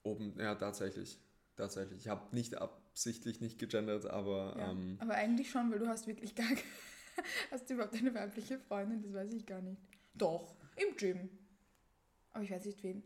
Oben, 0.02 0.34
ja, 0.38 0.54
tatsächlich. 0.56 1.18
Tatsächlich. 1.56 2.00
Ich 2.00 2.08
habe 2.08 2.34
nicht 2.34 2.56
absichtlich 2.56 3.40
nicht 3.40 3.58
gegendert, 3.58 4.06
aber 4.06 4.56
Ja. 4.58 4.70
ähm, 4.72 4.96
Aber 5.00 5.14
eigentlich 5.14 5.50
schon, 5.50 5.70
weil 5.70 5.78
du 5.78 5.86
hast 5.86 6.06
wirklich 6.06 6.34
gar 6.34 6.48
keine... 6.48 6.60
Hast 7.50 7.68
du 7.68 7.74
überhaupt 7.74 7.94
eine 7.94 8.14
weibliche 8.14 8.58
Freundin? 8.58 9.02
Das 9.02 9.12
weiß 9.12 9.32
ich 9.34 9.44
gar 9.44 9.60
nicht. 9.60 9.80
Doch, 10.14 10.56
im 10.76 10.96
Gym. 10.96 11.28
Aber 12.32 12.42
ich 12.42 12.50
weiß 12.50 12.64
nicht 12.64 12.82
wen. 12.82 13.02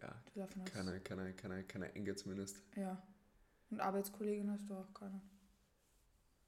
ja, 0.00 0.14
Du 0.34 0.40
davon 0.40 0.62
hast. 0.62 0.72
keine, 0.72 1.00
keine, 1.00 1.32
keine, 1.32 1.64
keine 1.64 1.94
Enge 1.94 2.14
zumindest. 2.14 2.62
Ja. 2.76 3.02
Und 3.70 3.80
Arbeitskollegin 3.80 4.50
hast 4.50 4.68
du 4.68 4.74
auch 4.74 4.92
keine. 4.92 5.20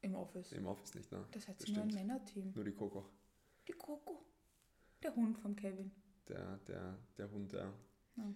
Im 0.03 0.15
Office. 0.15 0.53
Im 0.53 0.67
Office 0.67 0.95
nicht, 0.95 1.13
ne? 1.13 1.25
Das 1.33 1.47
heißt 1.49 1.69
nur 1.69 1.83
ein. 1.83 1.89
Männerteam. 1.95 2.53
Nur 2.55 2.65
die 2.65 2.73
Coco. 2.73 3.05
Die 3.69 3.73
Coco. 3.73 4.25
Der 5.03 5.15
Hund 5.15 5.39
vom 5.39 5.55
Kevin. 5.57 5.91
Der, 6.29 6.59
der, 6.69 6.97
der 7.19 7.31
Hund, 7.31 7.53
der. 7.53 7.73
Ja. 8.17 8.35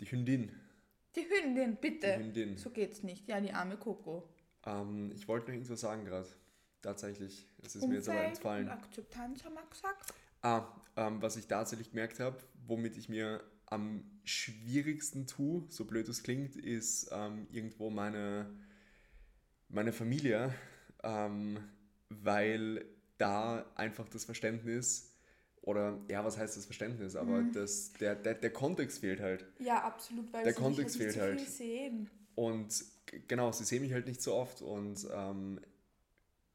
Die 0.00 0.10
Hündin. 0.10 0.50
Die 1.14 1.26
Hündin, 1.28 1.72
Die 1.72 1.80
bitte. 1.90 2.16
Hündin. 2.18 2.56
So 2.56 2.70
geht's 2.70 3.02
nicht. 3.02 3.28
Ja, 3.28 3.40
die 3.40 3.52
arme 3.52 3.76
Coco. 3.76 4.28
Ähm, 4.64 5.10
ich 5.14 5.28
wollte 5.28 5.46
noch 5.48 5.54
irgendwas 5.54 5.80
sagen 5.80 6.04
gerade. 6.04 6.28
Tatsächlich. 6.80 7.46
Es 7.62 7.76
ist 7.76 7.86
mir 7.86 7.96
jetzt 7.96 8.08
aber 8.08 8.18
Umfeld 8.18 8.36
entfallen. 8.36 8.66
und 8.66 8.72
Akzeptanz 8.72 9.44
haben 9.44 9.54
wir 9.54 9.62
gesagt. 9.70 10.14
Ah, 10.40 10.66
ähm, 10.96 11.22
was 11.22 11.36
ich 11.36 11.46
tatsächlich 11.46 11.90
gemerkt 11.90 12.18
habe, 12.18 12.38
womit 12.66 12.96
ich 12.96 13.08
mir 13.08 13.42
am 13.66 14.04
schwierigsten 14.24 15.26
tue, 15.26 15.64
so 15.68 15.84
blöd 15.84 16.08
es 16.08 16.22
klingt, 16.22 16.56
ist 16.56 17.08
ähm, 17.12 17.46
irgendwo 17.52 17.88
meine, 17.90 18.50
meine 19.68 19.92
Familie, 19.92 20.52
ähm, 21.02 21.58
weil 22.08 22.84
da 23.18 23.64
einfach 23.74 24.08
das 24.08 24.24
Verständnis 24.24 25.08
oder 25.62 25.98
ja, 26.10 26.24
was 26.24 26.36
heißt 26.38 26.56
das 26.56 26.64
Verständnis, 26.66 27.14
aber 27.16 27.42
Mhm. 27.42 27.52
das, 27.52 27.92
der, 27.94 28.14
der, 28.16 28.34
der 28.34 28.52
Kontext 28.52 28.98
fehlt 29.00 29.20
halt. 29.20 29.46
Ja, 29.60 29.82
absolut, 29.84 30.32
weil 30.32 30.44
Der 30.44 30.52
sie 30.54 30.58
Kontext 30.60 30.96
fehlt 30.96 31.08
nicht 31.10 31.16
so 31.18 31.22
halt. 31.22 31.40
viel 31.40 31.48
sehen. 31.48 32.10
Und 32.34 32.84
genau, 33.28 33.52
sie 33.52 33.64
sehen 33.64 33.82
mich 33.82 33.92
halt 33.92 34.06
nicht 34.06 34.22
so 34.22 34.34
oft 34.34 34.62
und 34.62 35.06
ähm, 35.14 35.60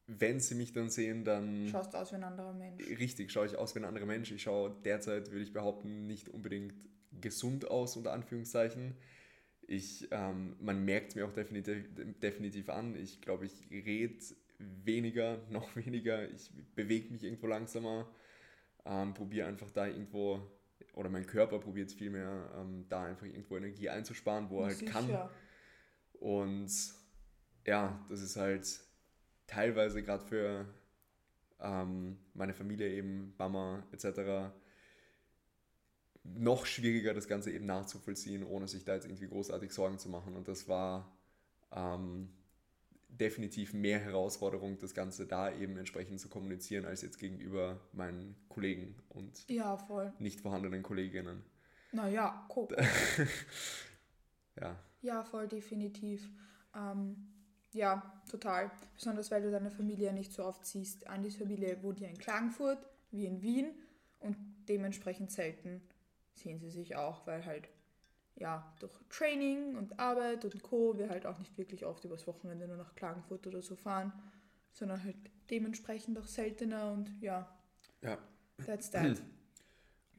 wenn 0.08 0.40
sie 0.40 0.56
mich 0.56 0.72
dann 0.74 0.90
sehen, 0.90 1.26
dann 1.26 1.68
Schaust 1.70 1.94
aus 1.96 2.12
wie 2.12 2.16
ein 2.16 2.24
anderer 2.24 2.54
Mensch. 2.54 2.82
richtig 3.00 3.32
schaue 3.32 3.46
ich 3.46 3.58
aus 3.58 3.76
wie 3.76 3.80
ein 3.80 3.86
anderer 3.86 4.06
Mensch. 4.06 4.32
Ich 4.32 4.44
schaue 4.44 4.74
derzeit, 4.86 5.32
würde 5.32 5.44
ich 5.44 5.52
behaupten, 5.54 6.08
nicht 6.08 6.30
unbedingt 6.30 6.74
gesund 7.22 7.70
aus, 7.70 7.98
unter 7.98 8.14
Anführungszeichen. 8.14 8.96
Ich, 9.68 10.08
ähm, 10.12 10.56
man 10.60 10.84
merkt 10.86 11.10
es 11.10 11.16
mir 11.16 11.26
auch 11.26 11.34
definitiv, 11.34 11.86
definitiv 12.22 12.70
an. 12.70 12.96
Ich 12.96 13.22
glaube, 13.22 13.46
ich 13.46 13.70
rede 13.70 14.18
weniger, 14.60 15.40
noch 15.50 15.76
weniger. 15.76 16.30
Ich 16.32 16.52
bewege 16.76 17.12
mich 17.12 17.24
irgendwo 17.24 17.48
langsamer. 17.48 18.10
Ähm, 18.86 19.14
probiere 19.14 19.48
einfach 19.48 19.70
da 19.72 19.86
irgendwo, 19.86 20.42
oder 20.94 21.10
mein 21.10 21.28
Körper 21.28 21.60
probiert 21.60 21.92
vielmehr, 21.92 22.50
ähm, 22.56 22.86
da 22.88 23.04
einfach 23.04 23.26
irgendwo 23.26 23.58
Energie 23.58 23.90
einzusparen, 23.90 24.50
wo 24.50 24.62
er 24.62 24.68
halt 24.68 24.86
kann. 24.86 25.06
Sicher. 25.06 25.30
Und 26.14 26.72
ja, 27.66 28.04
das 28.08 28.22
ist 28.22 28.38
halt 28.38 28.80
teilweise 29.46 30.02
gerade 30.02 30.26
für 30.26 30.66
ähm, 31.60 32.18
meine 32.34 32.54
Familie 32.54 32.90
eben, 32.90 33.34
Mama 33.38 33.86
etc. 33.92 34.54
noch 36.36 36.66
schwieriger, 36.66 37.14
das 37.14 37.28
Ganze 37.28 37.52
eben 37.52 37.66
nachzuvollziehen, 37.66 38.44
ohne 38.44 38.68
sich 38.68 38.84
da 38.84 38.96
jetzt 38.96 39.06
irgendwie 39.06 39.28
großartig 39.28 39.72
Sorgen 39.72 39.98
zu 40.00 40.10
machen. 40.10 40.36
Und 40.36 40.48
das 40.48 40.68
war 40.68 41.18
ähm, 41.72 42.30
definitiv 43.10 43.74
mehr 43.74 44.00
Herausforderung, 44.00 44.78
das 44.80 44.94
Ganze 44.94 45.26
da 45.26 45.52
eben 45.54 45.78
entsprechend 45.78 46.20
zu 46.20 46.30
kommunizieren, 46.30 46.86
als 46.86 47.02
jetzt 47.02 47.20
gegenüber 47.20 47.80
meinen 47.94 48.36
Kollegen 48.50 48.96
und 49.10 49.48
Ja, 49.50 49.78
nicht 50.20 50.42
vorhandenen 50.42 50.84
Kolleginnen. 50.84 51.44
Naja, 51.92 52.46
guck. 52.50 52.76
Ja, 54.60 54.76
Ja, 55.02 55.24
voll 55.24 55.48
definitiv. 55.48 56.28
Ähm, 56.76 57.28
ja, 57.74 58.22
total. 58.30 58.72
Besonders 58.96 59.30
weil 59.30 59.44
du 59.44 59.52
deine 59.52 59.70
Familie 59.70 60.12
nicht 60.14 60.34
so 60.34 60.44
oft 60.44 60.66
siehst. 60.66 61.06
Andis 61.06 61.36
Familie 61.36 61.82
wohnt 61.84 62.00
ja 62.00 62.08
in 62.08 62.18
Klagenfurt, 62.18 62.80
wie 63.12 63.28
in 63.28 63.44
Wien. 63.44 63.68
Und 64.20 64.36
dementsprechend 64.68 65.32
selten 65.32 65.82
sehen 66.38 66.60
sie 66.60 66.70
sich 66.70 66.96
auch, 66.96 67.26
weil 67.28 67.46
halt, 67.46 67.70
ja, 68.36 68.74
durch 68.80 68.94
Training 69.10 69.76
und 69.78 70.00
Arbeit 70.00 70.46
und 70.46 70.62
Co. 70.64 70.98
wir 70.98 71.10
halt 71.10 71.26
auch 71.26 71.40
nicht 71.40 71.58
wirklich 71.58 71.86
oft 71.86 72.04
übers 72.06 72.28
Wochenende 72.28 72.68
nur 72.68 72.78
nach 72.78 72.96
Klagenfurt 72.96 73.48
oder 73.48 73.62
so 73.62 73.76
fahren, 73.76 74.14
sondern 74.72 75.04
halt 75.04 75.16
dementsprechend 75.50 76.18
auch 76.20 76.28
seltener 76.28 76.92
und 76.92 77.12
ja, 77.22 77.48
ja. 78.02 78.18
that's 78.66 78.90
that. 78.92 79.22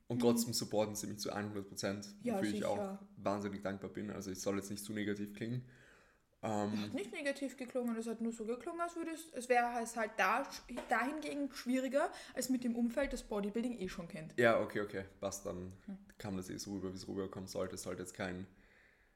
Und 0.08 0.20
trotzdem 0.20 0.54
supporten 0.54 0.94
sie 0.96 1.06
mich 1.06 1.18
zu 1.18 1.30
100 1.32 1.68
Prozent, 1.68 2.08
Mhm. 2.22 2.26
Ja, 2.26 2.34
wofür 2.38 2.48
ich 2.50 2.64
auch 2.64 2.76
sicher. 2.76 3.08
wahnsinnig 3.16 3.62
dankbar 3.62 3.90
bin. 3.90 4.10
Also 4.10 4.30
ich 4.30 4.40
soll 4.40 4.56
jetzt 4.56 4.70
nicht 4.70 4.84
zu 4.84 4.92
negativ 4.92 5.34
klingen. 5.34 5.64
Hat 6.40 6.50
Ähm, 6.72 6.90
nicht 6.92 7.12
negativ 7.12 7.56
geklungen, 7.56 7.96
es 7.96 8.06
hat 8.06 8.20
nur 8.20 8.32
so 8.32 8.44
geklungen, 8.44 8.80
als 8.80 8.94
würde 8.96 9.10
es, 9.10 9.32
es 9.34 9.48
wäre 9.48 9.80
es 9.82 9.96
halt 9.96 10.12
da, 10.16 10.44
dahingegen 10.88 11.52
schwieriger, 11.52 12.10
als 12.34 12.48
mit 12.48 12.62
dem 12.64 12.76
Umfeld, 12.76 13.12
das 13.12 13.24
Bodybuilding 13.24 13.78
eh 13.78 13.88
schon 13.88 14.06
kennt. 14.08 14.38
ja, 14.38 14.60
okay, 14.60 14.80
okay, 14.82 15.04
passt. 15.20 15.44
Dann 15.46 15.72
Hm. 15.86 15.98
kam 16.16 16.36
das 16.36 16.48
eh 16.50 16.56
so 16.58 16.72
rüber, 16.72 16.92
wie 16.92 16.96
es 16.96 17.08
rüberkommen 17.08 17.48
sollte. 17.48 17.74
Es 17.74 17.82
sollte 17.82 18.02
jetzt 18.02 18.14
kein, 18.14 18.46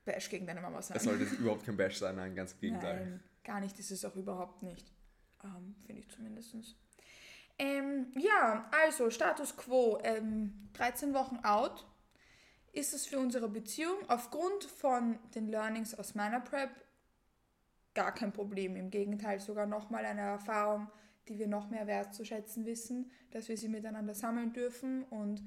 Bash 0.05 0.29
gegen 0.31 0.47
deine 0.49 0.61
Mama 0.61 0.83
sein. 0.83 0.97
es 0.97 1.05
sollte 1.05 1.23
jetzt 1.23 1.35
überhaupt 1.35 1.65
kein 1.65 1.77
Bash 1.77 1.97
sein, 1.99 2.17
nein, 2.17 2.35
ganz 2.35 2.55
im 2.55 2.59
Gegenteil. 2.61 3.01
Nein, 3.07 3.23
gar 3.45 3.61
nicht, 3.61 3.79
ist 3.79 3.93
es 3.93 4.05
auch 4.05 4.17
überhaupt 4.17 4.63
nicht. 4.65 4.93
Ähm, 5.45 5.77
Finde 5.87 6.01
ich 6.01 6.09
zumindest. 6.11 6.57
Ähm, 7.59 8.13
ja, 8.17 8.69
also 8.73 9.11
Status 9.11 9.57
quo, 9.57 9.99
ähm, 10.03 10.69
13 10.73 11.15
Wochen 11.15 11.37
out. 11.45 11.87
Ist 12.73 12.95
es 12.95 13.07
für 13.07 13.19
unsere 13.19 13.49
Beziehung 13.49 13.99
aufgrund 14.09 14.65
von 14.65 15.19
den 15.35 15.47
Learnings 15.49 15.95
aus 15.95 16.15
meiner 16.17 16.41
Prep 16.41 16.71
gar 17.95 18.13
kein 18.13 18.33
Problem. 18.33 18.77
Im 18.77 18.91
Gegenteil, 18.91 19.41
sogar 19.41 19.67
nochmal 19.67 20.05
eine 20.05 20.23
Erfahrung, 20.23 20.89
die 21.29 21.39
wir 21.39 21.47
noch 21.49 21.71
mehr 21.71 21.87
wertzuschätzen 21.87 22.67
wissen, 22.67 23.11
dass 23.31 23.49
wir 23.49 23.57
sie 23.57 23.69
miteinander 23.69 24.15
sammeln 24.15 24.53
dürfen 24.53 25.05
und 25.05 25.43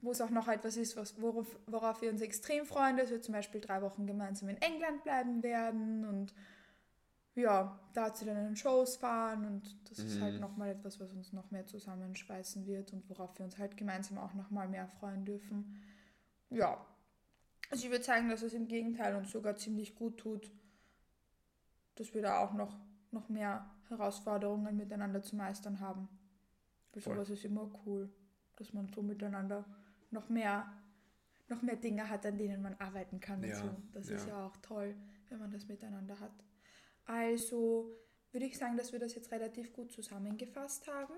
wo 0.00 0.10
es 0.12 0.20
auch 0.20 0.30
noch 0.30 0.48
etwas 0.48 0.76
ist, 0.76 0.96
was, 0.96 1.20
worauf, 1.20 1.58
worauf 1.66 2.02
wir 2.02 2.10
uns 2.10 2.20
extrem 2.20 2.66
freuen, 2.66 2.96
dass 2.96 3.10
wir 3.10 3.22
zum 3.22 3.34
Beispiel 3.34 3.60
drei 3.60 3.82
Wochen 3.82 4.06
gemeinsam 4.06 4.48
in 4.48 4.56
England 4.60 5.04
bleiben 5.04 5.42
werden 5.42 6.04
und 6.04 6.34
ja, 7.34 7.80
da 7.94 8.12
zu 8.14 8.24
den 8.26 8.56
Shows 8.56 8.96
fahren 8.96 9.46
und 9.46 9.90
das 9.90 10.04
ist 10.04 10.20
halt 10.20 10.34
Mhm. 10.34 10.40
nochmal 10.40 10.70
etwas, 10.70 11.00
was 11.00 11.12
uns 11.14 11.32
noch 11.32 11.50
mehr 11.50 11.66
zusammenschweißen 11.66 12.66
wird 12.66 12.92
und 12.92 13.08
worauf 13.08 13.38
wir 13.38 13.44
uns 13.44 13.58
halt 13.58 13.76
gemeinsam 13.76 14.18
auch 14.18 14.34
nochmal 14.34 14.68
mehr 14.68 14.86
freuen 14.88 15.24
dürfen. 15.24 15.80
Ja, 16.50 16.86
also 17.70 17.84
ich 17.86 17.90
würde 17.90 18.04
sagen, 18.04 18.28
dass 18.28 18.42
es 18.42 18.54
im 18.54 18.68
Gegenteil 18.68 19.16
uns 19.16 19.30
sogar 19.32 19.56
ziemlich 19.56 19.94
gut 19.94 20.18
tut, 20.18 20.50
dass 22.02 22.14
wir 22.14 22.22
da 22.22 22.40
auch 22.40 22.52
noch, 22.52 22.76
noch 23.12 23.28
mehr 23.28 23.64
Herausforderungen 23.88 24.76
miteinander 24.76 25.22
zu 25.22 25.36
meistern 25.36 25.78
haben. 25.78 26.08
Weil 26.92 27.02
sowas 27.02 27.30
ist 27.30 27.44
immer 27.44 27.70
cool, 27.86 28.12
dass 28.56 28.72
man 28.72 28.88
so 28.88 29.02
miteinander 29.02 29.64
noch 30.10 30.28
mehr, 30.28 30.70
noch 31.48 31.62
mehr 31.62 31.76
Dinge 31.76 32.08
hat, 32.08 32.26
an 32.26 32.36
denen 32.36 32.60
man 32.60 32.74
arbeiten 32.74 33.20
kann. 33.20 33.42
Ja, 33.44 33.54
so. 33.54 33.70
Das 33.92 34.08
ist 34.08 34.26
ja. 34.26 34.34
ja 34.34 34.46
auch 34.46 34.56
toll, 34.58 34.96
wenn 35.28 35.38
man 35.38 35.52
das 35.52 35.68
miteinander 35.68 36.18
hat. 36.18 36.32
Also 37.06 37.92
würde 38.32 38.46
ich 38.46 38.58
sagen, 38.58 38.76
dass 38.76 38.92
wir 38.92 38.98
das 38.98 39.14
jetzt 39.14 39.30
relativ 39.30 39.72
gut 39.72 39.92
zusammengefasst 39.92 40.88
haben. 40.88 41.14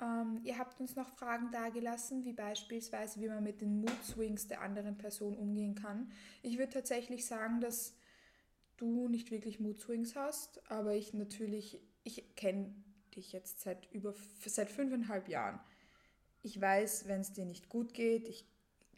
Ähm, 0.00 0.40
ihr 0.44 0.56
habt 0.56 0.78
uns 0.80 0.94
noch 0.94 1.08
Fragen 1.08 1.50
dargelassen, 1.50 2.24
wie 2.24 2.32
beispielsweise, 2.32 3.20
wie 3.20 3.28
man 3.28 3.42
mit 3.42 3.60
den 3.60 3.80
Mood 3.80 4.04
Swings 4.04 4.46
der 4.46 4.62
anderen 4.62 4.96
Person 4.96 5.36
umgehen 5.36 5.74
kann. 5.74 6.12
Ich 6.42 6.58
würde 6.58 6.72
tatsächlich 6.72 7.26
sagen, 7.26 7.60
dass 7.60 7.96
du 8.82 9.08
nicht 9.08 9.30
wirklich 9.30 9.60
Mood 9.60 9.78
Swings 9.78 10.16
hast, 10.16 10.60
aber 10.70 10.94
ich 10.94 11.14
natürlich, 11.14 11.80
ich 12.04 12.34
kenne 12.36 12.74
dich 13.14 13.32
jetzt 13.32 13.60
seit 13.60 13.90
über 13.92 14.14
seit 14.44 14.70
fünfeinhalb 14.70 15.28
Jahren. 15.28 15.60
Ich 16.42 16.60
weiß, 16.60 17.06
wenn 17.06 17.20
es 17.20 17.32
dir 17.32 17.44
nicht 17.44 17.68
gut 17.68 17.94
geht, 17.94 18.28
ich 18.28 18.44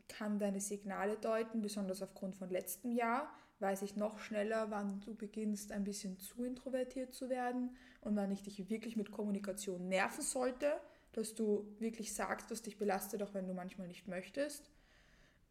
kann 0.08 0.38
deine 0.38 0.60
Signale 0.60 1.16
deuten, 1.16 1.60
besonders 1.60 2.02
aufgrund 2.02 2.36
von 2.36 2.50
letztem 2.50 2.92
Jahr 2.92 3.32
weiß 3.60 3.82
ich 3.82 3.96
noch 3.96 4.18
schneller, 4.18 4.70
wann 4.70 5.00
du 5.00 5.14
beginnst, 5.14 5.72
ein 5.72 5.84
bisschen 5.84 6.18
zu 6.18 6.44
introvertiert 6.44 7.14
zu 7.14 7.30
werden 7.30 7.76
und 8.00 8.16
wann 8.16 8.30
ich 8.30 8.42
dich 8.42 8.68
wirklich 8.68 8.96
mit 8.96 9.10
Kommunikation 9.10 9.88
nerven 9.88 10.22
sollte, 10.22 10.74
dass 11.12 11.34
du 11.34 11.66
wirklich 11.78 12.12
sagst, 12.12 12.50
was 12.50 12.62
dich 12.62 12.76
belastet, 12.76 13.22
auch 13.22 13.32
wenn 13.32 13.46
du 13.46 13.54
manchmal 13.54 13.88
nicht 13.88 14.08
möchtest. 14.08 14.70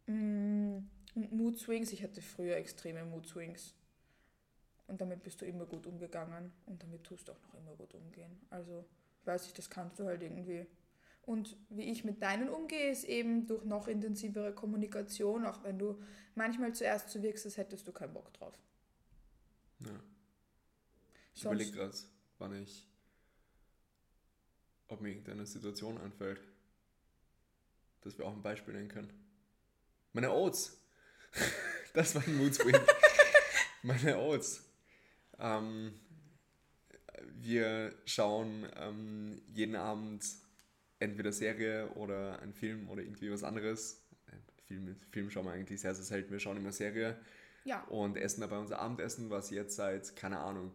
Mm, 0.06 0.78
Und 1.14 1.32
Mood 1.32 1.58
Swings, 1.58 1.92
ich 1.92 2.02
hatte 2.02 2.20
früher 2.20 2.56
extreme 2.56 3.04
Mood 3.04 3.26
Swings. 3.26 3.74
Und 4.86 5.00
damit 5.00 5.22
bist 5.22 5.40
du 5.40 5.46
immer 5.46 5.64
gut 5.64 5.86
umgegangen 5.86 6.52
und 6.66 6.82
damit 6.82 7.04
tust 7.04 7.28
du 7.28 7.32
auch 7.32 7.40
noch 7.40 7.54
immer 7.54 7.74
gut 7.74 7.94
umgehen. 7.94 8.38
Also, 8.50 8.84
weiß 9.24 9.46
ich, 9.46 9.52
das 9.54 9.70
kannst 9.70 9.98
du 9.98 10.04
halt 10.04 10.22
irgendwie. 10.22 10.66
Und 11.22 11.56
wie 11.70 11.84
ich 11.84 12.04
mit 12.04 12.20
deinen 12.20 12.50
umgehe, 12.50 12.90
ist 12.90 13.04
eben 13.04 13.46
durch 13.46 13.64
noch 13.64 13.88
intensivere 13.88 14.52
Kommunikation, 14.52 15.46
auch 15.46 15.64
wenn 15.64 15.78
du 15.78 16.02
manchmal 16.34 16.74
zuerst 16.74 17.08
so 17.08 17.22
wirkst, 17.22 17.46
als 17.46 17.56
hättest 17.56 17.88
du 17.88 17.92
keinen 17.92 18.12
Bock 18.12 18.32
drauf. 18.34 18.58
Ja. 19.80 20.00
Ich 21.34 21.44
überlege 21.44 21.72
gerade, 21.72 21.96
wann 22.38 22.62
ich, 22.62 22.86
ob 24.88 25.00
mir 25.00 25.10
irgendeine 25.10 25.46
Situation 25.46 25.98
einfällt, 25.98 26.40
dass 28.02 28.18
wir 28.18 28.26
auch 28.26 28.34
ein 28.34 28.42
Beispiel 28.42 28.74
nennen 28.74 28.88
können. 28.88 29.12
Meine 30.12 30.30
Oats. 30.30 30.78
das 31.94 32.14
war 32.14 32.22
ein 32.22 32.36
Mood. 32.36 32.58
Meine 33.82 34.18
Oats. 34.18 34.63
Ähm, 35.38 35.92
wir 37.34 37.94
schauen 38.04 38.66
ähm, 38.76 39.42
jeden 39.52 39.76
Abend 39.76 40.24
entweder 40.98 41.32
Serie 41.32 41.88
oder 41.90 42.40
einen 42.40 42.54
Film 42.54 42.88
oder 42.88 43.02
irgendwie 43.02 43.30
was 43.30 43.44
anderes. 43.44 44.02
Äh, 44.26 44.36
Film, 44.66 44.96
Film 45.10 45.30
schauen 45.30 45.46
wir 45.46 45.52
eigentlich 45.52 45.80
sehr, 45.80 45.94
sehr 45.94 46.04
selten. 46.04 46.32
Wir 46.32 46.40
schauen 46.40 46.56
immer 46.56 46.72
Serie 46.72 47.18
Ja, 47.64 47.82
und 47.84 48.16
essen 48.16 48.40
dabei 48.40 48.58
unser 48.58 48.78
Abendessen, 48.80 49.30
was 49.30 49.50
jetzt 49.50 49.76
seit, 49.76 50.16
keine 50.16 50.38
Ahnung, 50.40 50.72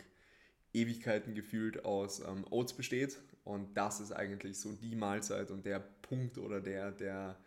Ewigkeiten 0.73 1.33
gefühlt 1.33 1.83
aus 1.85 2.19
ähm, 2.19 2.45
Oats 2.49 2.73
besteht. 2.73 3.19
Und 3.43 3.75
das 3.75 3.99
ist 3.99 4.11
eigentlich 4.11 4.59
so 4.59 4.71
die 4.73 4.95
Mahlzeit 4.95 5.49
und 5.49 5.65
der 5.65 5.79
Punkt 5.79 6.37
oder 6.37 6.61
der, 6.61 6.91
der, 6.91 7.37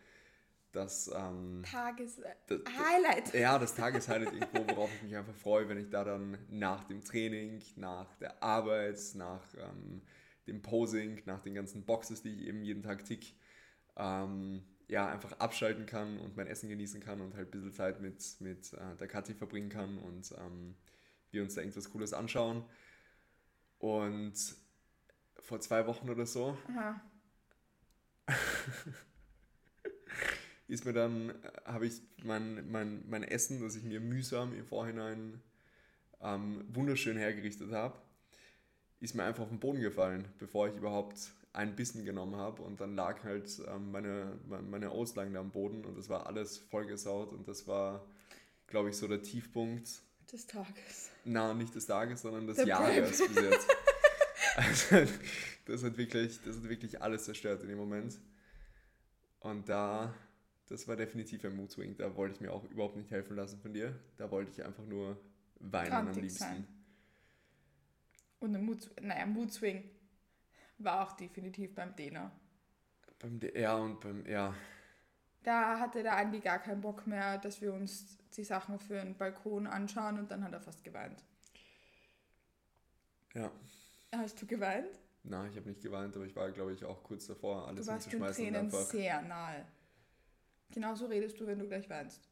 das, 0.73 1.11
ähm, 1.14 1.62
Tages 1.64 2.20
das, 2.47 2.61
Highlight. 2.66 3.35
ja, 3.35 3.59
das 3.59 3.75
Tageshighlight 3.75 4.33
irgendwo, 4.33 4.75
worauf 4.75 4.91
ich 4.97 5.03
mich 5.03 5.16
einfach 5.16 5.35
freue, 5.35 5.68
wenn 5.68 5.79
ich 5.79 5.91
da 5.91 6.03
dann 6.05 6.39
nach 6.49 6.85
dem 6.85 7.05
Training, 7.05 7.62
nach 7.77 8.14
der 8.16 8.43
Arbeit, 8.43 8.99
nach 9.14 9.43
ähm, 9.59 10.03
dem 10.47 10.62
Posing, 10.62 11.23
nach 11.27 11.41
den 11.41 11.55
ganzen 11.55 11.85
Boxes, 11.85 12.23
die 12.23 12.31
ich 12.35 12.47
eben 12.47 12.64
jeden 12.64 12.83
Tag 12.83 13.05
tick, 13.05 13.35
ähm, 13.97 14.64
ja, 14.89 15.09
einfach 15.09 15.33
abschalten 15.39 15.87
kann 15.87 16.18
und 16.18 16.37
mein 16.37 16.47
Essen 16.47 16.68
genießen 16.68 17.01
kann 17.01 17.20
und 17.20 17.35
halt 17.35 17.49
ein 17.49 17.51
bisschen 17.51 17.73
Zeit 17.73 18.01
mit, 18.01 18.23
mit 18.41 18.73
äh, 18.73 18.97
der 18.99 19.09
Kathi 19.09 19.35
verbringen 19.35 19.68
kann 19.68 19.99
und 19.99 20.33
ähm, 20.39 20.75
wir 21.31 21.43
uns 21.43 21.55
da 21.55 21.61
irgendwas 21.61 21.91
Cooles 21.91 22.12
anschauen. 22.12 22.64
Und 23.79 24.35
vor 25.41 25.61
zwei 25.61 25.87
Wochen 25.87 26.09
oder 26.09 26.27
so. 26.27 26.57
Aha. 26.68 27.01
ist 30.73 30.87
mir 30.87 30.95
dann, 30.95 31.35
habe 31.66 31.87
ich 31.87 32.01
mein, 32.25 32.70
mein, 32.70 33.05
mein 33.09 33.23
Essen, 33.25 33.61
das 33.61 33.77
ich 33.77 33.83
mir 33.83 34.01
mühsam 34.01 34.55
im 34.55 34.64
Vorhinein 34.64 35.43
ähm, 36.23 36.64
wunderschön 36.73 37.18
hergerichtet 37.18 37.73
habe, 37.73 37.99
ist 39.01 39.14
mir 39.14 39.25
einfach 39.25 39.43
auf 39.43 39.51
den 39.51 39.61
Boden 39.61 39.83
gefallen, 39.83 40.25
bevor 40.39 40.68
ich 40.68 40.75
überhaupt 40.75 41.33
ein 41.53 41.77
Bissen 41.77 42.07
genommen 42.07 42.37
habe 42.37 42.62
und 42.62 42.81
dann 42.81 42.97
lag 42.97 43.23
halt 43.23 43.51
ähm, 43.68 43.91
meine, 43.91 44.39
meine 44.47 44.91
Auslagen 44.91 45.35
da 45.35 45.41
am 45.41 45.51
Boden 45.51 45.85
und 45.85 45.99
das 45.99 46.09
war 46.09 46.27
alles 46.27 46.57
vollgesaut 46.57 47.33
und 47.33 47.47
das 47.47 47.66
war, 47.66 48.07
glaube 48.66 48.89
ich, 48.89 48.97
so 48.97 49.07
der 49.07 49.23
Tiefpunkt. 49.23 49.91
Des 50.33 50.47
Tages. 50.47 51.11
Na, 51.27 51.53
nicht 51.53 51.75
des 51.75 51.85
Tages, 51.85 52.23
sondern 52.23 52.47
des 52.47 52.57
Der 52.57 52.66
Jahres 52.66 53.18
bis 53.18 53.35
jetzt. 53.37 53.68
Also, 54.55 55.11
das 55.64 55.83
hat, 55.83 55.97
wirklich, 55.97 56.39
das 56.45 56.57
hat 56.57 56.68
wirklich 56.68 57.01
alles 57.01 57.25
zerstört 57.25 57.62
in 57.62 57.68
dem 57.68 57.79
Moment. 57.79 58.18
Und 59.41 59.66
da, 59.66 60.12
das 60.68 60.86
war 60.88 60.96
definitiv 60.96 61.44
ein 61.44 61.54
Mood-Swing. 61.56 61.96
Da 61.96 62.14
wollte 62.16 62.34
ich 62.36 62.40
mir 62.40 62.52
auch 62.52 62.64
überhaupt 62.64 62.96
nicht 62.96 63.10
helfen 63.10 63.36
lassen 63.36 63.60
von 63.60 63.72
dir. 63.74 63.98
Da 64.16 64.30
wollte 64.30 64.50
ich 64.52 64.64
einfach 64.64 64.84
nur 64.84 65.18
weinen 65.60 65.92
am 65.92 66.04
Grantig 66.06 66.22
liebsten. 66.22 66.38
sein. 66.38 66.66
Und 68.40 68.54
ein 68.56 68.64
Mood, 68.64 68.90
naja, 69.00 69.26
Mood 69.26 69.52
Swing 69.52 69.88
war 70.78 71.02
auch 71.06 71.12
definitiv 71.12 71.74
beim 71.74 71.94
Dena. 71.94 72.32
Beim 73.18 73.38
DR 73.38 73.78
und 73.78 74.00
beim, 74.00 74.26
ja, 74.26 74.54
Da 75.44 75.78
hatte 75.78 76.02
der 76.02 76.16
Andi 76.16 76.40
gar 76.40 76.58
keinen 76.60 76.80
Bock 76.80 77.06
mehr, 77.06 77.38
dass 77.38 77.60
wir 77.60 77.72
uns 77.72 78.18
die 78.36 78.44
Sachen 78.44 78.78
für 78.78 78.94
den 78.94 79.16
Balkon 79.16 79.66
anschauen 79.66 80.18
und 80.18 80.30
dann 80.30 80.42
hat 80.44 80.52
er 80.52 80.60
fast 80.60 80.82
geweint. 80.84 81.22
ja. 83.34 83.50
Hast 84.14 84.40
du 84.42 84.46
geweint? 84.46 84.98
Na, 85.24 85.46
ich 85.48 85.56
habe 85.56 85.68
nicht 85.68 85.80
geweint, 85.82 86.14
aber 86.16 86.26
ich 86.26 86.34
war, 86.36 86.50
glaube 86.50 86.72
ich, 86.74 86.84
auch 86.84 87.02
kurz 87.02 87.26
davor, 87.26 87.66
alles 87.68 87.86
Du 87.86 87.92
warst 87.92 88.06
den 88.12 88.22
hinzuschmeißen 88.22 88.44
und 88.46 88.52
Tränen 88.52 88.66
einfach. 88.66 88.90
sehr 88.90 89.22
nahe. 89.22 89.66
Genauso 90.73 91.07
redest 91.07 91.39
du, 91.41 91.47
wenn 91.47 91.59
du 91.59 91.66
gleich 91.66 91.89
weinst. 91.91 92.29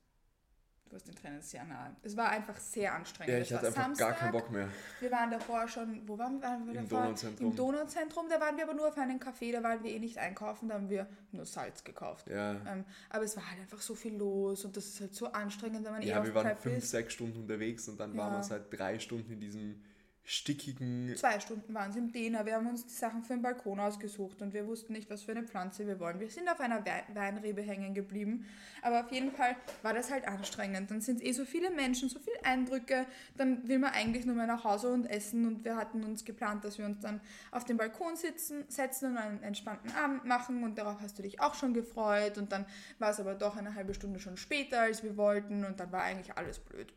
Du 0.87 0.95
warst 0.95 1.07
den 1.07 1.15
Tränen 1.15 1.41
sehr 1.41 1.63
nahe. 1.63 1.95
Es 2.03 2.17
war 2.17 2.31
einfach 2.31 2.59
sehr 2.59 2.93
anstrengend. 2.93 3.33
Ja, 3.33 3.39
ich 3.41 3.53
hatte 3.55 3.69
einfach 3.69 3.97
gar 3.97 4.13
keinen 4.13 4.33
Bock 4.33 4.51
mehr. 4.51 4.69
Wir 4.99 5.13
waren 5.13 5.31
davor 5.31 5.69
schon, 5.69 6.03
wo 6.09 6.19
waren 6.19 6.41
wir? 6.41 6.43
Waren 6.43 6.67
wir 6.67 6.75
Im 6.81 6.89
davor? 6.89 7.03
Donauzentrum. 7.05 7.47
Im 7.51 7.57
Donauzentrum, 7.57 8.29
da 8.29 8.41
waren 8.41 8.57
wir 8.57 8.65
aber 8.65 8.75
nur 8.75 8.89
auf 8.89 8.99
einen 8.99 9.21
Café, 9.21 9.53
da 9.53 9.63
waren 9.63 9.85
wir 9.85 9.93
eh 9.93 10.01
nicht 10.01 10.19
einkaufen, 10.19 10.69
da 10.69 10.75
haben 10.75 10.91
wir 10.91 11.07
nur 11.31 11.47
Salz 11.47 11.85
gekauft. 11.85 12.27
Ja, 12.29 12.55
Ähm, 12.67 12.85
aber 13.09 13.23
es 13.23 13.37
war 13.37 13.49
halt 13.49 13.61
einfach 13.61 13.81
so 13.81 13.95
viel 13.95 14.17
los 14.17 14.65
und 14.65 14.77
das 14.77 14.87
ist 14.87 15.01
halt 15.01 15.15
so 15.15 15.31
anstrengend, 15.31 15.85
wenn 15.85 15.93
man 15.93 16.03
eh 16.03 16.09
ja 16.09 16.19
auf 16.19 16.27
wir 16.27 16.35
waren 16.35 16.57
fünf, 16.57 16.79
ist. 16.79 16.91
sechs 16.91 17.13
Stunden 17.13 17.39
unterwegs 17.39 17.87
und 17.89 18.01
dann 18.01 18.17
waren 18.17 18.33
Ja. 18.33 18.39
wir 18.39 18.43
seit 18.43 18.77
drei 18.77 18.99
Stunden 18.99 19.33
in 19.33 19.39
diesem 19.39 19.81
stickigen. 20.25 21.15
Zwei 21.17 21.41
Stunden 21.41 21.75
waren 21.75 21.91
es 21.91 21.97
im 21.97 22.13
Dena. 22.13 22.47
Wir 22.47 22.55
haben 22.55 22.69
uns 22.69 22.87
die 22.87 22.95
Sachen 22.95 23.25
für 23.25 23.33
den 23.33 23.43
Balkon 23.43 23.81
ausgesucht 23.81 24.41
und 24.43 24.55
wir 24.55 24.67
wussten 24.67 24.93
nicht, 24.93 25.11
was 25.11 25.23
für 25.23 25.33
eine 25.33 25.43
Pflanze 25.43 25.87
wir 25.87 25.99
wollen. 25.99 26.21
Wir 26.21 26.31
sind 26.31 26.49
auf 26.49 26.61
einer 26.61 26.85
Wei- 26.87 27.05
Weinrebe 27.15 27.63
hängen 27.63 27.95
geblieben, 27.95 28.47
aber 28.83 29.01
auf 29.05 29.11
jeden 29.11 29.33
Fall 29.33 29.57
war 29.83 29.93
das 29.93 30.11
halt 30.11 30.29
anstrengend. 30.29 30.91
Dann 30.91 31.01
sind 31.01 31.23
eh 31.25 31.33
so 31.33 31.45
viele 31.45 31.71
Menschen, 31.71 32.09
so 32.09 32.19
viele 32.21 32.45
Eindrücke. 32.45 33.07
Dann 33.37 33.67
will 33.67 33.79
man 33.79 33.93
eigentlich 33.93 34.25
nur 34.25 34.37
mehr 34.37 34.47
nach 34.47 34.63
Hause 34.63 34.93
und 34.93 35.07
essen 35.07 35.47
und 35.47 35.65
wir 35.65 35.77
hatten 35.77 36.05
uns 36.05 36.25
geplant, 36.25 36.65
dass 36.65 36.79
wir 36.79 36.85
uns 36.87 37.01
dann 37.01 37.21
auf 37.51 37.65
den 37.65 37.77
Balkon 37.77 38.15
sitzen, 38.17 38.65
setzen 38.69 39.13
und 39.13 39.19
einen 39.19 39.43
entspannten 39.43 39.91
Abend 39.93 40.25
machen 40.27 40.63
und 40.63 40.79
darauf 40.79 41.01
hast 41.01 41.19
du 41.19 41.23
dich 41.23 41.41
auch 41.41 41.55
schon 41.55 41.75
gefreut 41.75 42.39
und 42.39 42.53
dann 42.53 42.67
war 42.99 43.11
es 43.11 43.19
aber 43.19 43.35
doch 43.35 43.57
eine 43.57 43.75
halbe 43.75 43.95
Stunde 43.95 44.21
schon 44.21 44.37
später, 44.37 44.83
als 44.83 45.03
wir 45.03 45.17
wollten 45.17 45.65
und 45.65 45.81
dann 45.81 45.91
war 45.91 46.03
eigentlich 46.03 46.37
alles 46.37 46.59
blöd. 46.61 46.93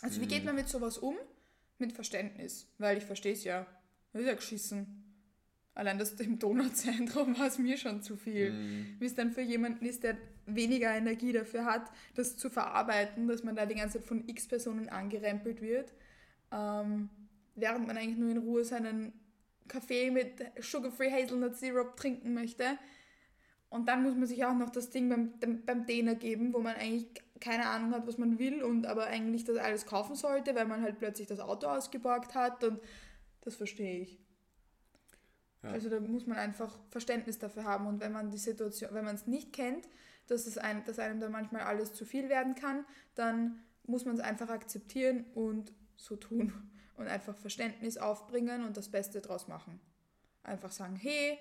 Also 0.00 0.20
wie 0.20 0.26
geht 0.26 0.44
man 0.44 0.54
mit 0.54 0.68
sowas 0.68 0.96
um? 0.96 1.16
Mit 1.78 1.92
Verständnis, 1.92 2.66
weil 2.78 2.98
ich 2.98 3.04
verstehe 3.04 3.32
es 3.32 3.44
ja. 3.44 3.66
Das 4.12 4.22
ist 4.22 4.28
ja 4.28 4.34
geschissen. 4.34 5.04
Allein 5.74 5.96
das 5.96 6.12
im 6.14 6.40
Donauzentrum 6.40 7.38
war 7.38 7.46
es 7.46 7.58
mir 7.58 7.76
schon 7.76 8.02
zu 8.02 8.16
viel. 8.16 8.50
Mhm. 8.50 8.96
Wie 8.98 9.06
es 9.06 9.14
dann 9.14 9.30
für 9.30 9.42
jemanden 9.42 9.86
ist, 9.86 10.02
der 10.02 10.16
weniger 10.46 10.92
Energie 10.94 11.32
dafür 11.32 11.64
hat, 11.66 11.90
das 12.14 12.36
zu 12.36 12.50
verarbeiten, 12.50 13.28
dass 13.28 13.44
man 13.44 13.54
da 13.54 13.64
die 13.64 13.76
ganze 13.76 13.98
Zeit 13.98 14.08
von 14.08 14.28
x 14.28 14.48
Personen 14.48 14.88
angerempelt 14.88 15.60
wird, 15.60 15.92
ähm, 16.50 17.10
während 17.54 17.86
man 17.86 17.96
eigentlich 17.96 18.18
nur 18.18 18.30
in 18.30 18.38
Ruhe 18.38 18.64
seinen 18.64 19.12
Kaffee 19.68 20.10
mit 20.10 20.42
Sugar-Free 20.60 21.12
Hazelnut 21.12 21.56
Syrup 21.56 21.96
trinken 21.96 22.34
möchte. 22.34 22.64
Und 23.70 23.86
dann 23.86 24.02
muss 24.02 24.14
man 24.14 24.26
sich 24.26 24.44
auch 24.44 24.54
noch 24.54 24.70
das 24.70 24.90
Ding 24.90 25.10
beim, 25.10 25.64
beim 25.64 25.86
Däner 25.86 26.14
geben, 26.14 26.54
wo 26.54 26.58
man 26.58 26.74
eigentlich 26.74 27.06
keine 27.40 27.66
Ahnung 27.66 27.92
hat, 27.92 28.06
was 28.06 28.18
man 28.18 28.38
will 28.38 28.62
und 28.62 28.86
aber 28.86 29.06
eigentlich 29.06 29.44
das 29.44 29.56
alles 29.56 29.86
kaufen 29.86 30.14
sollte, 30.14 30.54
weil 30.54 30.66
man 30.66 30.82
halt 30.82 30.98
plötzlich 30.98 31.28
das 31.28 31.40
Auto 31.40 31.66
ausgeborgt 31.66 32.34
hat 32.34 32.64
und 32.64 32.80
das 33.42 33.56
verstehe 33.56 34.00
ich. 34.02 34.20
Ja. 35.62 35.70
Also 35.70 35.88
da 35.88 36.00
muss 36.00 36.26
man 36.26 36.38
einfach 36.38 36.78
Verständnis 36.90 37.38
dafür 37.38 37.64
haben 37.64 37.86
und 37.86 38.00
wenn 38.00 38.12
man 38.12 38.30
die 38.30 38.38
Situation, 38.38 38.90
wenn 38.92 39.04
man 39.04 39.14
es 39.14 39.26
nicht 39.26 39.52
kennt, 39.52 39.88
dass, 40.26 40.46
es 40.46 40.58
ein, 40.58 40.84
dass 40.84 40.98
einem 40.98 41.20
da 41.20 41.28
manchmal 41.28 41.62
alles 41.62 41.92
zu 41.92 42.04
viel 42.04 42.28
werden 42.28 42.54
kann, 42.54 42.84
dann 43.14 43.60
muss 43.84 44.04
man 44.04 44.14
es 44.14 44.20
einfach 44.20 44.50
akzeptieren 44.50 45.24
und 45.34 45.72
so 45.96 46.16
tun 46.16 46.52
und 46.96 47.08
einfach 47.08 47.36
Verständnis 47.36 47.96
aufbringen 47.96 48.64
und 48.64 48.76
das 48.76 48.90
Beste 48.90 49.20
draus 49.20 49.48
machen. 49.48 49.80
Einfach 50.42 50.70
sagen, 50.70 50.96
hey, 50.96 51.38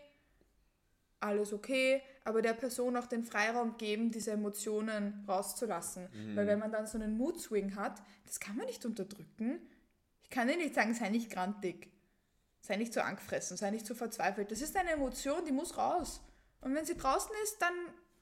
alles 1.19 1.53
okay, 1.53 2.01
aber 2.23 2.41
der 2.41 2.53
Person 2.53 2.95
auch 2.97 3.07
den 3.07 3.23
Freiraum 3.23 3.77
geben, 3.77 4.11
diese 4.11 4.31
Emotionen 4.31 5.23
rauszulassen. 5.27 6.07
Weil 6.35 6.45
wenn 6.47 6.59
man 6.59 6.71
dann 6.71 6.85
so 6.87 6.97
einen 6.97 7.17
Mood-Swing 7.17 7.75
hat, 7.75 8.01
das 8.25 8.39
kann 8.39 8.55
man 8.57 8.67
nicht 8.67 8.85
unterdrücken. 8.85 9.59
Ich 10.23 10.29
kann 10.29 10.47
dir 10.47 10.57
nicht 10.57 10.75
sagen, 10.75 10.93
sei 10.93 11.09
nicht 11.09 11.31
grantig, 11.31 11.89
sei 12.61 12.75
nicht 12.75 12.93
so 12.93 13.01
angefressen, 13.01 13.57
sei 13.57 13.71
nicht 13.71 13.85
so 13.85 13.95
verzweifelt. 13.95 14.51
Das 14.51 14.61
ist 14.61 14.75
eine 14.75 14.91
Emotion, 14.91 15.45
die 15.45 15.51
muss 15.51 15.77
raus. 15.77 16.21
Und 16.61 16.75
wenn 16.75 16.85
sie 16.85 16.97
draußen 16.97 17.31
ist, 17.43 17.61
dann 17.61 17.73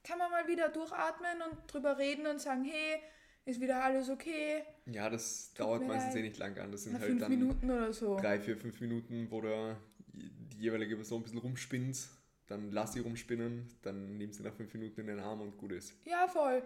kann 0.04 0.20
man 0.20 0.30
mal 0.30 0.48
wieder 0.48 0.70
durchatmen 0.70 1.42
und 1.50 1.58
drüber 1.74 1.98
reden 1.98 2.28
und 2.28 2.40
sagen, 2.40 2.64
hey, 2.64 3.00
ist 3.46 3.60
wieder 3.60 3.84
alles 3.84 4.10
okay? 4.10 4.64
Ja, 4.86 5.10
das 5.10 5.52
Tut 5.54 5.60
dauert 5.66 5.88
meistens 5.88 6.14
leid. 6.14 6.24
eh 6.24 6.28
nicht 6.28 6.38
lang 6.38 6.58
an. 6.60 6.72
Das 6.72 6.84
sind 6.84 6.94
Nach 6.94 7.02
halt 7.02 7.22
dann 7.22 7.30
Minuten 7.30 7.70
oder 7.70 7.92
so. 7.94 8.18
drei, 8.18 8.40
vier, 8.40 8.56
fünf 8.58 8.80
Minuten, 8.82 9.28
wo 9.30 9.42
da 9.42 9.76
die 10.14 10.58
jeweilige 10.60 10.96
Person 10.96 11.20
ein 11.20 11.24
bisschen 11.24 11.40
rumspinnt. 11.40 11.98
Dann 12.48 12.72
lass 12.72 12.94
sie 12.94 13.00
rumspinnen, 13.00 13.68
dann 13.82 14.18
nimm 14.18 14.32
sie 14.32 14.44
nach 14.44 14.54
fünf 14.54 14.74
Minuten 14.74 15.02
in 15.02 15.08
den 15.08 15.20
Arm 15.20 15.42
und 15.42 15.58
gut 15.58 15.72
ist. 15.72 15.96
Ja, 16.06 16.28
voll. 16.28 16.62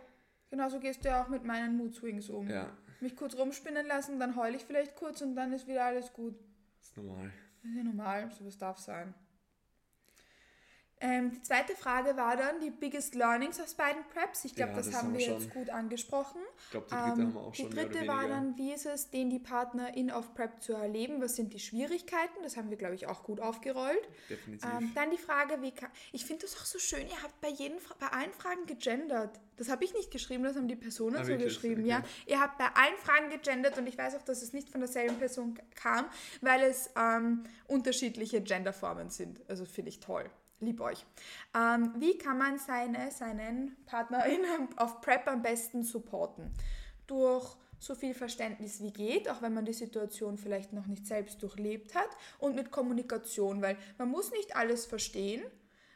Genauso 0.49 0.79
gehst 0.79 1.03
du 1.05 1.09
ja 1.09 1.23
auch 1.23 1.29
mit 1.29 1.43
meinen 1.45 1.77
Mood-Swings 1.77 2.29
um. 2.29 2.49
Ja, 2.49 2.75
Mich 2.99 3.15
kurz 3.15 3.35
rumspinnen 3.37 3.85
lassen, 3.87 4.19
dann 4.19 4.35
heule 4.35 4.57
ich 4.57 4.63
vielleicht 4.65 4.95
kurz 4.95 5.21
und 5.21 5.35
dann 5.35 5.53
ist 5.53 5.67
wieder 5.67 5.85
alles 5.85 6.11
gut. 6.11 6.35
ist 6.81 6.97
normal. 6.97 7.31
Das 7.61 7.71
ist 7.71 7.77
ja 7.77 7.83
normal, 7.83 8.31
sowas 8.31 8.57
darf 8.57 8.77
sein. 8.79 9.13
Ähm, 11.01 11.31
die 11.31 11.41
zweite 11.43 11.75
Frage 11.75 12.17
war 12.17 12.35
dann 12.35 12.59
die 12.59 12.71
biggest 12.71 13.15
learnings 13.15 13.59
aus 13.61 13.73
beiden 13.73 14.03
Preps. 14.13 14.43
Ich 14.43 14.53
glaube, 14.53 14.71
Ja, 14.71 14.77
das, 14.77 14.87
das 14.87 14.95
haben 14.95 15.13
wir 15.13 15.19
wir 15.19 15.27
jetzt 15.27 15.43
schon. 15.43 15.51
gut 15.53 15.69
angesprochen. 15.69 16.41
Ich 16.65 16.71
glaube, 16.71 16.87
die 16.89 16.95
dritte 16.95 17.05
Ähm, 17.21 17.27
haben 17.27 17.33
wir 17.33 17.39
auch 17.41 17.51
die 17.53 17.61
schon 17.61 17.71
oder 17.71 17.85
dritte 17.85 18.07
war 18.07 18.27
dann, 18.27 18.57
wie 18.57 18.73
ist 18.73 18.85
es, 18.85 19.09
den 19.09 19.29
die 19.29 19.39
Partnerin 19.39 20.11
auf 20.11 20.33
Prep 20.33 20.61
zu 20.61 20.73
erleben? 20.73 21.21
Was 21.21 21.37
sind 21.37 21.53
die 21.53 21.59
Schwierigkeiten? 21.59 22.43
Das 22.43 22.57
haben 22.57 22.69
wir, 22.69 22.75
glaube 22.77 22.95
ich, 22.95 23.07
auch 23.07 23.23
gut 23.23 23.39
aufgerollt. 23.39 24.09
Definitiv. 24.29 24.69
Ähm, 24.69 24.91
dann 24.93 25.09
die 25.11 25.17
Frage, 25.17 25.61
wie 25.61 25.71
kann, 25.71 25.89
ich 26.11 26.25
finde 26.25 26.41
das 26.45 26.57
auch 26.57 26.65
so 26.65 26.79
schön, 26.79 27.07
ihr 27.07 27.23
habt 27.23 27.39
bei, 27.39 27.49
jeden, 27.49 27.77
bei 27.99 28.07
allen 28.07 28.33
Fragen 28.33 28.65
gegendert. 28.65 29.39
Das 29.55 29.69
habe 29.69 29.85
ich 29.85 29.93
nicht 29.93 30.11
geschrieben, 30.11 30.43
das 30.43 30.57
haben 30.57 30.67
die 30.67 30.75
Personen 30.75 31.15
Ah, 31.15 31.23
so 31.23 31.29
wirklich? 31.29 31.53
geschrieben. 31.53 31.81
Okay. 31.81 31.91
Ja, 31.91 32.03
ihr 32.27 32.39
habt 32.41 32.57
bei 32.57 32.65
allen 32.75 32.97
Fragen 32.97 33.29
gegendert 33.29 33.77
und 33.77 33.87
ich 33.87 33.97
weiß 33.97 34.15
auch, 34.15 34.23
dass 34.23 34.41
es 34.41 34.51
nicht 34.51 34.69
von 34.69 34.81
derselben 34.81 35.17
Person 35.17 35.57
kam, 35.75 36.05
weil 36.41 36.61
es 36.63 36.89
ähm, 36.97 37.43
unterschiedliche 37.67 38.41
Genderformen 38.41 39.09
sind. 39.09 39.39
Also 39.49 39.63
finde 39.65 39.89
ich 39.89 39.99
toll. 40.01 40.29
Lieb 40.59 40.81
euch. 40.81 41.05
Ähm, 41.55 41.93
wie 41.97 42.17
kann 42.17 42.37
man 42.37 42.57
seine, 42.57 43.11
seinen 43.11 43.77
Partnerin 43.85 44.41
auf 44.75 45.01
Prep 45.01 45.27
am 45.27 45.41
besten 45.41 45.83
supporten? 45.83 46.51
Durch 47.07 47.55
so 47.79 47.95
viel 47.95 48.13
Verständnis 48.13 48.81
wie 48.81 48.91
geht, 48.91 49.29
auch 49.29 49.41
wenn 49.41 49.53
man 49.53 49.65
die 49.65 49.73
Situation 49.73 50.37
vielleicht 50.37 50.73
noch 50.73 50.87
nicht 50.87 51.07
selbst 51.07 51.41
durchlebt 51.41 51.95
hat 51.95 52.09
und 52.37 52.55
mit 52.55 52.71
Kommunikation, 52.71 53.61
weil 53.61 53.77
man 53.97 54.09
muss 54.09 54.31
nicht 54.31 54.55
alles 54.55 54.85
verstehen, 54.85 55.43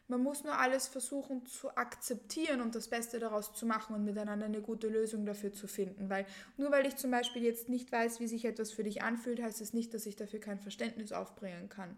man 0.08 0.22
muss 0.22 0.44
nur 0.44 0.58
alles 0.58 0.88
versuchen 0.88 1.46
zu 1.46 1.76
akzeptieren 1.76 2.62
und 2.62 2.76
das 2.76 2.90
Beste 2.90 3.20
daraus 3.20 3.54
zu 3.54 3.66
machen 3.66 3.96
und 3.96 4.04
miteinander 4.04 4.46
eine 4.46 4.62
gute 4.62 4.88
Lösung 4.88 5.26
dafür 5.26 5.54
zu 5.54 5.68
finden. 5.68 6.10
Weil 6.10 6.26
nur 6.58 6.72
weil 6.72 6.86
ich 6.86 6.98
zum 6.98 7.10
Beispiel 7.10 7.44
jetzt 7.44 7.70
nicht 7.70 7.92
weiß, 7.92 8.20
wie 8.20 8.28
sich 8.28 8.46
etwas 8.46 8.72
für 8.72 8.84
dich 8.84 9.02
anfühlt, 9.02 9.42
heißt 9.42 9.62
es 9.62 9.74
nicht, 9.74 9.94
dass 9.94 10.06
ich 10.06 10.16
dafür 10.16 10.40
kein 10.40 10.60
Verständnis 10.60 11.14
aufbringen 11.14 11.70
kann. 11.70 11.98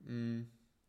Mm, 0.00 0.42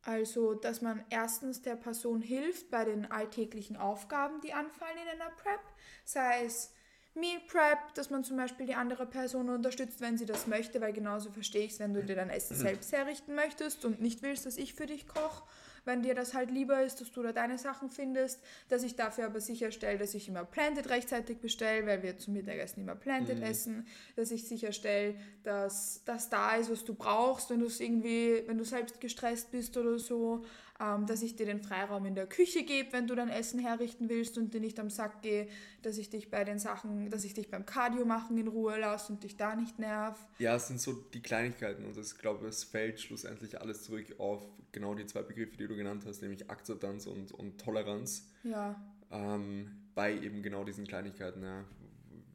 Also, 0.05 0.53
dass 0.53 0.81
man 0.83 1.03
erstens 1.09 1.63
der 1.63 1.75
Person 1.75 2.21
hilft 2.21 2.69
bei 2.69 2.85
den 2.85 3.11
alltäglichen 3.11 3.75
Aufgaben, 3.75 4.39
die 4.41 4.53
anfallen 4.53 4.97
in 5.01 5.19
einer 5.19 5.31
Prep, 5.31 5.59
sei 6.03 6.45
es 6.45 6.71
Meal 7.15 7.39
Prep, 7.47 7.93
dass 7.95 8.11
man 8.11 8.23
zum 8.23 8.37
Beispiel 8.37 8.67
die 8.67 8.75
andere 8.75 9.07
Person 9.07 9.49
unterstützt, 9.49 10.01
wenn 10.01 10.17
sie 10.17 10.25
das 10.27 10.45
möchte, 10.45 10.79
weil 10.79 10.93
genauso 10.93 11.31
verstehe 11.31 11.65
ich 11.65 11.71
es, 11.71 11.79
wenn 11.79 11.93
du 11.93 12.03
dir 12.03 12.15
dein 12.15 12.29
Essen 12.29 12.55
selbst 12.55 12.91
herrichten 12.91 13.33
möchtest 13.33 13.83
und 13.83 13.99
nicht 13.99 14.21
willst, 14.21 14.45
dass 14.45 14.57
ich 14.57 14.75
für 14.75 14.85
dich 14.85 15.07
koche 15.07 15.43
wenn 15.85 16.01
dir 16.01 16.15
das 16.15 16.33
halt 16.33 16.51
lieber 16.51 16.83
ist, 16.83 16.99
dass 16.99 17.11
du 17.11 17.23
da 17.23 17.31
deine 17.31 17.57
Sachen 17.57 17.89
findest, 17.89 18.41
dass 18.69 18.83
ich 18.83 18.95
dafür 18.95 19.25
aber 19.25 19.39
sicherstelle, 19.39 19.97
dass 19.97 20.13
ich 20.13 20.27
immer 20.27 20.43
Planted 20.43 20.89
rechtzeitig 20.89 21.39
bestelle, 21.39 21.85
weil 21.85 22.03
wir 22.03 22.17
zum 22.17 22.33
Mittagessen 22.33 22.81
immer 22.81 22.95
Planted 22.95 23.37
mhm. 23.37 23.43
essen, 23.43 23.87
dass 24.15 24.31
ich 24.31 24.47
sicherstelle, 24.47 25.15
dass 25.43 26.01
das 26.05 26.29
da 26.29 26.55
ist, 26.55 26.71
was 26.71 26.83
du 26.83 26.95
brauchst, 26.95 27.49
wenn 27.49 27.59
du 27.59 27.67
es 27.67 27.79
irgendwie, 27.79 28.43
wenn 28.47 28.57
du 28.57 28.65
selbst 28.65 28.99
gestresst 28.99 29.51
bist 29.51 29.77
oder 29.77 29.97
so, 29.99 30.43
ähm, 30.79 31.05
dass 31.05 31.21
ich 31.21 31.35
dir 31.35 31.45
den 31.45 31.61
Freiraum 31.61 32.05
in 32.05 32.15
der 32.15 32.27
Küche 32.27 32.63
gebe, 32.63 32.91
wenn 32.91 33.07
du 33.07 33.15
dein 33.15 33.29
Essen 33.29 33.59
herrichten 33.59 34.09
willst 34.09 34.37
und 34.37 34.53
dir 34.53 34.59
nicht 34.59 34.79
am 34.79 34.89
Sack 34.89 35.21
gehe, 35.21 35.47
dass 35.81 35.97
ich 35.97 36.09
dich 36.09 36.29
bei 36.29 36.43
den 36.43 36.59
Sachen, 36.59 37.09
dass 37.09 37.23
ich 37.23 37.33
dich 37.33 37.49
beim 37.49 37.65
Cardio 37.65 38.05
machen 38.05 38.37
in 38.37 38.47
Ruhe 38.47 38.77
lasse 38.77 39.13
und 39.13 39.23
dich 39.23 39.37
da 39.37 39.55
nicht 39.55 39.79
nerv. 39.79 40.17
Ja, 40.37 40.55
es 40.55 40.67
sind 40.67 40.81
so 40.81 40.93
die 40.93 41.21
Kleinigkeiten 41.21 41.85
und 41.85 41.97
ich 41.97 42.17
glaube, 42.17 42.47
es 42.47 42.65
fällt 42.65 42.99
schlussendlich 42.99 43.61
alles 43.61 43.83
zurück 43.83 44.15
auf 44.17 44.41
genau 44.73 44.93
die 44.95 45.05
zwei 45.05 45.21
Begriffe, 45.21 45.55
die 45.55 45.67
du 45.67 45.77
genannt 45.77 46.03
hast, 46.05 46.21
nämlich 46.21 46.49
Akzeptanz 46.49 47.07
und, 47.07 47.31
und 47.31 47.59
Toleranz. 47.59 48.29
Ja. 48.43 48.75
Ähm, 49.11 49.89
bei 49.95 50.13
eben 50.13 50.43
genau 50.43 50.65
diesen 50.65 50.85
Kleinigkeiten, 50.85 51.41
ja. 51.41 51.63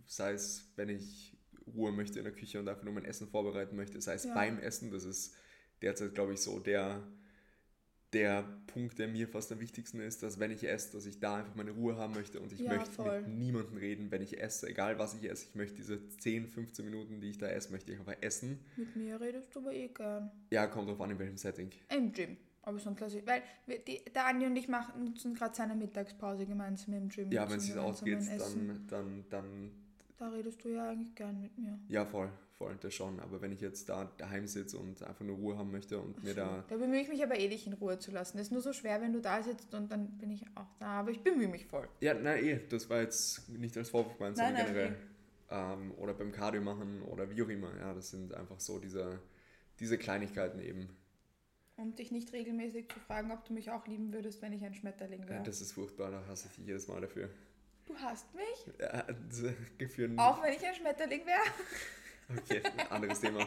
Sei 0.06 0.32
es, 0.32 0.72
wenn 0.76 0.88
ich 0.88 1.36
Ruhe 1.66 1.92
möchte 1.92 2.18
in 2.18 2.24
der 2.24 2.34
Küche 2.34 2.58
und 2.58 2.68
einfach 2.68 2.82
nur 2.82 2.94
mein 2.94 3.04
Essen 3.04 3.28
vorbereiten 3.28 3.76
möchte, 3.76 4.00
sei 4.00 4.14
es 4.14 4.24
ja. 4.24 4.34
beim 4.34 4.58
Essen, 4.58 4.90
das 4.90 5.04
ist 5.04 5.34
derzeit, 5.82 6.14
glaube 6.14 6.32
ich, 6.32 6.40
so 6.40 6.58
der 6.58 7.06
der 8.12 8.44
Punkt, 8.66 8.98
der 8.98 9.08
mir 9.08 9.28
fast 9.28 9.52
am 9.52 9.60
wichtigsten 9.60 10.00
ist, 10.00 10.22
dass 10.22 10.38
wenn 10.40 10.50
ich 10.50 10.68
esse, 10.68 10.92
dass 10.92 11.06
ich 11.06 11.20
da 11.20 11.36
einfach 11.36 11.54
meine 11.54 11.70
Ruhe 11.70 11.96
haben 11.96 12.14
möchte 12.14 12.40
und 12.40 12.52
ich 12.52 12.60
ja, 12.60 12.74
möchte 12.74 12.90
voll. 12.90 13.22
mit 13.22 13.38
niemandem 13.38 13.76
reden, 13.76 14.10
wenn 14.10 14.22
ich 14.22 14.40
esse, 14.40 14.68
egal 14.68 14.98
was 14.98 15.14
ich 15.14 15.28
esse. 15.30 15.46
Ich 15.48 15.54
möchte 15.54 15.76
diese 15.76 16.08
10, 16.08 16.48
15 16.48 16.84
Minuten, 16.84 17.20
die 17.20 17.30
ich 17.30 17.38
da 17.38 17.46
esse, 17.46 17.70
möchte 17.70 17.92
ich 17.92 17.98
einfach 17.98 18.16
essen. 18.20 18.58
Mit 18.76 18.96
mir 18.96 19.20
redest 19.20 19.54
du 19.54 19.60
aber 19.60 19.72
eh 19.72 19.88
gern. 19.88 20.30
Ja, 20.50 20.66
kommt 20.66 20.88
drauf 20.88 21.00
an, 21.00 21.10
in 21.10 21.18
welchem 21.18 21.36
Setting. 21.36 21.70
Im 21.94 22.12
Gym. 22.12 22.36
Aber 22.62 22.78
sonst 22.78 23.00
lasse 23.00 23.18
ich, 23.18 23.26
weil 23.26 23.42
die, 23.86 24.04
der 24.14 24.26
Andi 24.26 24.46
und 24.46 24.56
ich 24.56 24.68
machen, 24.68 25.04
nutzen 25.04 25.34
gerade 25.34 25.54
seine 25.54 25.74
Mittagspause 25.74 26.46
gemeinsam 26.46 26.94
im 26.94 27.08
Gym. 27.08 27.30
Ja, 27.32 27.48
wenn 27.48 27.58
es 27.58 27.76
ausgeht, 27.76 28.18
dann, 28.38 28.86
dann, 28.88 29.24
dann. 29.30 29.70
Da 30.18 30.28
redest 30.28 30.62
du 30.64 30.68
ja 30.68 30.90
eigentlich 30.90 31.14
gern 31.14 31.40
mit 31.40 31.56
mir. 31.56 31.78
Ja, 31.88 32.04
voll 32.04 32.30
voll, 32.60 32.76
das 32.82 32.94
schon. 32.94 33.18
Aber 33.20 33.40
wenn 33.40 33.52
ich 33.52 33.60
jetzt 33.62 33.88
da 33.88 34.04
daheim 34.18 34.46
sitze 34.46 34.76
und 34.76 35.02
einfach 35.02 35.24
nur 35.24 35.36
Ruhe 35.36 35.56
haben 35.56 35.70
möchte 35.70 35.98
und 35.98 36.22
mir 36.22 36.34
da. 36.34 36.62
Da 36.68 36.76
bemühe 36.76 37.00
ich 37.00 37.08
mich 37.08 37.22
aber 37.24 37.38
eh, 37.38 37.48
dich 37.48 37.66
in 37.66 37.72
Ruhe 37.72 37.98
zu 37.98 38.10
lassen. 38.10 38.36
Das 38.36 38.48
ist 38.48 38.52
nur 38.52 38.60
so 38.60 38.74
schwer, 38.74 39.00
wenn 39.00 39.14
du 39.14 39.20
da 39.20 39.42
sitzt 39.42 39.72
und 39.72 39.90
dann 39.90 40.18
bin 40.18 40.30
ich 40.30 40.44
auch 40.54 40.68
da. 40.78 41.00
Aber 41.00 41.10
ich 41.10 41.22
bemühe 41.22 41.48
mich 41.48 41.64
voll. 41.64 41.88
Ja, 42.00 42.12
nein, 42.12 42.44
eh. 42.44 42.60
Das 42.68 42.90
war 42.90 43.00
jetzt 43.00 43.48
nicht 43.48 43.76
als 43.78 43.88
Vorwurf 43.88 44.18
gemeint, 44.18 44.36
sondern 44.36 44.56
generell. 44.56 44.96
Ähm, 45.50 45.92
oder 45.96 46.12
beim 46.12 46.32
Cardio 46.32 46.60
machen 46.60 47.00
oder 47.02 47.30
wie 47.30 47.42
auch 47.42 47.48
immer. 47.48 47.74
Ja, 47.78 47.94
das 47.94 48.10
sind 48.10 48.34
einfach 48.34 48.60
so 48.60 48.78
diese, 48.78 49.18
diese 49.80 49.96
Kleinigkeiten 49.96 50.60
eben. 50.60 50.90
Und 51.76 51.98
dich 51.98 52.12
nicht 52.12 52.34
regelmäßig 52.34 52.90
zu 52.90 53.00
fragen, 53.00 53.32
ob 53.32 53.42
du 53.46 53.54
mich 53.54 53.70
auch 53.70 53.86
lieben 53.86 54.12
würdest, 54.12 54.42
wenn 54.42 54.52
ich 54.52 54.62
ein 54.62 54.74
Schmetterling 54.74 55.26
wäre. 55.26 55.38
Ja, 55.38 55.42
das 55.42 55.62
ist 55.62 55.72
furchtbar, 55.72 56.10
da 56.10 56.26
hasse 56.26 56.48
ich 56.50 56.56
dich 56.56 56.66
jedes 56.66 56.88
Mal 56.88 57.00
dafür. 57.00 57.30
Du 57.86 57.96
hasst 57.96 58.26
mich? 58.34 58.74
Ja, 58.78 59.06
gefühlt. 59.78 60.18
Auch 60.18 60.42
wenn 60.42 60.52
ich 60.52 60.64
ein 60.64 60.74
Schmetterling 60.74 61.24
wäre? 61.24 61.40
Okay, 62.36 62.62
anderes 62.90 63.20
Thema. 63.20 63.46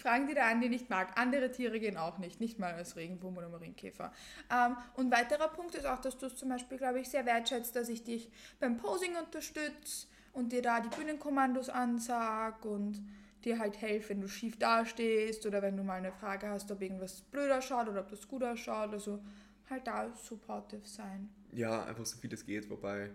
Fragen, 0.00 0.26
die 0.26 0.34
der 0.34 0.46
Andi 0.46 0.68
nicht 0.68 0.90
mag. 0.90 1.18
Andere 1.18 1.52
Tiere 1.52 1.78
gehen 1.78 1.96
auch 1.96 2.18
nicht, 2.18 2.40
nicht 2.40 2.58
mal 2.58 2.72
als 2.72 2.96
Regenwurm 2.96 3.36
oder 3.36 3.48
Marienkäfer. 3.48 4.12
Ähm, 4.50 4.76
und 4.94 5.12
weiterer 5.12 5.48
Punkt 5.48 5.74
ist 5.74 5.86
auch, 5.86 6.00
dass 6.00 6.18
du 6.18 6.26
es 6.26 6.36
zum 6.36 6.48
Beispiel, 6.48 6.78
glaube 6.78 7.00
ich, 7.00 7.08
sehr 7.08 7.26
wertschätzt, 7.26 7.76
dass 7.76 7.88
ich 7.88 8.02
dich 8.02 8.30
beim 8.58 8.78
Posing 8.78 9.16
unterstütze 9.16 10.06
und 10.32 10.52
dir 10.52 10.62
da 10.62 10.80
die 10.80 10.88
Bühnenkommandos 10.88 11.68
ansag 11.68 12.64
und 12.64 13.00
dir 13.44 13.58
halt 13.58 13.80
helfe, 13.80 14.10
wenn 14.10 14.20
du 14.20 14.28
schief 14.28 14.58
dastehst 14.58 15.46
oder 15.46 15.62
wenn 15.62 15.76
du 15.76 15.82
mal 15.82 15.98
eine 15.98 16.12
Frage 16.12 16.48
hast, 16.48 16.70
ob 16.70 16.82
irgendwas 16.82 17.22
blöder 17.22 17.62
schaut 17.62 17.88
oder 17.88 18.00
ob 18.00 18.08
das 18.08 18.26
gut 18.26 18.42
ausschaut. 18.42 18.92
Also 18.92 19.20
halt 19.68 19.86
da 19.86 20.12
supportive 20.14 20.86
sein. 20.86 21.28
Ja, 21.52 21.84
einfach 21.84 22.06
so 22.06 22.18
viel 22.18 22.32
es 22.32 22.44
geht, 22.44 22.68
wobei 22.70 23.10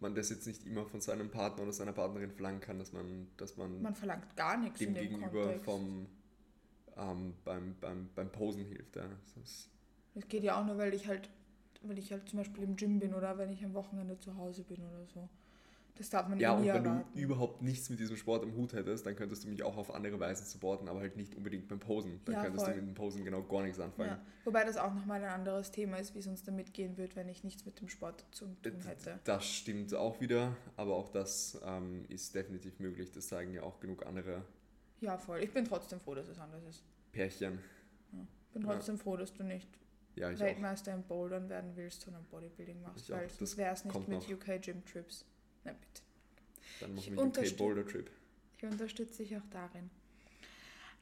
man 0.00 0.14
das 0.14 0.30
jetzt 0.30 0.46
nicht 0.46 0.64
immer 0.66 0.84
von 0.86 1.00
seinem 1.00 1.30
Partner 1.30 1.64
oder 1.64 1.72
seiner 1.72 1.92
Partnerin 1.92 2.30
verlangen 2.30 2.60
kann, 2.60 2.78
dass 2.78 2.92
man, 2.92 3.28
dass 3.36 3.56
man, 3.56 3.82
man 3.82 3.94
verlangt 3.94 4.36
gar 4.36 4.56
nichts 4.56 4.78
dem, 4.78 4.94
dem 4.94 5.02
Gegenüber 5.02 5.58
vom, 5.60 6.06
ähm, 6.96 7.34
beim, 7.44 7.74
beim, 7.80 8.08
beim 8.14 8.30
Posen 8.30 8.64
hilft. 8.64 8.96
Ja. 8.96 9.08
Das, 9.34 9.68
das 10.14 10.28
geht 10.28 10.44
ja 10.44 10.60
auch 10.60 10.64
nur, 10.64 10.78
weil 10.78 10.94
ich 10.94 11.08
halt, 11.08 11.28
weil 11.82 11.98
ich 11.98 12.12
halt 12.12 12.28
zum 12.28 12.38
Beispiel 12.38 12.64
im 12.64 12.76
Gym 12.76 12.98
bin 12.98 13.14
oder 13.14 13.38
wenn 13.38 13.52
ich 13.52 13.64
am 13.64 13.74
Wochenende 13.74 14.18
zu 14.18 14.36
Hause 14.36 14.62
bin 14.62 14.78
oder 14.78 15.06
so. 15.06 15.28
Das 15.98 16.10
darf 16.10 16.28
man 16.28 16.38
ja 16.38 16.54
nie 16.54 16.68
und 16.68 16.74
wenn 16.76 16.84
erwarten. 16.84 17.12
du 17.12 17.20
überhaupt 17.20 17.60
nichts 17.60 17.90
mit 17.90 17.98
diesem 17.98 18.16
Sport 18.16 18.44
im 18.44 18.54
Hut 18.54 18.72
hättest, 18.72 19.04
dann 19.04 19.16
könntest 19.16 19.42
du 19.42 19.48
mich 19.48 19.64
auch 19.64 19.76
auf 19.76 19.92
andere 19.92 20.20
Weise 20.20 20.44
supporten, 20.44 20.88
aber 20.88 21.00
halt 21.00 21.16
nicht 21.16 21.34
unbedingt 21.34 21.66
beim 21.66 21.80
Posen. 21.80 22.20
Dann 22.24 22.36
ja, 22.36 22.42
könntest 22.44 22.64
voll. 22.64 22.74
du 22.74 22.80
mit 22.80 22.88
dem 22.90 22.94
Posen 22.94 23.24
genau 23.24 23.42
gar 23.42 23.64
nichts 23.64 23.80
anfangen. 23.80 24.10
Ja. 24.10 24.20
Wobei 24.44 24.64
das 24.64 24.76
auch 24.76 24.94
nochmal 24.94 25.24
ein 25.24 25.30
anderes 25.30 25.72
Thema 25.72 25.96
ist, 25.96 26.14
wie 26.14 26.20
es 26.20 26.28
uns 26.28 26.44
damit 26.44 26.72
gehen 26.72 26.96
wird, 26.96 27.16
wenn 27.16 27.28
ich 27.28 27.42
nichts 27.42 27.66
mit 27.66 27.80
dem 27.80 27.88
Sport 27.88 28.24
zu 28.30 28.46
tun 28.62 28.80
hätte. 28.86 29.18
Das 29.24 29.44
stimmt 29.44 29.92
auch 29.92 30.20
wieder, 30.20 30.56
aber 30.76 30.94
auch 30.94 31.08
das 31.08 31.60
ähm, 31.64 32.04
ist 32.08 32.32
definitiv 32.32 32.78
möglich. 32.78 33.10
Das 33.10 33.26
zeigen 33.26 33.52
ja 33.52 33.64
auch 33.64 33.80
genug 33.80 34.06
andere. 34.06 34.44
Ja, 35.00 35.18
voll. 35.18 35.42
Ich 35.42 35.52
bin 35.52 35.64
trotzdem 35.64 35.98
froh, 35.98 36.14
dass 36.14 36.28
es 36.28 36.38
anders 36.38 36.62
ist. 36.64 36.84
Pärchen. 37.10 37.58
Ja. 38.12 38.18
bin 38.52 38.62
trotzdem 38.62 38.96
ja. 38.96 39.02
froh, 39.02 39.16
dass 39.16 39.32
du 39.32 39.42
nicht 39.42 39.68
ja, 40.14 40.38
Weltmeister 40.38 40.92
auch. 40.92 40.96
im 40.96 41.02
Bouldern 41.02 41.48
werden 41.48 41.72
willst, 41.74 42.02
sondern 42.02 42.24
Bodybuilding 42.26 42.82
machst, 42.82 43.08
ich 43.08 43.10
weil 43.10 43.28
sonst 43.28 43.56
wäre 43.56 43.74
es 43.74 43.84
nicht 43.84 44.08
mit 44.08 44.28
noch. 44.28 44.36
UK 44.36 44.62
Gym 44.62 44.84
Trips. 44.84 45.24
Na 45.68 45.72
bitte. 45.72 46.02
Dann 46.80 46.94
machen 46.94 47.16
wir 47.16 47.42
den 47.42 47.56
Boulder 47.56 47.86
Trip. 47.86 48.10
Ich 48.58 48.64
unterstütze 48.64 49.22
dich 49.22 49.36
auch 49.36 49.46
darin. 49.50 49.90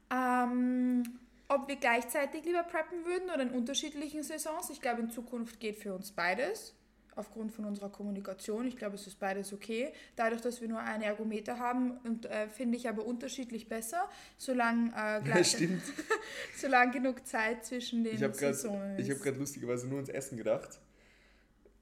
Ähm, 0.09 1.19
ob 1.49 1.67
wir 1.67 1.77
gleichzeitig 1.77 2.45
lieber 2.45 2.63
preppen 2.63 3.05
würden 3.05 3.29
oder 3.29 3.41
in 3.43 3.51
unterschiedlichen 3.51 4.23
Saisons, 4.23 4.69
ich 4.69 4.81
glaube, 4.81 5.01
in 5.01 5.09
Zukunft 5.09 5.59
geht 5.59 5.77
für 5.77 5.93
uns 5.93 6.11
beides. 6.11 6.73
Aufgrund 7.15 7.51
von 7.51 7.65
unserer 7.65 7.89
Kommunikation. 7.89 8.67
Ich 8.67 8.77
glaube, 8.77 8.93
es 8.93 9.07
ist 9.07 9.19
beides 9.19 9.51
okay. 9.51 9.91
Dadurch, 10.15 10.39
dass 10.41 10.61
wir 10.61 10.67
nur 10.67 10.81
einen 10.81 11.01
Ergometer 11.01 11.57
haben, 11.57 11.97
und, 12.03 12.27
äh, 12.27 12.47
finde 12.47 12.77
ich 12.77 12.87
aber 12.87 13.05
unterschiedlich 13.05 13.67
besser, 13.67 14.07
solange, 14.37 14.91
äh, 14.95 15.23
gleich, 15.23 15.59
ja, 15.59 15.67
solange 16.55 16.91
genug 16.91 17.25
Zeit 17.25 17.65
zwischen 17.65 18.03
den 18.03 18.13
ich 18.13 18.19
grad, 18.21 18.51
ist. 18.51 18.65
Ich 18.97 19.09
habe 19.09 19.19
gerade 19.19 19.39
lustigerweise 19.39 19.87
nur 19.87 19.97
ins 19.99 20.09
Essen 20.09 20.37
gedacht. 20.37 20.79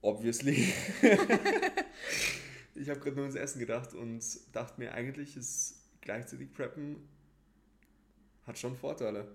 Obviously. 0.02 0.74
Ich 2.76 2.90
habe 2.90 3.00
gerade 3.00 3.16
nur 3.16 3.24
ans 3.24 3.36
Essen 3.36 3.60
gedacht 3.60 3.94
und 3.94 4.24
dachte 4.54 4.80
mir, 4.80 4.94
eigentlich 4.94 5.38
ist 5.38 5.82
gleichzeitig 6.02 6.52
Preppen 6.54 6.98
hat 8.46 8.60
schon 8.60 8.76
Vorteile. 8.76 9.28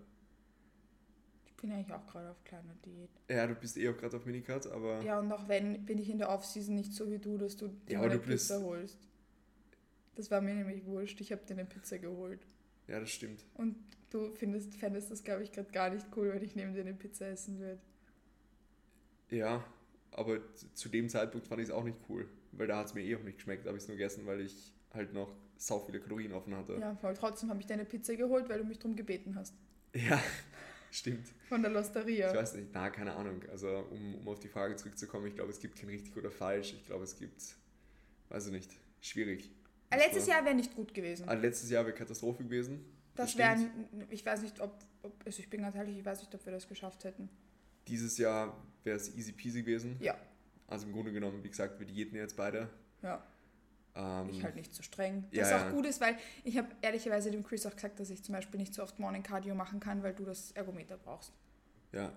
Ich 1.46 1.54
bin 1.56 1.72
eigentlich 1.72 1.92
auch 1.92 2.06
gerade 2.06 2.30
auf 2.30 2.44
kleiner 2.44 2.74
Diät. 2.84 3.10
Ja, 3.28 3.46
du 3.46 3.54
bist 3.54 3.76
eh 3.76 3.88
auch 3.88 3.96
gerade 3.96 4.16
auf 4.18 4.26
Minicut, 4.26 4.66
aber. 4.66 5.02
Ja, 5.02 5.18
und 5.18 5.32
auch 5.32 5.48
wenn, 5.48 5.84
bin 5.84 5.98
ich 5.98 6.10
in 6.10 6.18
der 6.18 6.28
Offseason 6.28 6.74
nicht 6.74 6.92
so 6.92 7.10
wie 7.10 7.18
du, 7.18 7.38
dass 7.38 7.56
du 7.56 7.68
dir 7.68 7.94
ja, 7.94 8.02
eine 8.02 8.18
Pizza 8.18 8.56
bist... 8.56 8.66
holst. 8.66 9.08
Das 10.16 10.30
war 10.30 10.40
mir 10.40 10.54
nämlich 10.54 10.84
wurscht. 10.84 11.20
Ich 11.20 11.32
habe 11.32 11.44
dir 11.44 11.54
eine 11.54 11.64
Pizza 11.64 11.98
geholt. 11.98 12.46
Ja, 12.88 13.00
das 13.00 13.10
stimmt. 13.10 13.44
Und 13.54 13.76
du 14.10 14.34
findest, 14.34 14.74
fändest 14.74 15.10
das, 15.10 15.24
glaube 15.24 15.42
ich, 15.42 15.52
gerade 15.52 15.70
gar 15.70 15.90
nicht 15.90 16.06
cool, 16.16 16.32
wenn 16.32 16.42
ich 16.42 16.56
neben 16.56 16.74
dir 16.74 16.80
eine 16.80 16.94
Pizza 16.94 17.26
essen 17.28 17.58
würde. 17.58 17.80
Ja, 19.30 19.64
aber 20.12 20.40
zu 20.74 20.88
dem 20.88 21.08
Zeitpunkt 21.08 21.46
fand 21.46 21.62
ich 21.62 21.68
es 21.68 21.74
auch 21.74 21.84
nicht 21.84 21.98
cool 22.08 22.28
weil 22.52 22.66
da 22.66 22.78
hat 22.78 22.86
es 22.86 22.94
mir 22.94 23.02
eh 23.02 23.16
auch 23.16 23.22
nicht 23.22 23.36
geschmeckt, 23.36 23.66
habe 23.66 23.76
ich 23.76 23.82
es 23.82 23.88
nur 23.88 23.96
gegessen, 23.96 24.26
weil 24.26 24.40
ich 24.40 24.72
halt 24.92 25.12
noch 25.12 25.34
sau 25.56 25.78
viele 25.80 26.00
Kalorien 26.00 26.32
offen 26.32 26.54
hatte. 26.56 26.78
Ja, 26.80 26.94
voll. 26.96 27.14
Trotzdem 27.14 27.50
habe 27.50 27.60
ich 27.60 27.66
deine 27.66 27.84
Pizza 27.84 28.14
geholt, 28.14 28.48
weil 28.48 28.58
du 28.58 28.64
mich 28.64 28.78
darum 28.78 28.96
gebeten 28.96 29.36
hast. 29.36 29.54
Ja, 29.94 30.20
stimmt. 30.90 31.26
Von 31.48 31.62
der 31.62 31.70
Losteria. 31.70 32.30
Ich 32.30 32.36
weiß 32.36 32.54
nicht, 32.54 32.68
na, 32.72 32.90
keine 32.90 33.14
Ahnung. 33.14 33.42
Also, 33.50 33.68
um, 33.90 34.14
um 34.16 34.28
auf 34.28 34.40
die 34.40 34.48
Frage 34.48 34.76
zurückzukommen, 34.76 35.26
ich 35.26 35.34
glaube, 35.34 35.50
es 35.50 35.60
gibt 35.60 35.78
kein 35.78 35.88
richtig 35.88 36.16
oder 36.16 36.30
falsch. 36.30 36.72
Ich 36.74 36.86
glaube, 36.86 37.04
es 37.04 37.16
gibt, 37.16 37.56
weiß 38.30 38.46
ich 38.46 38.52
nicht, 38.52 38.70
schwierig. 39.00 39.50
Ah, 39.90 39.96
letztes 39.96 40.26
Jahr 40.26 40.44
wäre 40.44 40.54
nicht 40.54 40.74
gut 40.74 40.94
gewesen. 40.94 41.28
Ah, 41.28 41.34
letztes 41.34 41.68
Jahr 41.68 41.84
wäre 41.84 41.94
Katastrophe 41.94 42.44
gewesen. 42.44 42.84
Das, 43.16 43.34
das 43.34 43.38
wäre, 43.38 43.70
ich 44.08 44.24
weiß 44.24 44.42
nicht, 44.42 44.60
ob, 44.60 44.72
ob, 45.02 45.12
also 45.26 45.40
ich 45.40 45.50
bin 45.50 45.62
ganz 45.62 45.74
ehrlich, 45.74 45.98
ich 45.98 46.04
weiß 46.04 46.20
nicht, 46.20 46.34
ob 46.34 46.44
wir 46.46 46.52
das 46.52 46.68
geschafft 46.68 47.04
hätten. 47.04 47.28
Dieses 47.88 48.16
Jahr 48.18 48.56
wäre 48.84 48.96
es 48.96 49.14
easy 49.16 49.32
peasy 49.32 49.62
gewesen. 49.62 49.96
Ja. 50.00 50.16
Also 50.70 50.86
im 50.86 50.92
Grunde 50.92 51.12
genommen, 51.12 51.42
wie 51.42 51.50
gesagt, 51.50 51.78
wir 51.78 51.86
diäten 51.86 52.16
jetzt 52.16 52.36
beide. 52.36 52.68
Ja. 53.02 53.22
Ähm, 53.94 54.28
ich 54.30 54.44
halt 54.44 54.54
nicht 54.54 54.72
so 54.72 54.82
streng. 54.82 55.24
Was 55.32 55.50
ja, 55.50 55.66
auch 55.66 55.72
gut 55.72 55.84
ist, 55.84 56.00
weil 56.00 56.16
ich 56.44 56.56
habe 56.56 56.68
ehrlicherweise 56.80 57.30
dem 57.30 57.42
Chris 57.42 57.66
auch 57.66 57.74
gesagt, 57.74 57.98
dass 57.98 58.08
ich 58.10 58.22
zum 58.22 58.34
Beispiel 58.34 58.58
nicht 58.58 58.72
so 58.72 58.82
oft 58.82 58.98
Morning 58.98 59.22
Cardio 59.22 59.54
machen 59.54 59.80
kann, 59.80 60.02
weil 60.02 60.14
du 60.14 60.24
das 60.24 60.52
Ergometer 60.52 60.96
brauchst. 60.96 61.32
Ja. 61.92 62.12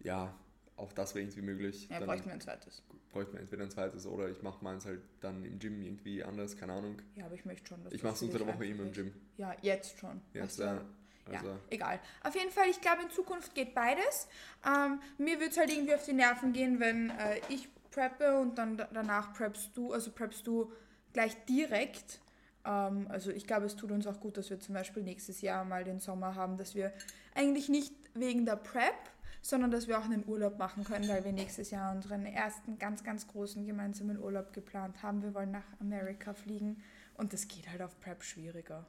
Ja, 0.00 0.34
auch 0.76 0.92
das 0.92 1.14
wäre 1.14 1.24
irgendwie 1.24 1.42
möglich. 1.42 1.88
Ja, 1.88 2.00
bräuchten 2.00 2.26
wir 2.26 2.32
ein 2.32 2.40
zweites. 2.40 2.82
Bräuchten 3.12 3.34
wir 3.34 3.40
entweder 3.40 3.62
ein 3.62 3.70
zweites 3.70 4.06
oder 4.06 4.28
ich 4.28 4.42
mache 4.42 4.62
meins 4.62 4.84
halt 4.84 5.00
dann 5.20 5.44
im 5.44 5.58
Gym 5.58 5.80
irgendwie 5.80 6.22
anders, 6.22 6.56
keine 6.56 6.72
Ahnung. 6.72 7.00
Ja, 7.14 7.26
aber 7.26 7.34
ich 7.34 7.44
möchte 7.44 7.68
schon, 7.68 7.82
dass 7.84 7.92
Ich 7.92 8.02
mache 8.02 8.14
es 8.14 8.22
unter 8.22 8.38
der 8.38 8.48
Woche 8.48 8.66
immer 8.66 8.82
im 8.82 8.92
Gym. 8.92 9.12
Ja, 9.36 9.54
jetzt 9.62 9.98
schon. 9.98 10.20
Jetzt, 10.34 10.58
ja. 10.58 10.84
Also 11.26 11.46
ja, 11.46 11.56
egal. 11.70 12.00
Auf 12.22 12.34
jeden 12.34 12.50
Fall, 12.50 12.68
ich 12.68 12.80
glaube, 12.80 13.02
in 13.02 13.10
Zukunft 13.10 13.54
geht 13.54 13.74
beides. 13.74 14.28
Ähm, 14.64 15.00
mir 15.18 15.38
würde 15.38 15.50
es 15.50 15.58
halt 15.58 15.72
irgendwie 15.72 15.94
auf 15.94 16.04
die 16.04 16.12
Nerven 16.12 16.52
gehen, 16.52 16.80
wenn 16.80 17.10
äh, 17.10 17.40
ich 17.48 17.68
preppe 17.90 18.38
und 18.38 18.58
dann 18.58 18.76
danach 18.92 19.32
preppst 19.32 19.76
du, 19.76 19.92
also 19.92 20.10
preppst 20.12 20.46
du 20.46 20.70
gleich 21.12 21.36
direkt. 21.46 22.20
Ähm, 22.64 23.06
also 23.08 23.30
ich 23.30 23.46
glaube, 23.46 23.66
es 23.66 23.76
tut 23.76 23.90
uns 23.90 24.06
auch 24.06 24.20
gut, 24.20 24.36
dass 24.36 24.50
wir 24.50 24.60
zum 24.60 24.74
Beispiel 24.74 25.02
nächstes 25.02 25.40
Jahr 25.40 25.64
mal 25.64 25.82
den 25.84 25.98
Sommer 25.98 26.34
haben, 26.34 26.58
dass 26.58 26.74
wir 26.74 26.92
eigentlich 27.34 27.68
nicht 27.68 27.94
wegen 28.14 28.44
der 28.44 28.56
Prep, 28.56 28.94
sondern 29.42 29.70
dass 29.70 29.88
wir 29.88 29.98
auch 29.98 30.04
einen 30.04 30.26
Urlaub 30.26 30.58
machen 30.58 30.84
können, 30.84 31.08
weil 31.08 31.24
wir 31.24 31.32
nächstes 31.32 31.70
Jahr 31.70 31.94
unseren 31.94 32.26
ersten 32.26 32.78
ganz, 32.78 33.04
ganz 33.04 33.26
großen 33.28 33.64
gemeinsamen 33.66 34.18
Urlaub 34.18 34.52
geplant 34.52 35.02
haben. 35.02 35.22
Wir 35.22 35.34
wollen 35.34 35.52
nach 35.52 35.66
Amerika 35.80 36.34
fliegen 36.34 36.82
und 37.14 37.32
das 37.32 37.48
geht 37.48 37.68
halt 37.70 37.80
auf 37.80 37.98
Prep 38.00 38.22
schwieriger. 38.22 38.84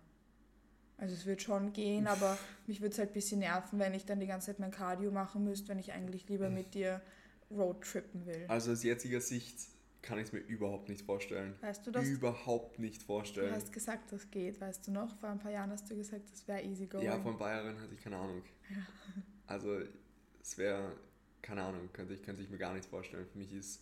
Also 0.97 1.13
es 1.13 1.25
wird 1.25 1.43
schon 1.43 1.73
gehen, 1.73 2.07
aber 2.07 2.37
mich 2.65 2.81
würde 2.81 2.93
es 2.93 2.99
halt 2.99 3.11
ein 3.11 3.13
bisschen 3.13 3.39
nerven, 3.39 3.77
wenn 3.77 3.93
ich 3.93 4.05
dann 4.05 4.19
die 4.19 4.25
ganze 4.25 4.47
Zeit 4.47 4.59
mein 4.59 4.71
Cardio 4.71 5.11
machen 5.11 5.43
müsste, 5.43 5.69
wenn 5.69 5.79
ich 5.79 5.91
eigentlich 5.93 6.27
lieber 6.27 6.49
mit 6.49 6.73
dir 6.73 7.01
Roadtrippen 7.51 8.25
will. 8.25 8.45
Also 8.47 8.71
aus 8.71 8.83
jetziger 8.83 9.21
Sicht 9.21 9.59
kann 10.01 10.17
ich 10.17 10.25
es 10.25 10.33
mir 10.33 10.39
überhaupt 10.39 10.89
nicht 10.89 11.05
vorstellen. 11.05 11.53
Weißt 11.61 11.85
du 11.85 11.91
das? 11.91 12.07
Überhaupt 12.07 12.79
nicht 12.79 13.03
vorstellen. 13.03 13.49
Du 13.49 13.55
hast 13.55 13.71
gesagt, 13.71 14.11
das 14.11 14.31
geht, 14.31 14.59
weißt 14.59 14.87
du 14.87 14.91
noch? 14.91 15.15
Vor 15.19 15.29
ein 15.29 15.39
paar 15.39 15.51
Jahren 15.51 15.69
hast 15.69 15.89
du 15.89 15.95
gesagt, 15.95 16.31
das 16.31 16.47
wäre 16.47 16.63
easy 16.63 16.87
going. 16.87 17.05
Ja, 17.05 17.19
vor 17.19 17.31
ein 17.31 17.37
paar 17.37 17.51
Jahren 17.51 17.79
hatte 17.79 17.93
ich 17.93 18.01
keine 18.01 18.17
Ahnung. 18.17 18.41
Ja. 18.69 18.77
Also 19.45 19.79
es 20.41 20.57
wäre, 20.57 20.93
keine 21.41 21.61
Ahnung, 21.61 21.89
könnte 21.93 22.13
ich, 22.13 22.23
könnte 22.23 22.41
ich 22.41 22.49
mir 22.49 22.57
gar 22.57 22.73
nicht 22.73 22.85
vorstellen. 22.85 23.27
Für 23.31 23.37
mich 23.37 23.53
ist 23.53 23.81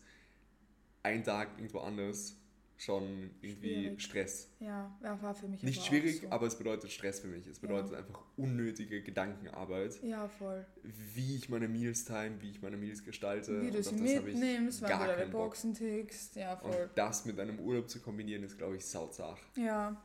ein 1.04 1.24
Tag 1.24 1.50
irgendwo 1.58 1.80
anders 1.80 2.36
schon 2.78 3.32
irgendwie 3.42 3.74
schwierig. 3.74 4.02
Stress. 4.02 4.50
Ja, 4.60 4.98
war 5.02 5.34
für 5.34 5.48
mich 5.48 5.64
Nicht 5.64 5.86
schwierig, 5.86 6.22
so. 6.22 6.30
aber 6.30 6.48
es 6.48 6.58
bedeutet 6.58 6.92
Stress 6.92 7.20
für 7.20 7.28
mich. 7.28 7.48
Es 7.48 7.60
bedeutet 7.60 7.94
ja. 7.94 8.00
einfach 8.00 8.22
unnötige 8.38 9.02
Gedankenarbeit. 9.02 10.02
Ja, 10.04 10.28
voll. 10.28 10.66
Wie 10.84 11.36
ich 11.36 11.50
meine 11.50 11.68
Meals 11.68 12.06
time, 12.06 12.42
wie 12.42 12.52
ich 12.52 12.62
meine 12.62 12.78
Meals 12.78 13.04
gestalte. 13.04 13.62
Wie 13.62 13.72
du 13.72 13.82
sie 13.82 13.96
mitnimmst, 13.96 14.82
wann 14.82 15.00
du 15.00 15.08
deine 15.08 15.28
Boxen 15.28 15.74
tickst. 15.74 16.36
Ja, 16.36 16.58
voll. 16.58 16.72
Und 16.72 16.90
das 16.96 17.26
mit 17.26 17.40
einem 17.40 17.60
Urlaub 17.60 17.90
zu 17.90 18.02
kombinieren, 18.02 18.44
ist, 18.44 18.58
glaube 18.58 18.76
ich, 18.76 18.86
sauzach. 18.86 19.40
Ja. 19.56 20.02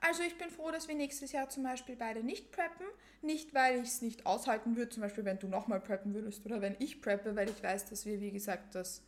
Also 0.00 0.22
ich 0.22 0.36
bin 0.36 0.50
froh, 0.50 0.70
dass 0.70 0.88
wir 0.88 0.94
nächstes 0.94 1.32
Jahr 1.32 1.48
zum 1.48 1.62
Beispiel 1.62 1.96
beide 1.96 2.22
nicht 2.22 2.52
preppen. 2.52 2.86
Nicht, 3.22 3.54
weil 3.54 3.80
ich 3.80 3.88
es 3.88 4.02
nicht 4.02 4.26
aushalten 4.26 4.76
würde, 4.76 4.90
zum 4.90 5.02
Beispiel 5.02 5.24
wenn 5.24 5.38
du 5.38 5.48
nochmal 5.48 5.80
preppen 5.80 6.14
würdest 6.14 6.44
oder 6.44 6.60
wenn 6.60 6.76
ich 6.78 7.00
preppe, 7.00 7.34
weil 7.34 7.48
ich 7.48 7.62
weiß, 7.62 7.86
dass 7.86 8.04
wir, 8.04 8.20
wie 8.20 8.30
gesagt, 8.30 8.74
das 8.74 9.02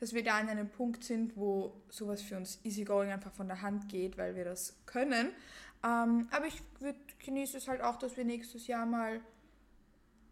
dass 0.00 0.12
wir 0.12 0.22
da 0.22 0.38
an 0.38 0.48
einem 0.48 0.68
Punkt 0.68 1.04
sind, 1.04 1.36
wo 1.36 1.72
sowas 1.88 2.22
für 2.22 2.36
uns 2.36 2.60
easygoing 2.64 3.10
einfach 3.10 3.32
von 3.32 3.48
der 3.48 3.62
Hand 3.62 3.88
geht, 3.88 4.16
weil 4.16 4.36
wir 4.36 4.44
das 4.44 4.76
können. 4.86 5.28
Ähm, 5.84 6.28
aber 6.30 6.46
ich 6.46 6.62
genieße 7.24 7.56
es 7.56 7.68
halt 7.68 7.80
auch, 7.80 7.96
dass 7.96 8.16
wir 8.16 8.24
nächstes 8.24 8.66
Jahr 8.66 8.86
mal 8.86 9.20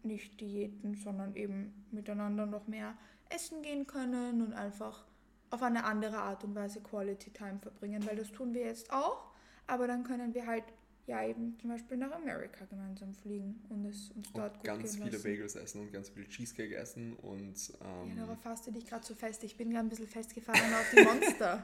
nicht 0.03 0.39
Diäten, 0.39 0.95
sondern 0.95 1.35
eben 1.35 1.85
miteinander 1.91 2.45
noch 2.45 2.67
mehr 2.67 2.95
essen 3.29 3.61
gehen 3.61 3.87
können 3.87 4.41
und 4.41 4.53
einfach 4.53 5.05
auf 5.49 5.63
eine 5.63 5.85
andere 5.85 6.17
Art 6.17 6.43
und 6.43 6.55
Weise 6.55 6.81
Quality 6.81 7.31
Time 7.31 7.59
verbringen, 7.59 8.05
weil 8.05 8.15
das 8.15 8.31
tun 8.31 8.53
wir 8.53 8.65
jetzt 8.65 8.91
auch, 8.91 9.31
aber 9.65 9.87
dann 9.87 10.03
können 10.03 10.33
wir 10.33 10.45
halt 10.45 10.63
ja 11.07 11.25
eben 11.25 11.57
zum 11.59 11.69
Beispiel 11.69 11.97
nach 11.97 12.11
Amerika 12.11 12.65
gemeinsam 12.65 13.15
fliegen 13.15 13.63
und 13.69 13.85
es 13.85 14.11
uns 14.11 14.31
dort 14.33 14.51
und 14.51 14.57
gut 14.57 14.63
ganz 14.63 14.97
gehen 14.97 15.05
viele 15.05 15.19
Bagels 15.19 15.55
essen 15.55 15.81
und 15.81 15.91
ganz 15.93 16.09
viel 16.09 16.27
Cheesecake 16.27 16.75
essen 16.75 17.13
und 17.17 17.55
ähm 17.81 18.09
ja, 18.09 18.25
darauf 18.25 18.41
fasst 18.41 18.67
du 18.67 18.71
dich 18.71 18.85
gerade 18.85 19.05
so 19.05 19.15
fest. 19.15 19.43
Ich 19.43 19.55
bin 19.55 19.69
gerade 19.69 19.87
ein 19.87 19.89
bisschen 19.89 20.07
festgefahren 20.07 20.73
auf 20.73 20.85
die 20.93 21.03
Monster. 21.03 21.63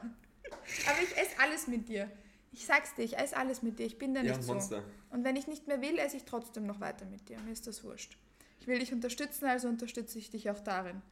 Aber 0.88 1.02
ich 1.02 1.16
esse 1.16 1.38
alles 1.38 1.66
mit 1.66 1.88
dir. 1.88 2.10
Ich 2.52 2.64
sag's 2.64 2.94
dir, 2.94 3.02
ich 3.02 3.18
esse 3.18 3.36
alles 3.36 3.62
mit 3.62 3.78
dir. 3.78 3.86
Ich 3.86 3.98
bin 3.98 4.14
da 4.14 4.22
nicht 4.22 4.34
ja, 4.34 4.40
so. 4.40 4.52
Monster. 4.54 4.82
Und 5.10 5.24
wenn 5.24 5.36
ich 5.36 5.46
nicht 5.46 5.66
mehr 5.66 5.82
will, 5.82 5.98
esse 5.98 6.16
ich 6.16 6.24
trotzdem 6.24 6.66
noch 6.66 6.80
weiter 6.80 7.04
mit 7.04 7.28
dir. 7.28 7.38
Mir 7.40 7.52
ist 7.52 7.66
das 7.66 7.84
wurscht. 7.84 8.16
Ich 8.60 8.66
will 8.66 8.78
dich 8.78 8.92
unterstützen, 8.92 9.44
also 9.44 9.68
unterstütze 9.68 10.18
ich 10.18 10.30
dich 10.30 10.48
auch 10.48 10.60
darin. 10.60 11.02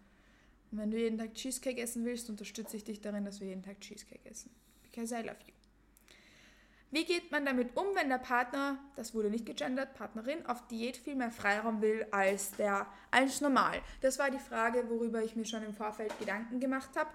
Und 0.70 0.78
wenn 0.78 0.91
du 0.91 0.99
jeden 0.99 1.18
Tag 1.18 1.35
Cheesecake 1.35 1.80
essen 1.83 2.07
willst, 2.07 2.30
unterstütze 2.30 2.78
ich 2.78 2.85
dich 2.85 3.03
darin, 3.03 3.26
dass 3.26 3.41
wir 3.41 3.49
jeden 3.49 3.62
Tag 3.62 3.80
Cheesecake 3.80 4.24
essen. 4.24 4.51
Because 4.85 5.14
I 5.14 5.18
love 5.18 5.37
you. 5.47 5.62
Wie 6.93 7.07
geht 7.07 7.32
man 7.32 7.47
damit 7.47 7.74
um, 7.74 7.86
wenn 7.95 8.11
der 8.11 8.18
Partner, 8.18 8.78
das 8.97 9.14
wurde 9.14 9.30
nicht 9.30 9.47
gegendert, 9.47 9.95
Partnerin, 9.95 10.45
auf 10.45 10.66
Diät 10.68 10.99
viel 10.99 11.14
mehr 11.14 11.30
Freiraum 11.30 11.80
will 11.80 12.07
als, 12.11 12.51
der, 12.53 12.86
als 13.11 13.40
normal? 13.40 13.80
Das 14.03 14.18
war 14.18 14.30
die 14.30 14.38
Frage, 14.38 14.84
worüber 14.90 15.22
ich 15.22 15.34
mir 15.34 15.47
schon 15.47 15.62
im 15.62 15.72
Vorfeld 15.72 16.16
Gedanken 16.18 16.61
gemacht 16.61 16.90
habe 16.95 17.09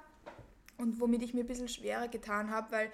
und 0.80 1.00
womit 1.00 1.22
ich 1.22 1.36
mir 1.36 1.42
ein 1.42 1.48
bisschen 1.48 1.68
schwerer 1.68 2.08
getan 2.08 2.50
habe, 2.50 2.72
weil 2.72 2.92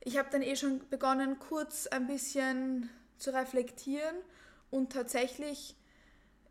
ich 0.00 0.16
habe 0.16 0.30
dann 0.32 0.40
eh 0.40 0.56
schon 0.56 0.80
begonnen, 0.88 1.38
kurz 1.38 1.86
ein 1.86 2.06
bisschen 2.06 2.88
zu 3.18 3.34
reflektieren 3.34 4.16
und 4.70 4.90
tatsächlich 4.94 5.76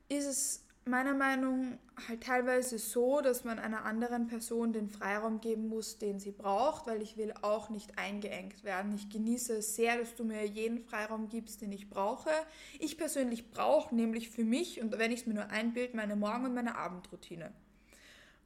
ist 0.08 0.26
es 0.26 0.67
meiner 0.88 1.14
Meinung 1.14 1.78
halt 2.08 2.24
teilweise 2.24 2.78
so, 2.78 3.22
dass 3.22 3.44
man 3.44 3.60
einer 3.60 3.86
anderen 3.86 4.28
Person 4.28 4.74
den 4.74 4.90
Freiraum 4.90 5.42
geben 5.42 5.68
muss, 5.68 5.98
den 5.98 6.20
sie 6.20 6.32
braucht, 6.32 6.88
weil 6.88 7.02
ich 7.02 7.18
will 7.18 7.34
auch 7.42 7.70
nicht 7.70 7.98
eingeengt 7.98 8.64
werden. 8.64 8.94
Ich 8.96 9.10
genieße 9.10 9.58
es 9.58 9.76
sehr, 9.76 9.98
dass 9.98 10.16
du 10.16 10.24
mir 10.24 10.46
jeden 10.46 10.80
Freiraum 10.80 11.30
gibst, 11.30 11.62
den 11.62 11.72
ich 11.72 11.90
brauche. 11.90 12.30
Ich 12.80 12.98
persönlich 12.98 13.52
brauche 13.52 13.96
nämlich 13.96 14.30
für 14.30 14.44
mich, 14.44 14.82
und 14.82 14.98
wenn 14.98 15.12
ich 15.12 15.22
es 15.22 15.26
mir 15.28 15.34
nur 15.34 15.50
einbild, 15.50 15.94
meine 15.94 16.16
Morgen- 16.16 16.46
und 16.46 16.54
meine 16.54 16.76
Abendroutine. 16.76 17.52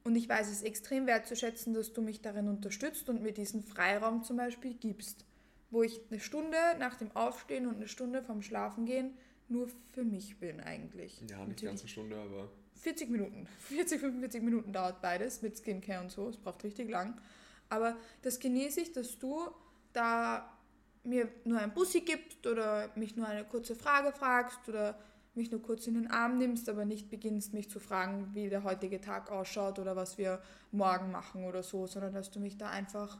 Und 0.04 0.16
ich 0.16 0.28
weiß 0.28 0.50
es 0.50 0.62
extrem 0.62 1.06
wertzuschätzen, 1.06 1.74
dass 1.74 1.92
du 1.92 2.02
mich 2.02 2.22
darin 2.22 2.48
unterstützt 2.48 3.08
und 3.08 3.22
mir 3.22 3.32
diesen 3.32 3.62
Freiraum 3.62 4.24
zum 4.24 4.36
Beispiel 4.36 4.74
gibst, 4.74 5.24
wo 5.70 5.82
ich 5.82 6.00
eine 6.10 6.20
Stunde 6.20 6.56
nach 6.78 6.96
dem 6.96 7.14
Aufstehen 7.14 7.66
und 7.66 7.76
eine 7.76 7.88
Stunde 7.88 8.22
vom 8.22 8.42
Schlafengehen 8.42 9.16
nur 9.52 9.68
für 9.92 10.04
mich 10.04 10.38
bin 10.38 10.60
eigentlich. 10.60 11.20
Ja, 11.20 11.24
nicht 11.26 11.30
Natürlich. 11.38 11.64
ganz 11.64 11.80
eine 11.80 11.88
Stunde, 11.88 12.16
aber 12.16 12.50
40 12.76 13.10
Minuten. 13.10 13.46
40, 13.68 14.00
45 14.00 14.42
Minuten 14.42 14.72
dauert 14.72 15.00
beides 15.00 15.42
mit 15.42 15.56
Skincare 15.56 16.00
und 16.02 16.10
so. 16.10 16.28
Es 16.28 16.36
braucht 16.36 16.64
richtig 16.64 16.90
lang. 16.90 17.20
Aber 17.68 17.96
das 18.22 18.38
genieße 18.38 18.80
ich, 18.80 18.92
dass 18.92 19.18
du 19.18 19.48
da 19.92 20.58
mir 21.04 21.28
nur 21.44 21.58
ein 21.58 21.72
Bussi 21.72 22.00
gibst 22.00 22.46
oder 22.46 22.90
mich 22.94 23.16
nur 23.16 23.26
eine 23.26 23.44
kurze 23.44 23.74
Frage 23.74 24.12
fragst 24.12 24.68
oder 24.68 24.98
mich 25.34 25.50
nur 25.50 25.62
kurz 25.62 25.86
in 25.86 25.94
den 25.94 26.10
Arm 26.10 26.38
nimmst, 26.38 26.68
aber 26.68 26.84
nicht 26.84 27.08
beginnst, 27.08 27.54
mich 27.54 27.70
zu 27.70 27.80
fragen, 27.80 28.30
wie 28.34 28.48
der 28.48 28.64
heutige 28.64 29.00
Tag 29.00 29.30
ausschaut 29.30 29.78
oder 29.78 29.96
was 29.96 30.18
wir 30.18 30.42
morgen 30.70 31.10
machen 31.10 31.44
oder 31.44 31.62
so, 31.62 31.86
sondern 31.86 32.12
dass 32.12 32.30
du 32.30 32.38
mich 32.38 32.58
da 32.58 32.68
einfach 32.68 33.18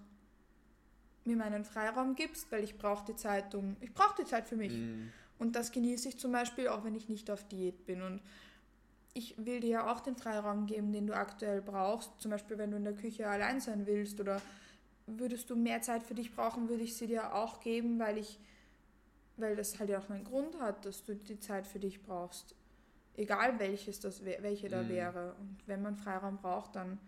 mir 1.24 1.36
meinen 1.36 1.64
Freiraum 1.64 2.14
gibst, 2.14 2.50
weil 2.52 2.64
ich 2.64 2.76
brauche 2.76 3.04
die 3.06 3.16
Zeit 3.16 3.54
um, 3.54 3.76
ich 3.80 3.94
brauche 3.94 4.22
die 4.22 4.28
Zeit 4.28 4.48
für 4.48 4.56
mich. 4.56 4.72
Mm. 4.72 5.08
Und 5.42 5.56
das 5.56 5.72
genieße 5.72 6.08
ich 6.08 6.18
zum 6.18 6.30
Beispiel 6.30 6.68
auch, 6.68 6.84
wenn 6.84 6.94
ich 6.94 7.08
nicht 7.08 7.28
auf 7.28 7.42
Diät 7.48 7.84
bin. 7.84 8.00
Und 8.00 8.22
ich 9.12 9.34
will 9.44 9.58
dir 9.58 9.70
ja 9.70 9.92
auch 9.92 9.98
den 9.98 10.14
Freiraum 10.14 10.66
geben, 10.66 10.92
den 10.92 11.08
du 11.08 11.16
aktuell 11.16 11.60
brauchst. 11.60 12.12
Zum 12.20 12.30
Beispiel, 12.30 12.58
wenn 12.58 12.70
du 12.70 12.76
in 12.76 12.84
der 12.84 12.94
Küche 12.94 13.28
allein 13.28 13.60
sein 13.60 13.84
willst 13.84 14.20
oder 14.20 14.40
würdest 15.08 15.50
du 15.50 15.56
mehr 15.56 15.82
Zeit 15.82 16.04
für 16.04 16.14
dich 16.14 16.32
brauchen, 16.32 16.68
würde 16.68 16.84
ich 16.84 16.94
sie 16.96 17.08
dir 17.08 17.34
auch 17.34 17.58
geben, 17.58 17.98
weil 17.98 18.18
ich, 18.18 18.38
weil 19.36 19.56
das 19.56 19.80
halt 19.80 19.90
ja 19.90 19.98
auch 19.98 20.08
einen 20.10 20.22
Grund 20.22 20.60
hat, 20.60 20.86
dass 20.86 21.02
du 21.02 21.16
die 21.16 21.40
Zeit 21.40 21.66
für 21.66 21.80
dich 21.80 22.04
brauchst. 22.04 22.54
Egal 23.16 23.58
welches 23.58 23.98
das, 23.98 24.24
welche 24.24 24.68
da 24.68 24.84
mhm. 24.84 24.88
wäre. 24.90 25.34
Und 25.40 25.58
wenn 25.66 25.82
man 25.82 25.96
Freiraum 25.96 26.36
braucht, 26.36 26.76
dann 26.76 27.00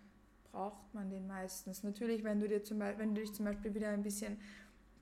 braucht 0.50 0.92
man 0.92 1.08
den 1.08 1.28
meistens. 1.28 1.84
Natürlich, 1.84 2.24
wenn 2.24 2.40
du 2.40 2.48
dir 2.48 2.64
zum 2.64 2.80
Beispiel, 2.80 2.98
wenn 2.98 3.14
du 3.14 3.20
dich 3.20 3.32
zum 3.32 3.44
Beispiel 3.44 3.74
wieder 3.74 3.90
ein 3.90 4.02
bisschen 4.02 4.38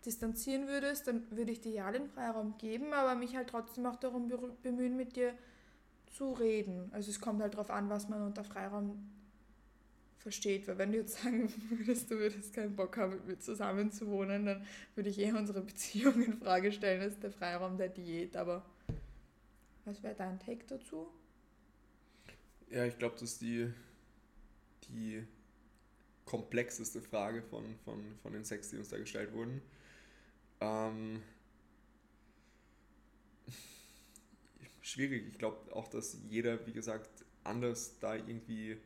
distanzieren 0.04 0.68
würdest, 0.68 1.06
dann 1.06 1.30
würde 1.30 1.52
ich 1.52 1.60
dir 1.60 1.72
ja 1.72 1.92
den 1.92 2.08
Freiraum 2.08 2.56
geben, 2.58 2.92
aber 2.92 3.14
mich 3.14 3.36
halt 3.36 3.48
trotzdem 3.48 3.86
auch 3.86 3.96
darum 3.96 4.30
bemühen, 4.62 4.96
mit 4.96 5.16
dir 5.16 5.34
zu 6.12 6.32
reden. 6.32 6.90
Also 6.92 7.10
es 7.10 7.20
kommt 7.20 7.40
halt 7.40 7.54
darauf 7.54 7.70
an, 7.70 7.88
was 7.88 8.08
man 8.08 8.22
unter 8.22 8.44
Freiraum 8.44 9.10
versteht. 10.18 10.68
Weil 10.68 10.78
wenn 10.78 10.92
du 10.92 10.98
jetzt 10.98 11.22
sagen 11.22 11.52
würdest, 11.70 12.10
du 12.10 12.18
würdest 12.18 12.54
keinen 12.54 12.76
Bock 12.76 12.96
haben, 12.96 13.14
mit 13.14 13.26
mir 13.26 13.38
zusammen 13.38 13.90
zu 13.90 14.06
wohnen, 14.08 14.46
dann 14.46 14.66
würde 14.94 15.10
ich 15.10 15.18
eher 15.18 15.36
unsere 15.36 15.60
Beziehung 15.60 16.22
in 16.22 16.38
Frage 16.38 16.72
stellen 16.72 17.02
als 17.02 17.18
der 17.18 17.32
Freiraum 17.32 17.76
der 17.76 17.88
Diät. 17.88 18.36
Aber 18.36 18.64
was 19.84 20.02
wäre 20.02 20.14
dein 20.14 20.38
Take 20.38 20.64
dazu? 20.66 21.08
Ja, 22.70 22.86
ich 22.86 22.96
glaube, 22.98 23.18
dass 23.18 23.38
die, 23.38 23.70
die 24.88 25.24
komplexeste 26.24 27.02
Frage 27.02 27.42
von, 27.42 27.64
von, 27.84 28.02
von 28.22 28.32
den 28.32 28.44
sechs, 28.44 28.70
die 28.70 28.78
uns 28.78 28.88
da 28.88 28.98
gestellt 28.98 29.32
wurden. 29.34 29.60
Ähm, 30.62 31.22
schwierig. 34.80 35.26
Ich 35.28 35.38
glaube 35.38 35.74
auch, 35.74 35.88
dass 35.88 36.16
jeder, 36.28 36.64
wie 36.66 36.72
gesagt, 36.72 37.10
anders 37.42 37.98
da 37.98 38.14
irgendwie 38.14 38.76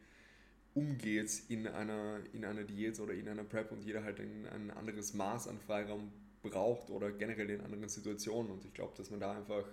umgeht 0.74 1.42
in 1.48 1.66
einer, 1.66 2.20
in 2.32 2.44
einer 2.44 2.64
Diät 2.64 2.98
oder 2.98 3.12
in 3.12 3.28
einer 3.28 3.44
Prep 3.44 3.72
und 3.72 3.82
jeder 3.82 4.04
halt 4.04 4.20
ein, 4.20 4.46
ein 4.46 4.70
anderes 4.70 5.12
Maß 5.14 5.48
an 5.48 5.58
Freiraum 5.58 6.12
braucht 6.42 6.90
oder 6.90 7.12
generell 7.12 7.50
in 7.50 7.60
anderen 7.60 7.88
Situationen. 7.88 8.50
Und 8.50 8.64
ich 8.64 8.72
glaube, 8.72 8.94
dass 8.96 9.10
man 9.10 9.20
da 9.20 9.32
einfach 9.32 9.66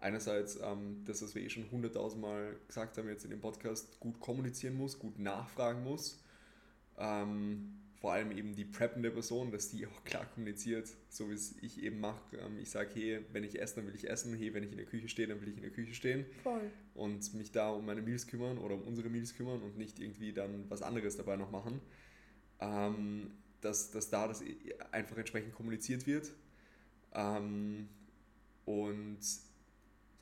einerseits 0.00 0.60
ähm, 0.62 1.02
das, 1.04 1.22
was 1.22 1.34
wir 1.34 1.42
eh 1.42 1.50
schon 1.50 1.70
hunderttausendmal 1.70 2.56
gesagt 2.68 2.98
haben 2.98 3.08
jetzt 3.08 3.24
in 3.24 3.30
dem 3.30 3.40
Podcast, 3.40 3.98
gut 3.98 4.20
kommunizieren 4.20 4.76
muss, 4.76 4.98
gut 4.98 5.18
nachfragen 5.18 5.82
muss. 5.82 6.22
Ähm, 6.98 7.82
vor 8.02 8.12
allem 8.12 8.32
eben 8.32 8.56
die 8.56 8.64
preppende 8.64 9.12
Person, 9.12 9.52
dass 9.52 9.70
die 9.70 9.86
auch 9.86 10.02
klar 10.02 10.26
kommuniziert, 10.34 10.88
so 11.08 11.30
wie 11.30 11.34
es 11.34 11.54
ich 11.62 11.84
eben 11.84 12.00
mache. 12.00 12.36
Ähm, 12.36 12.58
ich 12.60 12.68
sage, 12.68 12.90
hey, 12.94 13.20
wenn 13.32 13.44
ich 13.44 13.60
esse, 13.60 13.76
dann 13.76 13.86
will 13.86 13.94
ich 13.94 14.10
essen. 14.10 14.36
Hey, 14.36 14.52
wenn 14.52 14.64
ich 14.64 14.72
in 14.72 14.76
der 14.76 14.86
Küche 14.86 15.08
stehe, 15.08 15.28
dann 15.28 15.40
will 15.40 15.48
ich 15.48 15.54
in 15.54 15.62
der 15.62 15.70
Küche 15.70 15.94
stehen. 15.94 16.26
Voll. 16.42 16.68
Und 16.94 17.32
mich 17.34 17.52
da 17.52 17.70
um 17.70 17.86
meine 17.86 18.02
Meals 18.02 18.26
kümmern 18.26 18.58
oder 18.58 18.74
um 18.74 18.82
unsere 18.82 19.08
Meals 19.08 19.36
kümmern 19.36 19.62
und 19.62 19.78
nicht 19.78 20.00
irgendwie 20.00 20.32
dann 20.32 20.64
was 20.68 20.82
anderes 20.82 21.16
dabei 21.16 21.36
noch 21.36 21.52
machen. 21.52 21.80
Ähm, 22.58 23.30
dass, 23.60 23.92
dass 23.92 24.10
da 24.10 24.26
das 24.26 24.42
einfach 24.90 25.16
entsprechend 25.16 25.54
kommuniziert 25.54 26.04
wird. 26.08 26.32
Ähm, 27.14 27.88
und 28.64 29.20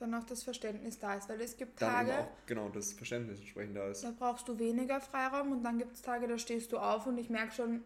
dann 0.00 0.14
auch 0.14 0.24
das 0.24 0.42
Verständnis 0.42 0.98
da 0.98 1.14
ist, 1.14 1.28
weil 1.28 1.40
es 1.40 1.56
gibt 1.56 1.80
dann 1.80 2.06
Tage, 2.06 2.18
auch 2.20 2.28
genau 2.46 2.68
das 2.70 2.92
Verständnis 2.92 3.38
entsprechend 3.38 3.76
da 3.76 3.88
ist. 3.88 4.02
da 4.02 4.12
brauchst 4.18 4.48
du 4.48 4.58
weniger 4.58 5.00
Freiraum 5.00 5.52
und 5.52 5.62
dann 5.62 5.78
gibt 5.78 5.94
es 5.94 6.02
Tage, 6.02 6.26
da 6.26 6.38
stehst 6.38 6.72
du 6.72 6.78
auf 6.78 7.06
und 7.06 7.18
ich 7.18 7.28
merke 7.30 7.52
schon. 7.52 7.82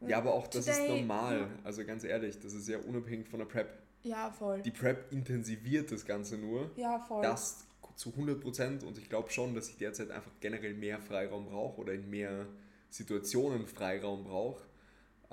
Ja, 0.00 0.18
aber 0.18 0.32
auch 0.34 0.46
das 0.46 0.66
ist 0.68 0.76
today- 0.78 1.00
normal. 1.00 1.48
Also 1.64 1.84
ganz 1.84 2.04
ehrlich, 2.04 2.38
das 2.40 2.54
ist 2.54 2.68
ja 2.68 2.78
unabhängig 2.78 3.28
von 3.28 3.40
der 3.40 3.46
Prep. 3.46 3.68
Ja, 4.04 4.30
voll. 4.30 4.62
Die 4.62 4.70
Prep 4.70 5.12
intensiviert 5.12 5.90
das 5.92 6.04
Ganze 6.06 6.38
nur. 6.38 6.70
ja, 6.76 6.98
voll. 7.00 7.22
Das 7.22 7.64
zu 7.96 8.10
100 8.10 8.40
Prozent 8.40 8.84
und 8.84 8.96
ich 8.96 9.08
glaube 9.08 9.28
schon, 9.30 9.54
dass 9.56 9.68
ich 9.70 9.76
derzeit 9.76 10.12
einfach 10.12 10.30
generell 10.40 10.72
mehr 10.74 11.00
Freiraum 11.00 11.46
brauche 11.46 11.80
oder 11.80 11.92
in 11.94 12.08
mehr 12.08 12.46
Situationen 12.90 13.66
Freiraum 13.66 14.22
brauche. 14.22 14.62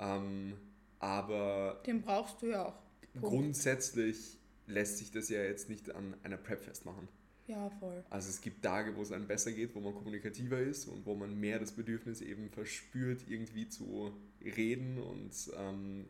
Ähm, 0.00 0.54
aber 0.98 1.80
Den 1.86 2.02
brauchst 2.02 2.42
du 2.42 2.46
ja 2.46 2.66
auch. 2.66 2.74
Punkt. 3.12 3.28
grundsätzlich 3.28 4.35
lässt 4.66 4.98
sich 4.98 5.10
das 5.10 5.28
ja 5.28 5.42
jetzt 5.42 5.68
nicht 5.68 5.94
an 5.94 6.14
einer 6.22 6.36
Prep 6.36 6.62
festmachen. 6.62 7.08
Ja, 7.46 7.70
voll. 7.70 8.04
Also 8.10 8.28
es 8.28 8.40
gibt 8.40 8.64
Tage, 8.64 8.96
wo 8.96 9.02
es 9.02 9.12
einem 9.12 9.28
besser 9.28 9.52
geht, 9.52 9.74
wo 9.74 9.80
man 9.80 9.94
kommunikativer 9.94 10.58
ist 10.58 10.86
und 10.86 11.06
wo 11.06 11.14
man 11.14 11.38
mehr 11.38 11.60
das 11.60 11.72
Bedürfnis 11.72 12.20
eben 12.20 12.50
verspürt, 12.50 13.22
irgendwie 13.28 13.68
zu 13.68 14.12
reden 14.44 14.98
und 14.98 15.32
ähm, 15.56 16.06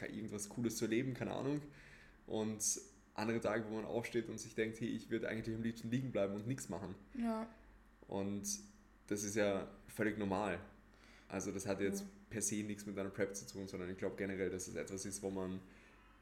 irgendwas 0.00 0.48
Cooles 0.48 0.76
zu 0.76 0.86
erleben, 0.86 1.14
keine 1.14 1.32
Ahnung. 1.32 1.60
Und 2.26 2.62
andere 3.14 3.40
Tage, 3.40 3.64
wo 3.68 3.76
man 3.76 3.84
aufsteht 3.84 4.28
und 4.28 4.38
sich 4.38 4.54
denkt, 4.54 4.80
hey, 4.80 4.88
ich 4.88 5.10
würde 5.10 5.28
eigentlich 5.28 5.54
am 5.54 5.62
liebsten 5.62 5.90
liegen 5.90 6.10
bleiben 6.10 6.34
und 6.34 6.46
nichts 6.46 6.68
machen. 6.68 6.94
Ja, 7.16 7.46
Und 8.08 8.48
das 9.06 9.22
ist 9.22 9.36
ja 9.36 9.68
völlig 9.88 10.18
normal. 10.18 10.58
Also 11.28 11.52
das 11.52 11.66
hat 11.66 11.80
jetzt 11.80 12.04
per 12.30 12.42
se 12.42 12.56
nichts 12.56 12.86
mit 12.86 12.98
einer 12.98 13.10
Prep 13.10 13.36
zu 13.36 13.46
tun, 13.46 13.68
sondern 13.68 13.90
ich 13.90 13.98
glaube 13.98 14.16
generell, 14.16 14.50
dass 14.50 14.66
es 14.68 14.74
etwas 14.74 15.04
ist, 15.04 15.22
wo 15.22 15.30
man 15.30 15.60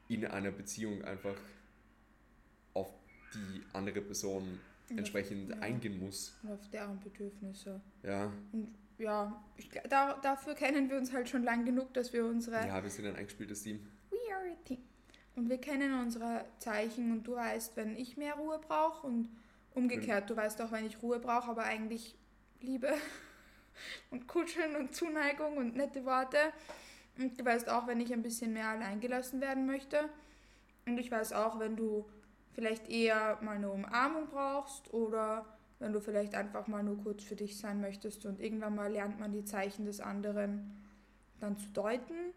in 0.07 0.25
einer 0.25 0.51
Beziehung 0.51 1.03
einfach 1.03 1.37
die 3.33 3.63
andere 3.73 4.01
Person 4.01 4.59
entsprechend 4.89 5.49
ja. 5.49 5.57
eingehen 5.57 5.99
muss. 5.99 6.33
und 6.43 6.51
auf 6.51 6.69
deren 6.69 6.99
Bedürfnisse. 6.99 7.79
Ja, 8.03 8.31
Und 8.51 8.75
ja, 8.97 9.41
ich, 9.55 9.69
da, 9.89 10.15
dafür 10.21 10.55
kennen 10.55 10.89
wir 10.89 10.97
uns 10.97 11.13
halt 11.13 11.29
schon 11.29 11.43
lang 11.43 11.65
genug, 11.65 11.93
dass 11.93 12.11
wir 12.11 12.25
unsere 12.25 12.67
ja, 12.67 12.83
wir 12.83 12.89
sind 12.89 13.05
ein 13.05 13.15
eingespieltes 13.15 13.63
Team. 13.63 13.79
We 14.09 14.17
are 14.35 14.51
a 14.51 14.55
team. 14.65 14.79
Und 15.35 15.49
wir 15.49 15.57
kennen 15.57 15.99
unsere 16.01 16.43
Zeichen 16.57 17.11
und 17.11 17.23
du 17.23 17.35
weißt, 17.35 17.77
wenn 17.77 17.95
ich 17.95 18.17
mehr 18.17 18.33
Ruhe 18.33 18.59
brauche 18.59 19.07
und 19.07 19.29
umgekehrt, 19.73 20.29
du 20.29 20.35
weißt 20.35 20.61
auch, 20.61 20.71
wenn 20.71 20.85
ich 20.85 21.01
Ruhe 21.01 21.19
brauche, 21.19 21.51
aber 21.51 21.63
eigentlich 21.63 22.15
Liebe 22.59 22.93
und 24.11 24.27
Kuscheln 24.27 24.75
und 24.75 24.93
Zuneigung 24.93 25.55
und 25.57 25.75
nette 25.75 26.03
Worte. 26.03 26.37
Und 27.17 27.39
du 27.39 27.45
weißt 27.45 27.69
auch, 27.69 27.87
wenn 27.87 28.01
ich 28.01 28.11
ein 28.11 28.21
bisschen 28.21 28.51
mehr 28.51 28.67
allein 28.67 28.99
gelassen 28.99 29.39
werden 29.39 29.65
möchte. 29.65 30.09
Und 30.85 30.97
ich 30.97 31.09
weiß 31.09 31.33
auch, 31.33 31.59
wenn 31.59 31.77
du 31.77 32.05
vielleicht 32.53 32.89
eher 32.89 33.37
mal 33.41 33.55
eine 33.55 33.71
Umarmung 33.71 34.27
brauchst 34.27 34.93
oder 34.93 35.45
wenn 35.79 35.93
du 35.93 36.01
vielleicht 36.01 36.35
einfach 36.35 36.67
mal 36.67 36.83
nur 36.83 36.97
kurz 36.97 37.23
für 37.23 37.35
dich 37.35 37.57
sein 37.57 37.79
möchtest 37.79 38.25
und 38.25 38.39
irgendwann 38.39 38.75
mal 38.75 38.91
lernt 38.91 39.19
man 39.19 39.31
die 39.31 39.45
Zeichen 39.45 39.85
des 39.85 40.01
anderen 40.01 40.77
dann 41.39 41.57
zu 41.57 41.69
deuten. 41.69 42.33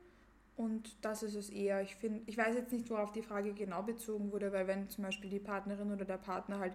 Und 0.54 1.04
das 1.04 1.22
ist 1.22 1.34
es 1.34 1.50
eher. 1.50 1.82
Ich 1.82 1.96
finde, 1.96 2.22
ich 2.26 2.38
weiß 2.38 2.54
jetzt 2.54 2.72
nicht, 2.72 2.88
worauf 2.90 3.10
die 3.10 3.22
Frage 3.22 3.52
genau 3.52 3.82
bezogen 3.82 4.30
wurde, 4.32 4.52
weil 4.52 4.66
wenn 4.66 4.88
zum 4.90 5.02
Beispiel 5.02 5.30
die 5.30 5.40
Partnerin 5.40 5.90
oder 5.90 6.04
der 6.04 6.18
Partner 6.18 6.58
halt 6.58 6.74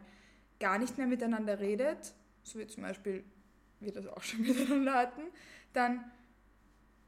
gar 0.60 0.78
nicht 0.78 0.98
mehr 0.98 1.08
miteinander 1.08 1.60
redet, 1.60 2.14
so 2.44 2.60
wie 2.60 2.68
zum 2.68 2.84
Beispiel 2.84 3.24
wir 3.80 3.94
das 3.94 4.08
auch 4.08 4.24
schon 4.24 4.42
miteinander 4.48 4.94
hatten, 4.94 5.22
dann 5.74 6.04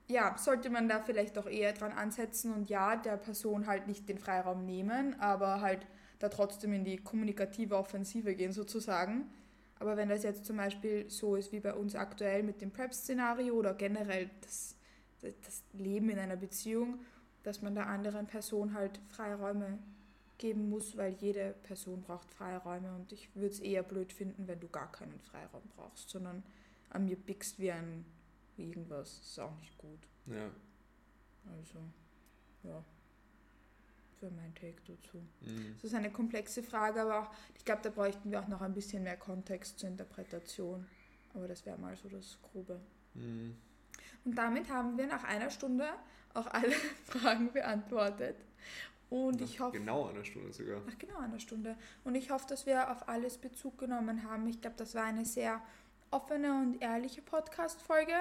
ja, 0.08 0.36
sollte 0.38 0.70
man 0.70 0.88
da 0.88 1.00
vielleicht 1.00 1.38
doch 1.38 1.48
eher 1.48 1.74
dran 1.74 1.92
ansetzen 1.92 2.54
und 2.54 2.70
ja, 2.70 2.96
der 2.96 3.18
Person 3.18 3.68
halt 3.68 3.88
nicht 3.88 4.10
den 4.10 4.18
Freiraum 4.18 4.66
nehmen, 4.66 5.20
aber 5.20 5.62
halt 5.62 5.86
da 6.20 6.30
trotzdem 6.30 6.74
in 6.74 6.84
die 6.84 6.98
kommunikative 6.98 7.78
Offensive 7.78 8.36
gehen 8.36 8.52
sozusagen. 8.52 9.26
Aber 9.80 9.96
wenn 9.96 10.10
das 10.10 10.24
jetzt 10.24 10.46
zum 10.46 10.58
Beispiel 10.58 11.10
so 11.10 11.36
ist 11.36 11.52
wie 11.52 11.62
bei 11.62 11.74
uns 11.74 11.96
aktuell 11.96 12.44
mit 12.44 12.62
dem 12.62 12.72
Prep-Szenario 12.72 13.56
oder 13.56 13.74
generell 13.74 14.30
das, 14.42 14.76
das 15.22 15.64
Leben 15.74 16.10
in 16.10 16.20
einer 16.20 16.36
Beziehung, 16.36 17.00
dass 17.44 17.62
man 17.62 17.76
der 17.76 17.88
anderen 17.88 18.28
Person 18.28 18.74
halt 18.74 19.00
Freiräume 19.08 19.80
geben 20.38 20.70
muss, 20.70 20.98
weil 20.98 21.14
jede 21.14 21.56
Person 21.64 22.02
braucht 22.02 22.30
Freiräume 22.32 22.94
und 22.96 23.12
ich 23.12 23.34
würde 23.36 23.54
es 23.54 23.60
eher 23.60 23.84
blöd 23.84 24.12
finden, 24.12 24.48
wenn 24.48 24.60
du 24.60 24.68
gar 24.68 24.92
keinen 24.92 25.20
Freiraum 25.22 25.64
brauchst, 25.76 26.10
sondern 26.10 26.44
an 26.90 27.06
mir 27.06 27.16
bickst 27.16 27.60
wie 27.60 27.72
ein 27.72 28.06
wie 28.60 28.68
irgendwas. 28.68 29.20
Das 29.20 29.30
ist 29.30 29.40
auch 29.40 29.56
nicht 29.58 29.78
gut. 29.78 30.00
Ja. 30.26 30.52
Also, 31.58 31.80
ja. 32.64 32.84
Für 34.20 34.30
mein 34.32 34.54
Take 34.56 34.82
dazu. 34.86 35.18
Mhm. 35.42 35.76
Das 35.76 35.86
ist 35.86 35.94
eine 35.94 36.12
komplexe 36.12 36.62
Frage, 36.62 37.02
aber 37.02 37.22
auch, 37.22 37.32
ich 37.56 37.64
glaube, 37.64 37.82
da 37.84 37.90
bräuchten 37.90 38.32
wir 38.32 38.42
auch 38.42 38.48
noch 38.48 38.62
ein 38.62 38.74
bisschen 38.74 39.04
mehr 39.04 39.16
Kontext 39.18 39.80
zur 39.80 39.88
Interpretation. 39.90 40.86
Aber 41.34 41.48
das 41.48 41.66
wäre 41.66 41.78
mal 41.78 41.96
so 41.96 42.10
das 42.10 42.38
Grobe. 42.42 42.80
Mhm. 43.14 43.56
Und 44.26 44.36
damit 44.36 44.70
haben 44.70 44.98
wir 44.98 45.08
nach 45.08 45.24
einer 45.24 45.50
Stunde 45.50 45.88
auch 46.34 46.48
alle 46.48 46.72
Fragen 47.06 47.52
beantwortet. 47.54 48.36
Und 49.10 49.42
ich 49.42 49.58
Nach 49.58 49.68
hoffe, 49.68 49.80
Genau 49.80 50.08
einer 50.10 50.24
Stunde 50.26 50.52
sogar. 50.54 50.82
nach 50.82 50.98
genau 51.00 51.18
einer 51.18 51.40
Stunde. 51.40 51.76
Und 52.04 52.16
ich 52.16 52.30
hoffe, 52.30 52.46
dass 52.48 52.66
wir 52.66 52.92
auf 52.92 53.08
alles 53.10 53.38
Bezug 53.38 53.78
genommen 53.80 54.24
haben. 54.30 54.48
Ich 54.48 54.62
glaube, 54.62 54.76
das 54.78 54.94
war 54.96 55.04
eine 55.06 55.26
sehr 55.26 55.62
offene 56.12 56.60
und 56.62 56.82
ehrliche 56.82 57.22
Podcast-Folge. 57.22 58.14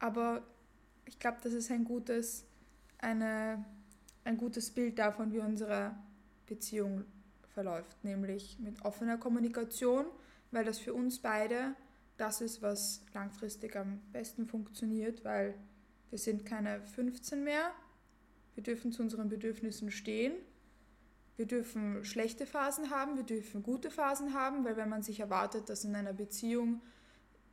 Aber 0.00 0.42
ich 1.04 1.18
glaube, 1.20 1.38
das 1.42 1.52
ist 1.52 1.70
ein 1.70 1.84
gutes, 1.84 2.44
eine, 2.98 3.64
ein 4.24 4.36
gutes 4.36 4.70
Bild 4.70 4.98
davon, 4.98 5.32
wie 5.32 5.40
unsere 5.40 5.94
Beziehung 6.46 7.04
verläuft. 7.54 8.04
Nämlich 8.04 8.58
mit 8.58 8.84
offener 8.84 9.18
Kommunikation, 9.18 10.06
weil 10.50 10.64
das 10.64 10.78
für 10.78 10.94
uns 10.94 11.18
beide 11.18 11.74
das 12.18 12.40
ist, 12.40 12.62
was 12.62 13.02
langfristig 13.14 13.76
am 13.76 14.00
besten 14.12 14.46
funktioniert, 14.46 15.24
weil 15.24 15.54
wir 16.10 16.18
sind 16.18 16.44
keine 16.44 16.80
15 16.82 17.42
mehr. 17.42 17.72
Wir 18.54 18.62
dürfen 18.62 18.92
zu 18.92 19.02
unseren 19.02 19.28
Bedürfnissen 19.28 19.90
stehen. 19.90 20.34
Wir 21.36 21.46
dürfen 21.46 22.04
schlechte 22.04 22.46
Phasen 22.46 22.90
haben, 22.90 23.16
wir 23.16 23.24
dürfen 23.24 23.62
gute 23.62 23.90
Phasen 23.90 24.34
haben, 24.34 24.64
weil 24.64 24.76
wenn 24.76 24.90
man 24.90 25.02
sich 25.02 25.20
erwartet, 25.20 25.68
dass 25.70 25.84
in 25.84 25.96
einer 25.96 26.12
Beziehung 26.12 26.82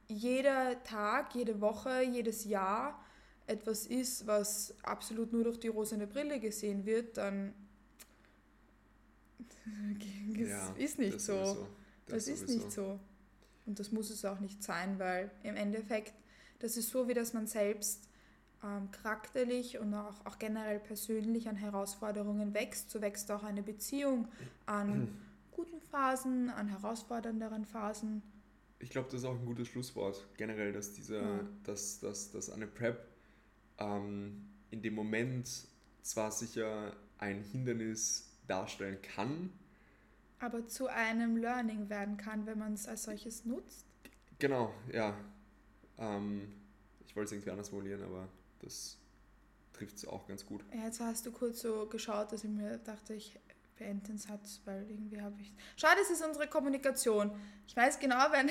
jeder 0.07 0.83
Tag, 0.83 1.33
jede 1.33 1.61
Woche, 1.61 2.01
jedes 2.03 2.43
Jahr 2.43 3.01
etwas 3.49 3.85
ist, 3.87 4.25
was 4.27 4.73
absolut 4.83 5.33
nur 5.33 5.43
durch 5.43 5.59
die 5.59 5.67
rosene 5.69 6.07
Brille 6.07 6.39
gesehen 6.39 6.85
wird, 6.85 7.17
dann 7.17 7.53
Ja, 10.37 10.73
ist 10.77 10.99
nicht 10.99 11.15
das 11.15 11.25
so. 11.25 11.33
sowieso. 11.33 11.67
Das, 12.07 12.27
ist 12.27 12.39
sowieso. 12.41 12.57
nicht 12.57 12.71
so. 12.71 12.99
Und 13.65 13.79
das 13.79 13.91
muss 13.91 14.09
es 14.09 14.25
auch 14.25 14.39
nicht 14.39 14.63
sein, 14.63 14.97
weil 14.99 15.29
im 15.43 15.55
Endeffekt, 15.55 16.13
das 16.59 16.77
ist 16.77 16.89
so, 16.89 17.07
wie 17.07 17.13
dass 17.13 17.33
man 17.33 17.45
selbst 17.47 18.07
ähm, 18.63 18.89
charakterlich 18.91 19.77
und 19.79 19.93
auch, 19.93 20.25
auch 20.25 20.39
generell 20.39 20.79
persönlich 20.79 21.47
an 21.49 21.55
Herausforderungen 21.55 22.53
wächst. 22.53 22.89
So 22.89 23.01
wächst 23.01 23.29
auch 23.31 23.43
eine 23.43 23.63
Beziehung 23.63 24.27
an 24.65 25.09
guten 25.51 25.79
Phasen, 25.81 26.49
an 26.49 26.67
herausfordernderen 26.67 27.65
Phasen. 27.65 28.21
Ich 28.79 28.89
glaube, 28.89 29.09
das 29.11 29.21
ist 29.21 29.25
auch 29.25 29.37
ein 29.37 29.45
gutes 29.45 29.67
Schlusswort. 29.67 30.25
Generell, 30.37 30.71
dass 30.71 30.93
diese, 30.93 31.17
Ja. 31.17 31.39
dass, 31.63 31.99
dass, 31.99 32.31
dass 32.31 32.49
eine 32.49 32.65
Prep 32.65 33.05
ähm, 33.79 34.49
in 34.71 34.81
dem 34.81 34.93
Moment 34.93 35.49
zwar 36.01 36.31
sicher 36.31 36.95
ein 37.17 37.43
Hindernis 37.43 38.29
darstellen 38.47 39.01
kann, 39.01 39.51
aber 40.39 40.67
zu 40.67 40.87
einem 40.87 41.35
Learning 41.37 41.89
werden 41.89 42.17
kann, 42.17 42.45
wenn 42.45 42.57
man 42.59 42.73
es 42.73 42.87
als 42.87 43.03
solches 43.03 43.45
nutzt. 43.45 43.85
Genau, 44.39 44.73
ja. 44.91 45.13
Ähm, 45.97 46.53
ich 47.05 47.15
wollte 47.15 47.27
es 47.27 47.31
irgendwie 47.33 47.51
anders 47.51 47.69
formulieren, 47.69 48.03
aber 48.03 48.29
das 48.59 48.97
trifft 49.73 49.97
es 49.97 50.07
auch 50.07 50.27
ganz 50.27 50.45
gut. 50.45 50.63
Ja, 50.73 50.85
Jetzt 50.85 51.01
hast 51.01 51.25
du 51.25 51.31
kurz 51.31 51.61
so 51.61 51.87
geschaut, 51.87 52.31
dass 52.31 52.43
ich 52.45 52.49
mir 52.49 52.77
dachte, 52.77 53.13
ich 53.13 53.37
beende 53.77 54.07
den 54.07 54.17
Satz, 54.17 54.61
weil 54.63 54.89
irgendwie 54.89 55.21
habe 55.21 55.41
ich. 55.41 55.53
Schade, 55.75 55.99
es 56.01 56.09
ist 56.09 56.23
unsere 56.23 56.47
Kommunikation. 56.47 57.31
Ich 57.67 57.75
weiß 57.75 57.99
genau, 57.99 58.31
wenn, 58.31 58.49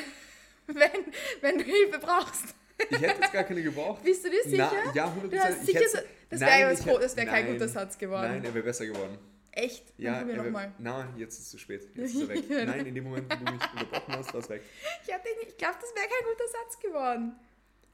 wenn, 0.66 1.12
wenn 1.40 1.58
du 1.58 1.64
Hilfe 1.64 1.98
brauchst. 1.98 2.54
Ich 2.90 3.00
hätte 3.00 3.20
jetzt 3.20 3.32
gar 3.32 3.44
keine 3.44 3.62
gebraucht. 3.62 4.02
Bist 4.04 4.24
du 4.24 4.30
dir 4.30 4.42
sicher? 4.44 4.70
Na, 4.86 4.92
ja, 4.94 5.06
100%. 5.14 5.28
du 5.30 5.38
hast 5.38 5.60
Ich 5.60 5.66
sicher 5.66 5.78
hätte- 5.80 5.88
so, 5.90 5.98
das 6.30 6.40
Nein, 6.40 6.48
wäre 6.50 6.70
wär 7.16 7.26
kein 7.26 7.44
nein, 7.44 7.52
guter 7.54 7.68
Satz 7.68 7.98
geworden. 7.98 8.30
Nein, 8.32 8.44
er 8.44 8.54
wäre 8.54 8.64
besser 8.64 8.86
geworden. 8.86 9.18
Echt? 9.52 9.88
Dann 9.96 10.04
Ja, 10.04 10.18
probier 10.18 10.34
er 10.36 10.42
nochmal. 10.44 10.72
Na, 10.78 11.12
jetzt 11.16 11.34
ist 11.34 11.44
es 11.46 11.50
zu 11.50 11.58
spät. 11.58 11.88
Jetzt 11.94 12.14
ist 12.14 12.20
er 12.22 12.28
weg. 12.28 12.44
Nein, 12.48 12.86
in 12.86 12.94
dem 12.94 13.04
Moment, 13.04 13.26
wo 13.32 13.44
du 13.44 13.52
mich 13.52 13.62
unterbrochen 13.72 14.14
hast, 14.14 14.32
war 14.32 14.40
es 14.40 14.48
weg. 14.48 14.62
Ich, 15.02 15.08
ich 15.08 15.56
glaube, 15.56 15.74
das 15.80 15.94
wäre 15.94 16.06
kein 16.06 16.24
guter 16.30 16.48
Satz 16.52 16.78
geworden. 16.80 17.32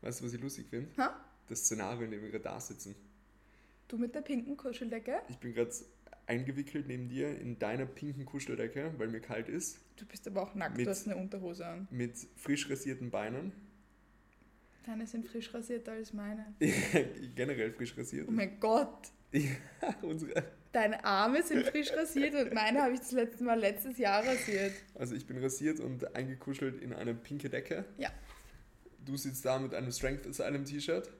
Weißt 0.02 0.20
du, 0.20 0.24
was 0.26 0.32
ich 0.34 0.40
lustig 0.40 0.66
finde? 0.68 0.88
Das 1.48 1.60
Szenario, 1.60 2.02
in 2.04 2.10
dem 2.10 2.22
wir 2.22 2.30
gerade 2.30 2.44
da 2.44 2.60
sitzen. 2.60 2.94
Du 3.88 3.96
mit 3.96 4.14
der 4.14 4.20
pinken 4.20 4.56
Kuscheldecke? 4.56 5.20
Ich 5.28 5.38
bin 5.38 5.54
gerade 5.54 5.70
eingewickelt 6.26 6.86
neben 6.88 7.08
dir 7.08 7.28
in 7.38 7.58
deiner 7.58 7.86
pinken 7.86 8.24
Kuscheldecke, 8.26 8.92
weil 8.98 9.08
mir 9.08 9.20
kalt 9.20 9.48
ist. 9.48 9.78
Du 9.96 10.04
bist 10.06 10.26
aber 10.26 10.42
auch 10.42 10.54
nackt, 10.54 10.76
Mit- 10.76 10.86
du 10.86 10.90
hast 10.90 11.06
eine 11.06 11.16
Unterhose 11.16 11.66
an. 11.66 11.86
Mit 11.90 12.14
frisch 12.36 12.68
rasierten 12.70 13.10
Beinen. 13.10 13.52
Deine 14.86 15.06
sind 15.06 15.26
frisch 15.26 15.52
rasierter 15.54 15.92
als 15.92 16.12
meine. 16.12 16.54
Generell 17.34 17.72
frisch 17.72 17.96
rasiert. 17.96 18.26
Oh 18.28 18.32
mein 18.32 18.58
Gott! 18.60 19.08
Ja, 19.32 19.48
unsere. 20.02 20.44
Deine 20.70 21.04
Arme 21.04 21.42
sind 21.42 21.66
frisch 21.66 21.92
rasiert 21.92 22.34
und 22.36 22.54
meine 22.54 22.80
habe 22.82 22.94
ich 22.94 23.00
das 23.00 23.10
letzte 23.10 23.42
Mal 23.42 23.58
letztes 23.58 23.98
Jahr 23.98 24.24
rasiert. 24.24 24.72
Also 24.94 25.16
ich 25.16 25.26
bin 25.26 25.38
rasiert 25.38 25.80
und 25.80 26.14
eingekuschelt 26.14 26.80
in 26.80 26.92
eine 26.92 27.14
pinke 27.14 27.50
Decke. 27.50 27.84
Ja. 27.98 28.10
Du 29.04 29.16
sitzt 29.16 29.44
da 29.44 29.58
mit 29.58 29.74
einem 29.74 29.90
Strength 29.90 30.26
Asylum 30.28 30.64
T-Shirt. 30.64 31.10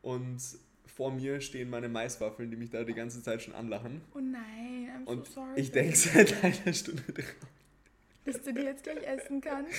Und 0.00 0.38
vor 0.86 1.12
mir 1.12 1.42
stehen 1.42 1.68
meine 1.68 1.90
Maiswaffeln, 1.90 2.50
die 2.50 2.56
mich 2.56 2.70
da 2.70 2.84
die 2.84 2.94
ganze 2.94 3.22
Zeit 3.22 3.42
schon 3.42 3.54
anlachen. 3.54 4.00
Oh 4.14 4.18
nein, 4.20 4.88
I'm 4.96 5.04
Und 5.04 5.26
so 5.26 5.32
sorry. 5.34 5.60
ich 5.60 5.70
denke 5.72 5.94
seit 5.96 6.42
einer 6.44 6.72
Stunde 6.72 7.02
drauf, 7.12 7.36
dass 8.24 8.42
du 8.42 8.52
die 8.52 8.60
jetzt 8.62 8.84
gleich 8.84 9.02
essen 9.06 9.40
kannst. 9.40 9.72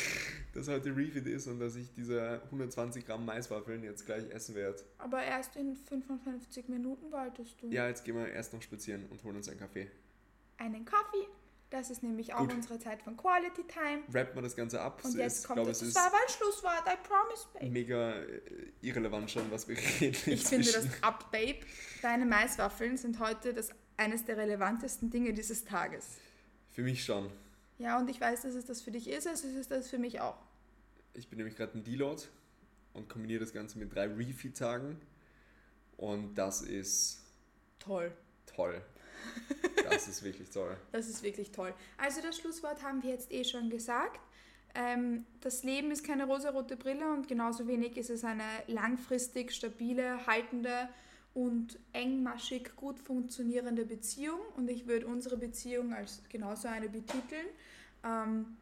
dass 0.54 0.68
heute 0.68 0.96
Refit 0.96 1.28
ist 1.28 1.48
und 1.48 1.60
dass 1.60 1.76
ich 1.76 1.92
diese 1.94 2.42
120 2.46 3.06
Gramm 3.06 3.26
Maiswaffeln 3.26 3.84
jetzt 3.84 4.06
gleich 4.06 4.30
essen 4.32 4.56
werde. 4.56 4.82
Aber 4.98 5.22
erst 5.24 5.56
in 5.56 5.76
55 5.76 6.68
Minuten 6.68 7.12
wolltest 7.12 7.62
du. 7.62 7.68
Ja, 7.68 7.88
jetzt 7.88 8.04
gehen 8.04 8.16
wir 8.16 8.28
erst 8.28 8.54
noch 8.54 8.62
spazieren 8.62 9.06
und 9.10 9.24
holen 9.24 9.36
uns 9.38 9.48
einen 9.50 9.60
Kaffee. 9.60 9.90
Einen 10.58 10.86
Kaffee. 10.86 11.28
Das 11.70 11.90
ist 11.90 12.04
nämlich 12.04 12.34
auch 12.34 12.40
Gut. 12.40 12.54
unsere 12.54 12.78
Zeit 12.80 13.02
von 13.02 13.16
Quality 13.16 13.64
Time. 13.64 14.02
Rappen 14.14 14.36
wir 14.36 14.42
das 14.42 14.58
Ganze 14.58 14.82
ab. 14.82 15.00
Und 15.06 15.16
jetzt 15.16 15.38
ist, 15.38 15.48
kommt 15.48 15.60
das. 15.60 15.68
es 15.70 15.80
Das 15.80 15.88
ist 15.88 15.96
war 15.96 16.12
mein 16.12 16.30
Schlusswort, 16.30 16.84
I 16.86 16.98
promise, 17.08 17.48
babe. 17.54 17.70
mega 17.72 18.12
äh, 18.20 18.42
irrelevant 18.82 19.32
schon, 19.32 19.50
was 19.52 19.70
wir 19.70 19.78
reden. 19.78 20.18
Ich 20.26 20.44
finde 20.44 20.70
das 20.70 20.86
ab, 21.02 21.32
babe. 21.32 21.60
Deine 22.02 22.26
Maiswaffeln 22.26 22.98
sind 22.98 23.20
heute 23.20 23.54
das, 23.54 23.70
eines 23.96 24.26
der 24.26 24.36
relevantesten 24.36 25.10
Dinge 25.10 25.32
dieses 25.34 25.64
Tages. 25.64 26.18
Für 26.72 26.82
mich 26.82 27.06
schon. 27.06 27.32
Ja, 27.82 27.98
und 27.98 28.10
ich 28.10 28.22
weiß, 28.22 28.44
dass 28.44 28.54
es 28.54 28.66
das 28.66 28.82
für 28.82 28.92
dich 28.92 29.10
ist, 29.10 29.26
also 29.28 29.48
ist 29.48 29.56
es 29.56 29.68
das 29.68 29.90
für 29.90 29.98
mich 29.98 30.22
auch. 30.22 30.38
Ich 31.16 31.28
bin 31.30 31.38
nämlich 31.38 31.56
gerade 31.56 31.78
ein 31.78 31.84
Deload 31.84 32.22
und 32.94 33.10
kombiniere 33.10 33.40
das 33.40 33.54
Ganze 33.54 33.80
mit 33.80 33.94
drei 33.94 34.06
Refeed-Tagen. 34.06 35.02
Und 35.98 36.36
das 36.36 36.62
ist 36.62 37.24
Toll. 37.80 38.12
toll. 38.46 38.82
Das 39.90 40.08
ist 40.08 40.24
wirklich 40.24 40.50
toll. 40.52 40.78
Das 40.92 41.08
ist 41.08 41.24
wirklich 41.24 41.52
toll. 41.52 41.74
Also 41.98 42.22
das 42.22 42.38
Schlusswort 42.38 42.84
haben 42.84 43.02
wir 43.02 43.10
jetzt 43.10 43.32
eh 43.32 43.44
schon 43.44 43.70
gesagt. 43.72 44.20
Ähm, 44.76 45.26
das 45.42 45.64
Leben 45.64 45.90
ist 45.92 46.06
keine 46.06 46.26
rosarote 46.26 46.78
Brille 46.78 47.12
und 47.12 47.28
genauso 47.28 47.68
wenig 47.68 47.98
ist 47.98 48.10
es 48.12 48.24
eine 48.24 48.44
langfristig 48.68 49.52
stabile, 49.52 50.26
haltende 50.28 50.88
und 51.34 51.80
engmaschig 51.94 52.76
gut 52.76 53.00
funktionierende 53.00 53.86
Beziehung. 53.86 54.40
Und 54.58 54.70
ich 54.70 54.88
würde 54.88 55.08
unsere 55.08 55.38
Beziehung 55.38 55.94
als 55.94 56.22
genauso 56.30 56.68
eine 56.68 56.90
betiteln, 56.90 57.48
ähm, 58.04 58.58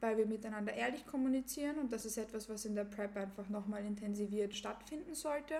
weil 0.00 0.16
wir 0.16 0.26
miteinander 0.26 0.72
ehrlich 0.72 1.06
kommunizieren 1.06 1.78
und 1.78 1.92
das 1.92 2.06
ist 2.06 2.16
etwas, 2.16 2.48
was 2.48 2.64
in 2.64 2.74
der 2.74 2.84
Prep 2.84 3.16
einfach 3.16 3.48
nochmal 3.48 3.84
intensiviert 3.84 4.54
stattfinden 4.54 5.14
sollte. 5.14 5.54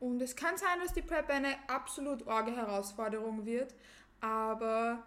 Und 0.00 0.20
es 0.20 0.36
kann 0.36 0.56
sein, 0.56 0.80
dass 0.82 0.92
die 0.92 1.02
Prep 1.02 1.30
eine 1.30 1.54
absolut 1.68 2.26
orge 2.26 2.54
Herausforderung 2.54 3.46
wird, 3.46 3.74
aber 4.20 5.06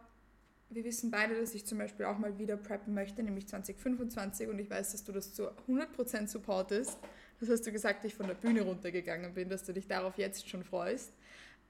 wir 0.69 0.83
wissen 0.83 1.11
beide, 1.11 1.39
dass 1.39 1.53
ich 1.53 1.65
zum 1.65 1.77
Beispiel 1.77 2.05
auch 2.05 2.17
mal 2.17 2.37
wieder 2.37 2.55
preppen 2.55 2.93
möchte, 2.93 3.23
nämlich 3.23 3.47
2025 3.47 4.47
und 4.47 4.59
ich 4.59 4.69
weiß, 4.69 4.91
dass 4.91 5.03
du 5.03 5.11
das 5.11 5.33
zu 5.33 5.49
100% 5.67 6.27
supportest. 6.27 6.97
Das 7.39 7.49
hast 7.49 7.65
du 7.65 7.71
gesagt, 7.71 8.03
ich 8.05 8.15
von 8.15 8.27
der 8.27 8.33
Bühne 8.33 8.61
runtergegangen 8.61 9.33
bin, 9.33 9.49
dass 9.49 9.63
du 9.63 9.73
dich 9.73 9.87
darauf 9.87 10.17
jetzt 10.17 10.49
schon 10.49 10.63
freust. 10.63 11.13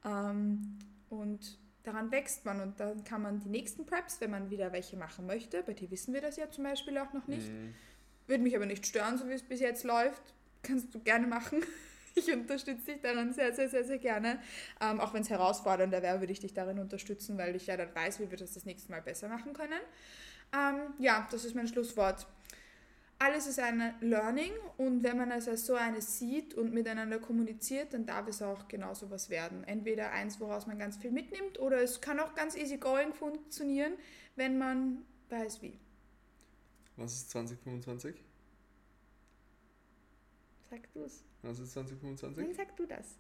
Ähm, 0.06 0.78
und 1.10 1.58
daran 1.84 2.12
wächst 2.12 2.46
man 2.46 2.62
und 2.62 2.80
dann 2.80 3.04
kann 3.04 3.22
man 3.22 3.40
die 3.40 3.50
nächsten 3.50 3.86
Preps, 3.86 4.20
wenn 4.22 4.32
man 4.32 4.50
wieder 4.50 4.72
welche 4.72 4.98
machen 4.98 5.26
möchte, 5.26 5.64
bei 5.64 5.74
dir 5.74 5.90
wissen 5.92 6.14
wir 6.14 6.22
das 6.22 6.38
ja 6.38 6.50
zum 6.50 6.64
Beispiel 6.64 6.98
auch 6.98 7.14
noch 7.14 7.28
nicht, 7.28 7.50
Mhm. 7.50 7.74
würde 8.28 8.44
mich 8.44 8.56
aber 8.56 8.66
nicht 8.66 8.86
stören, 8.86 9.18
so 9.18 9.28
wie 9.28 9.34
es 9.34 9.44
bis 9.44 9.60
jetzt 9.60 9.84
läuft. 9.84 10.22
Kannst 10.64 10.94
du 10.94 11.00
gerne 11.00 11.28
machen. 11.28 11.62
Ich 12.16 12.34
unterstütze 12.34 12.94
dich 12.94 13.02
daran 13.02 13.34
sehr, 13.34 13.54
sehr, 13.54 13.70
sehr, 13.70 13.84
sehr 13.86 14.00
gerne. 14.00 14.40
Ähm, 14.82 15.00
auch 15.00 15.14
wenn 15.14 15.22
es 15.22 15.30
herausfordernder 15.30 16.02
wäre, 16.02 16.20
würde 16.20 16.34
ich 16.34 16.40
dich 16.40 16.54
darin 16.54 16.80
unterstützen, 16.80 17.38
weil 17.38 17.56
ich 17.56 17.68
ja 17.68 17.78
dann 17.78 17.94
weiß, 17.96 18.20
wie 18.20 18.30
wir 18.30 18.38
das 18.38 18.54
das 18.56 18.66
nächste 18.66 18.92
Mal 18.92 19.02
besser 19.02 19.30
machen 19.30 19.54
können. 19.54 19.80
Ähm, 20.52 20.94
ja, 20.98 21.28
das 21.32 21.46
ist 21.46 21.56
mein 21.56 21.68
Schlusswort. 21.68 22.26
Alles 23.22 23.48
ist 23.48 23.60
ein 23.60 23.94
Learning 24.00 24.54
und 24.78 25.04
wenn 25.04 25.18
man 25.18 25.30
es 25.32 25.50
als 25.50 25.66
so 25.66 25.76
eines 25.76 26.18
sieht 26.18 26.54
und 26.54 26.74
miteinander 26.74 27.20
kommuniziert, 27.20 27.94
dann 27.94 28.06
darf 28.06 28.30
es 28.30 28.42
auch 28.42 28.70
genauso 28.70 29.12
was 29.12 29.30
werden. 29.30 29.66
Entweder 29.66 30.12
eins, 30.12 30.40
woraus 30.40 30.68
man 30.68 30.80
ganz 30.80 30.96
viel 30.96 31.12
mitnimmt 31.12 31.60
oder 31.60 31.82
es 31.82 32.00
kann 32.00 32.22
auch 32.22 32.34
ganz 32.34 32.56
easy 32.56 32.78
going 32.78 33.14
funktionieren, 33.14 33.92
wenn 34.38 34.58
man 34.58 35.06
weiß 35.28 35.62
wie. 35.62 35.78
Was 36.96 37.14
ist 37.14 37.32
2025? 37.32 38.16
Sag 40.70 40.94
du 40.94 41.04
es. 41.04 41.26
Was 41.42 41.60
ist 41.60 41.74
2025? 41.74 42.46
Dann 42.46 42.56
sag 42.56 42.78
du 42.78 42.86
das. 42.86 43.18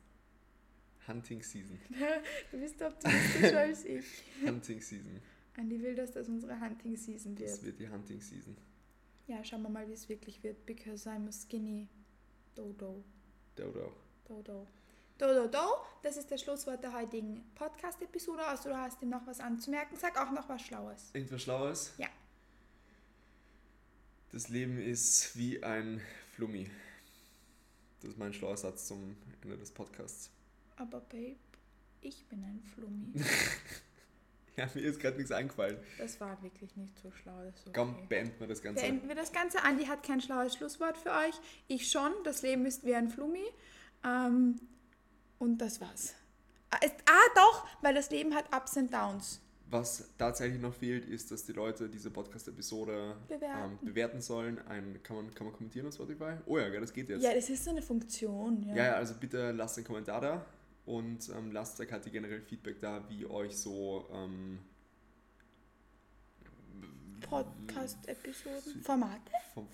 Hunting 1.07 1.41
Season. 1.43 1.77
Du 2.51 2.57
bist 2.57 2.81
optimistischer 2.81 3.59
als 3.59 3.83
ich. 3.83 4.05
Hunting 4.45 4.79
Season. 4.79 5.19
Andi 5.57 5.81
will, 5.81 5.95
dass 5.95 6.11
das 6.11 6.29
unsere 6.29 6.57
Hunting 6.57 6.95
Season 6.95 7.37
wird. 7.37 7.49
Das 7.49 7.63
wird 7.63 7.79
die 7.79 7.89
Hunting 7.89 8.21
Season. 8.21 8.55
Ja, 9.29 9.43
schauen 9.43 9.61
wir 9.61 9.69
mal, 9.69 9.87
wie 9.87 9.93
es 9.93 10.09
wirklich 10.09 10.41
wird. 10.41 10.65
Because 10.65 11.07
I'm 11.07 11.27
a 11.27 11.31
skinny 11.31 11.87
Dodo. 12.55 13.03
Dodo. 13.55 13.93
Dodo. 14.27 14.67
Dodo, 15.19 15.47
do. 15.47 15.85
Das 16.01 16.17
ist 16.17 16.31
das 16.31 16.41
Schlusswort 16.41 16.81
der 16.81 16.93
heutigen 16.93 17.43
Podcast-Episode. 17.53 18.43
Also 18.43 18.69
du 18.69 18.77
hast 18.77 18.99
ihm 19.03 19.09
noch 19.09 19.27
was 19.27 19.39
anzumerken. 19.39 19.95
Sag 19.97 20.19
auch 20.19 20.31
noch 20.31 20.49
was 20.49 20.63
Schlaues. 20.63 21.11
Irgendwas 21.13 21.43
Schlaues? 21.43 21.93
Ja. 21.99 22.07
Das 24.31 24.49
Leben 24.49 24.81
ist 24.81 25.37
wie 25.37 25.63
ein 25.63 26.01
Flummi. 26.33 26.67
Das 28.01 28.09
ist 28.09 28.17
mein 28.17 28.33
schlauer 28.33 28.57
Satz 28.57 28.87
zum 28.87 29.15
Ende 29.43 29.57
des 29.57 29.69
Podcasts. 29.69 30.31
Aber 30.75 31.01
Babe, 31.01 31.35
ich 32.01 32.25
bin 32.25 32.43
ein 32.43 32.63
Flummi. 32.73 33.13
Ja, 34.59 34.69
mir 34.73 34.81
ist 34.81 34.99
gerade 34.99 35.15
nichts 35.15 35.31
eingefallen. 35.31 35.77
Das 35.97 36.19
war 36.19 36.41
wirklich 36.43 36.75
nicht 36.75 36.99
so 36.99 37.09
schlau. 37.11 37.37
Okay. 37.39 37.71
Komm, 37.73 37.95
beenden 38.09 38.37
wir 38.39 38.47
das 38.47 38.61
Ganze. 38.61 38.83
Beenden 38.83 39.07
wir 39.07 39.15
das 39.15 39.31
Ganze. 39.31 39.63
Andi 39.63 39.85
hat 39.85 40.03
kein 40.03 40.19
schlaues 40.19 40.55
Schlusswort 40.55 40.97
für 40.97 41.11
euch. 41.11 41.33
Ich 41.67 41.89
schon. 41.89 42.11
Das 42.25 42.41
Leben 42.41 42.65
ist 42.65 42.85
wie 42.85 42.93
ein 42.93 43.09
Flummi. 43.09 43.45
Ähm, 44.05 44.59
und 45.37 45.59
das 45.59 45.79
war's. 45.79 46.13
Ah, 46.71 46.77
ah, 46.83 47.29
doch, 47.35 47.67
weil 47.81 47.93
das 47.93 48.11
Leben 48.11 48.35
hat 48.35 48.53
Ups 48.53 48.75
und 48.75 48.93
Downs. 48.93 49.39
Was 49.71 50.09
tatsächlich 50.17 50.59
noch 50.59 50.73
fehlt, 50.73 51.05
ist, 51.05 51.31
dass 51.31 51.45
die 51.45 51.53
Leute 51.53 51.87
diese 51.87 52.09
Podcast-Episode 52.09 53.15
Bewerten. 53.27 53.71
ähm, 53.71 53.79
bewerten 53.81 54.19
sollen. 54.19 54.59
Ein, 54.67 54.99
kann, 55.03 55.15
man, 55.15 55.33
kann 55.33 55.45
man 55.47 55.55
kommentieren 55.55 55.87
auf 55.87 55.93
Spotify? 55.93 56.33
Oh 56.47 56.57
ja, 56.57 56.69
das 56.79 56.91
geht 56.91 57.07
jetzt. 57.07 57.23
Ja, 57.23 57.33
das 57.33 57.49
ist 57.49 57.63
so 57.63 57.69
eine 57.69 57.81
Funktion. 57.81 58.63
Ja. 58.63 58.75
Ja, 58.75 58.83
ja, 58.85 58.93
also 58.95 59.13
bitte 59.13 59.51
lasst 59.51 59.77
einen 59.77 59.87
Kommentar 59.87 60.19
da 60.21 60.45
und 60.85 61.29
ähm, 61.29 61.51
lasst 61.51 61.79
der 61.79 61.85
Kathi 61.85 62.09
generell 62.09 62.41
Feedback 62.41 62.79
da, 62.81 63.07
wie 63.09 63.25
euch 63.25 63.55
so 63.55 64.07
ähm, 64.11 64.59
Podcast-Episoden. 67.21 68.81
Formate? 68.81 69.31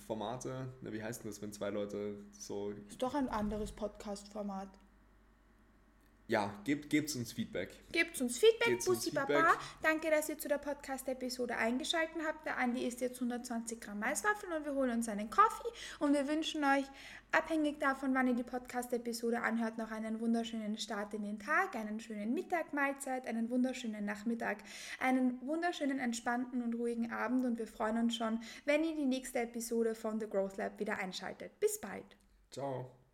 Formate, 0.07 0.73
na, 0.81 0.91
wie 0.91 1.01
heißt 1.01 1.23
denn 1.23 1.31
das, 1.31 1.41
wenn 1.41 1.53
zwei 1.53 1.69
Leute 1.69 2.17
so, 2.31 2.71
Ist 2.89 3.01
doch 3.01 3.13
ein 3.13 3.29
anderes 3.29 3.71
Podcast-Format. 3.71 4.69
Ja, 6.27 6.51
gebt, 6.63 6.89
gebt 6.89 7.15
uns 7.15 7.33
Feedback. 7.33 7.69
Gebt 7.91 8.19
uns 8.19 8.39
Feedback, 8.39 8.67
Gebt's 8.67 8.87
uns 8.87 8.97
Bussi 8.97 9.11
Feedback. 9.11 9.43
Baba. 9.43 9.59
Danke, 9.83 10.09
dass 10.09 10.27
ihr 10.27 10.39
zu 10.39 10.47
der 10.47 10.57
Podcast-Episode 10.57 11.55
eingeschaltet 11.55 12.15
habt. 12.25 12.45
Der 12.47 12.57
Andi 12.57 12.83
isst 12.85 13.01
jetzt 13.01 13.17
120 13.17 13.79
Gramm 13.79 13.99
Maiswaffeln 13.99 14.51
und 14.53 14.65
wir 14.65 14.73
holen 14.73 14.89
uns 14.89 15.07
einen 15.07 15.29
Kaffee. 15.29 15.69
Und 15.99 16.13
wir 16.13 16.27
wünschen 16.27 16.63
euch, 16.63 16.85
abhängig 17.31 17.79
davon, 17.79 18.15
wann 18.15 18.27
ihr 18.27 18.33
die 18.33 18.43
Podcast-Episode 18.43 19.41
anhört, 19.41 19.77
noch 19.77 19.91
einen 19.91 20.19
wunderschönen 20.19 20.79
Start 20.79 21.13
in 21.13 21.23
den 21.23 21.37
Tag, 21.37 21.75
einen 21.75 21.99
schönen 21.99 22.33
Mittag, 22.33 22.73
Mahlzeit, 22.73 23.27
einen 23.27 23.51
wunderschönen 23.51 24.03
Nachmittag, 24.03 24.57
einen 24.99 25.39
wunderschönen, 25.45 25.99
entspannten 25.99 26.63
und 26.63 26.73
ruhigen 26.73 27.11
Abend. 27.11 27.45
Und 27.45 27.59
wir 27.59 27.67
freuen 27.67 27.99
uns 27.99 28.15
schon, 28.15 28.39
wenn 28.65 28.83
ihr 28.83 28.95
die 28.95 29.05
nächste 29.05 29.41
Episode 29.41 29.93
von 29.93 30.19
The 30.19 30.27
Growth 30.27 30.57
Lab 30.57 30.79
wieder 30.79 30.97
einschaltet. 30.97 31.59
Bis 31.59 31.79
bald. 31.79 32.17
Ciao. 32.49 33.04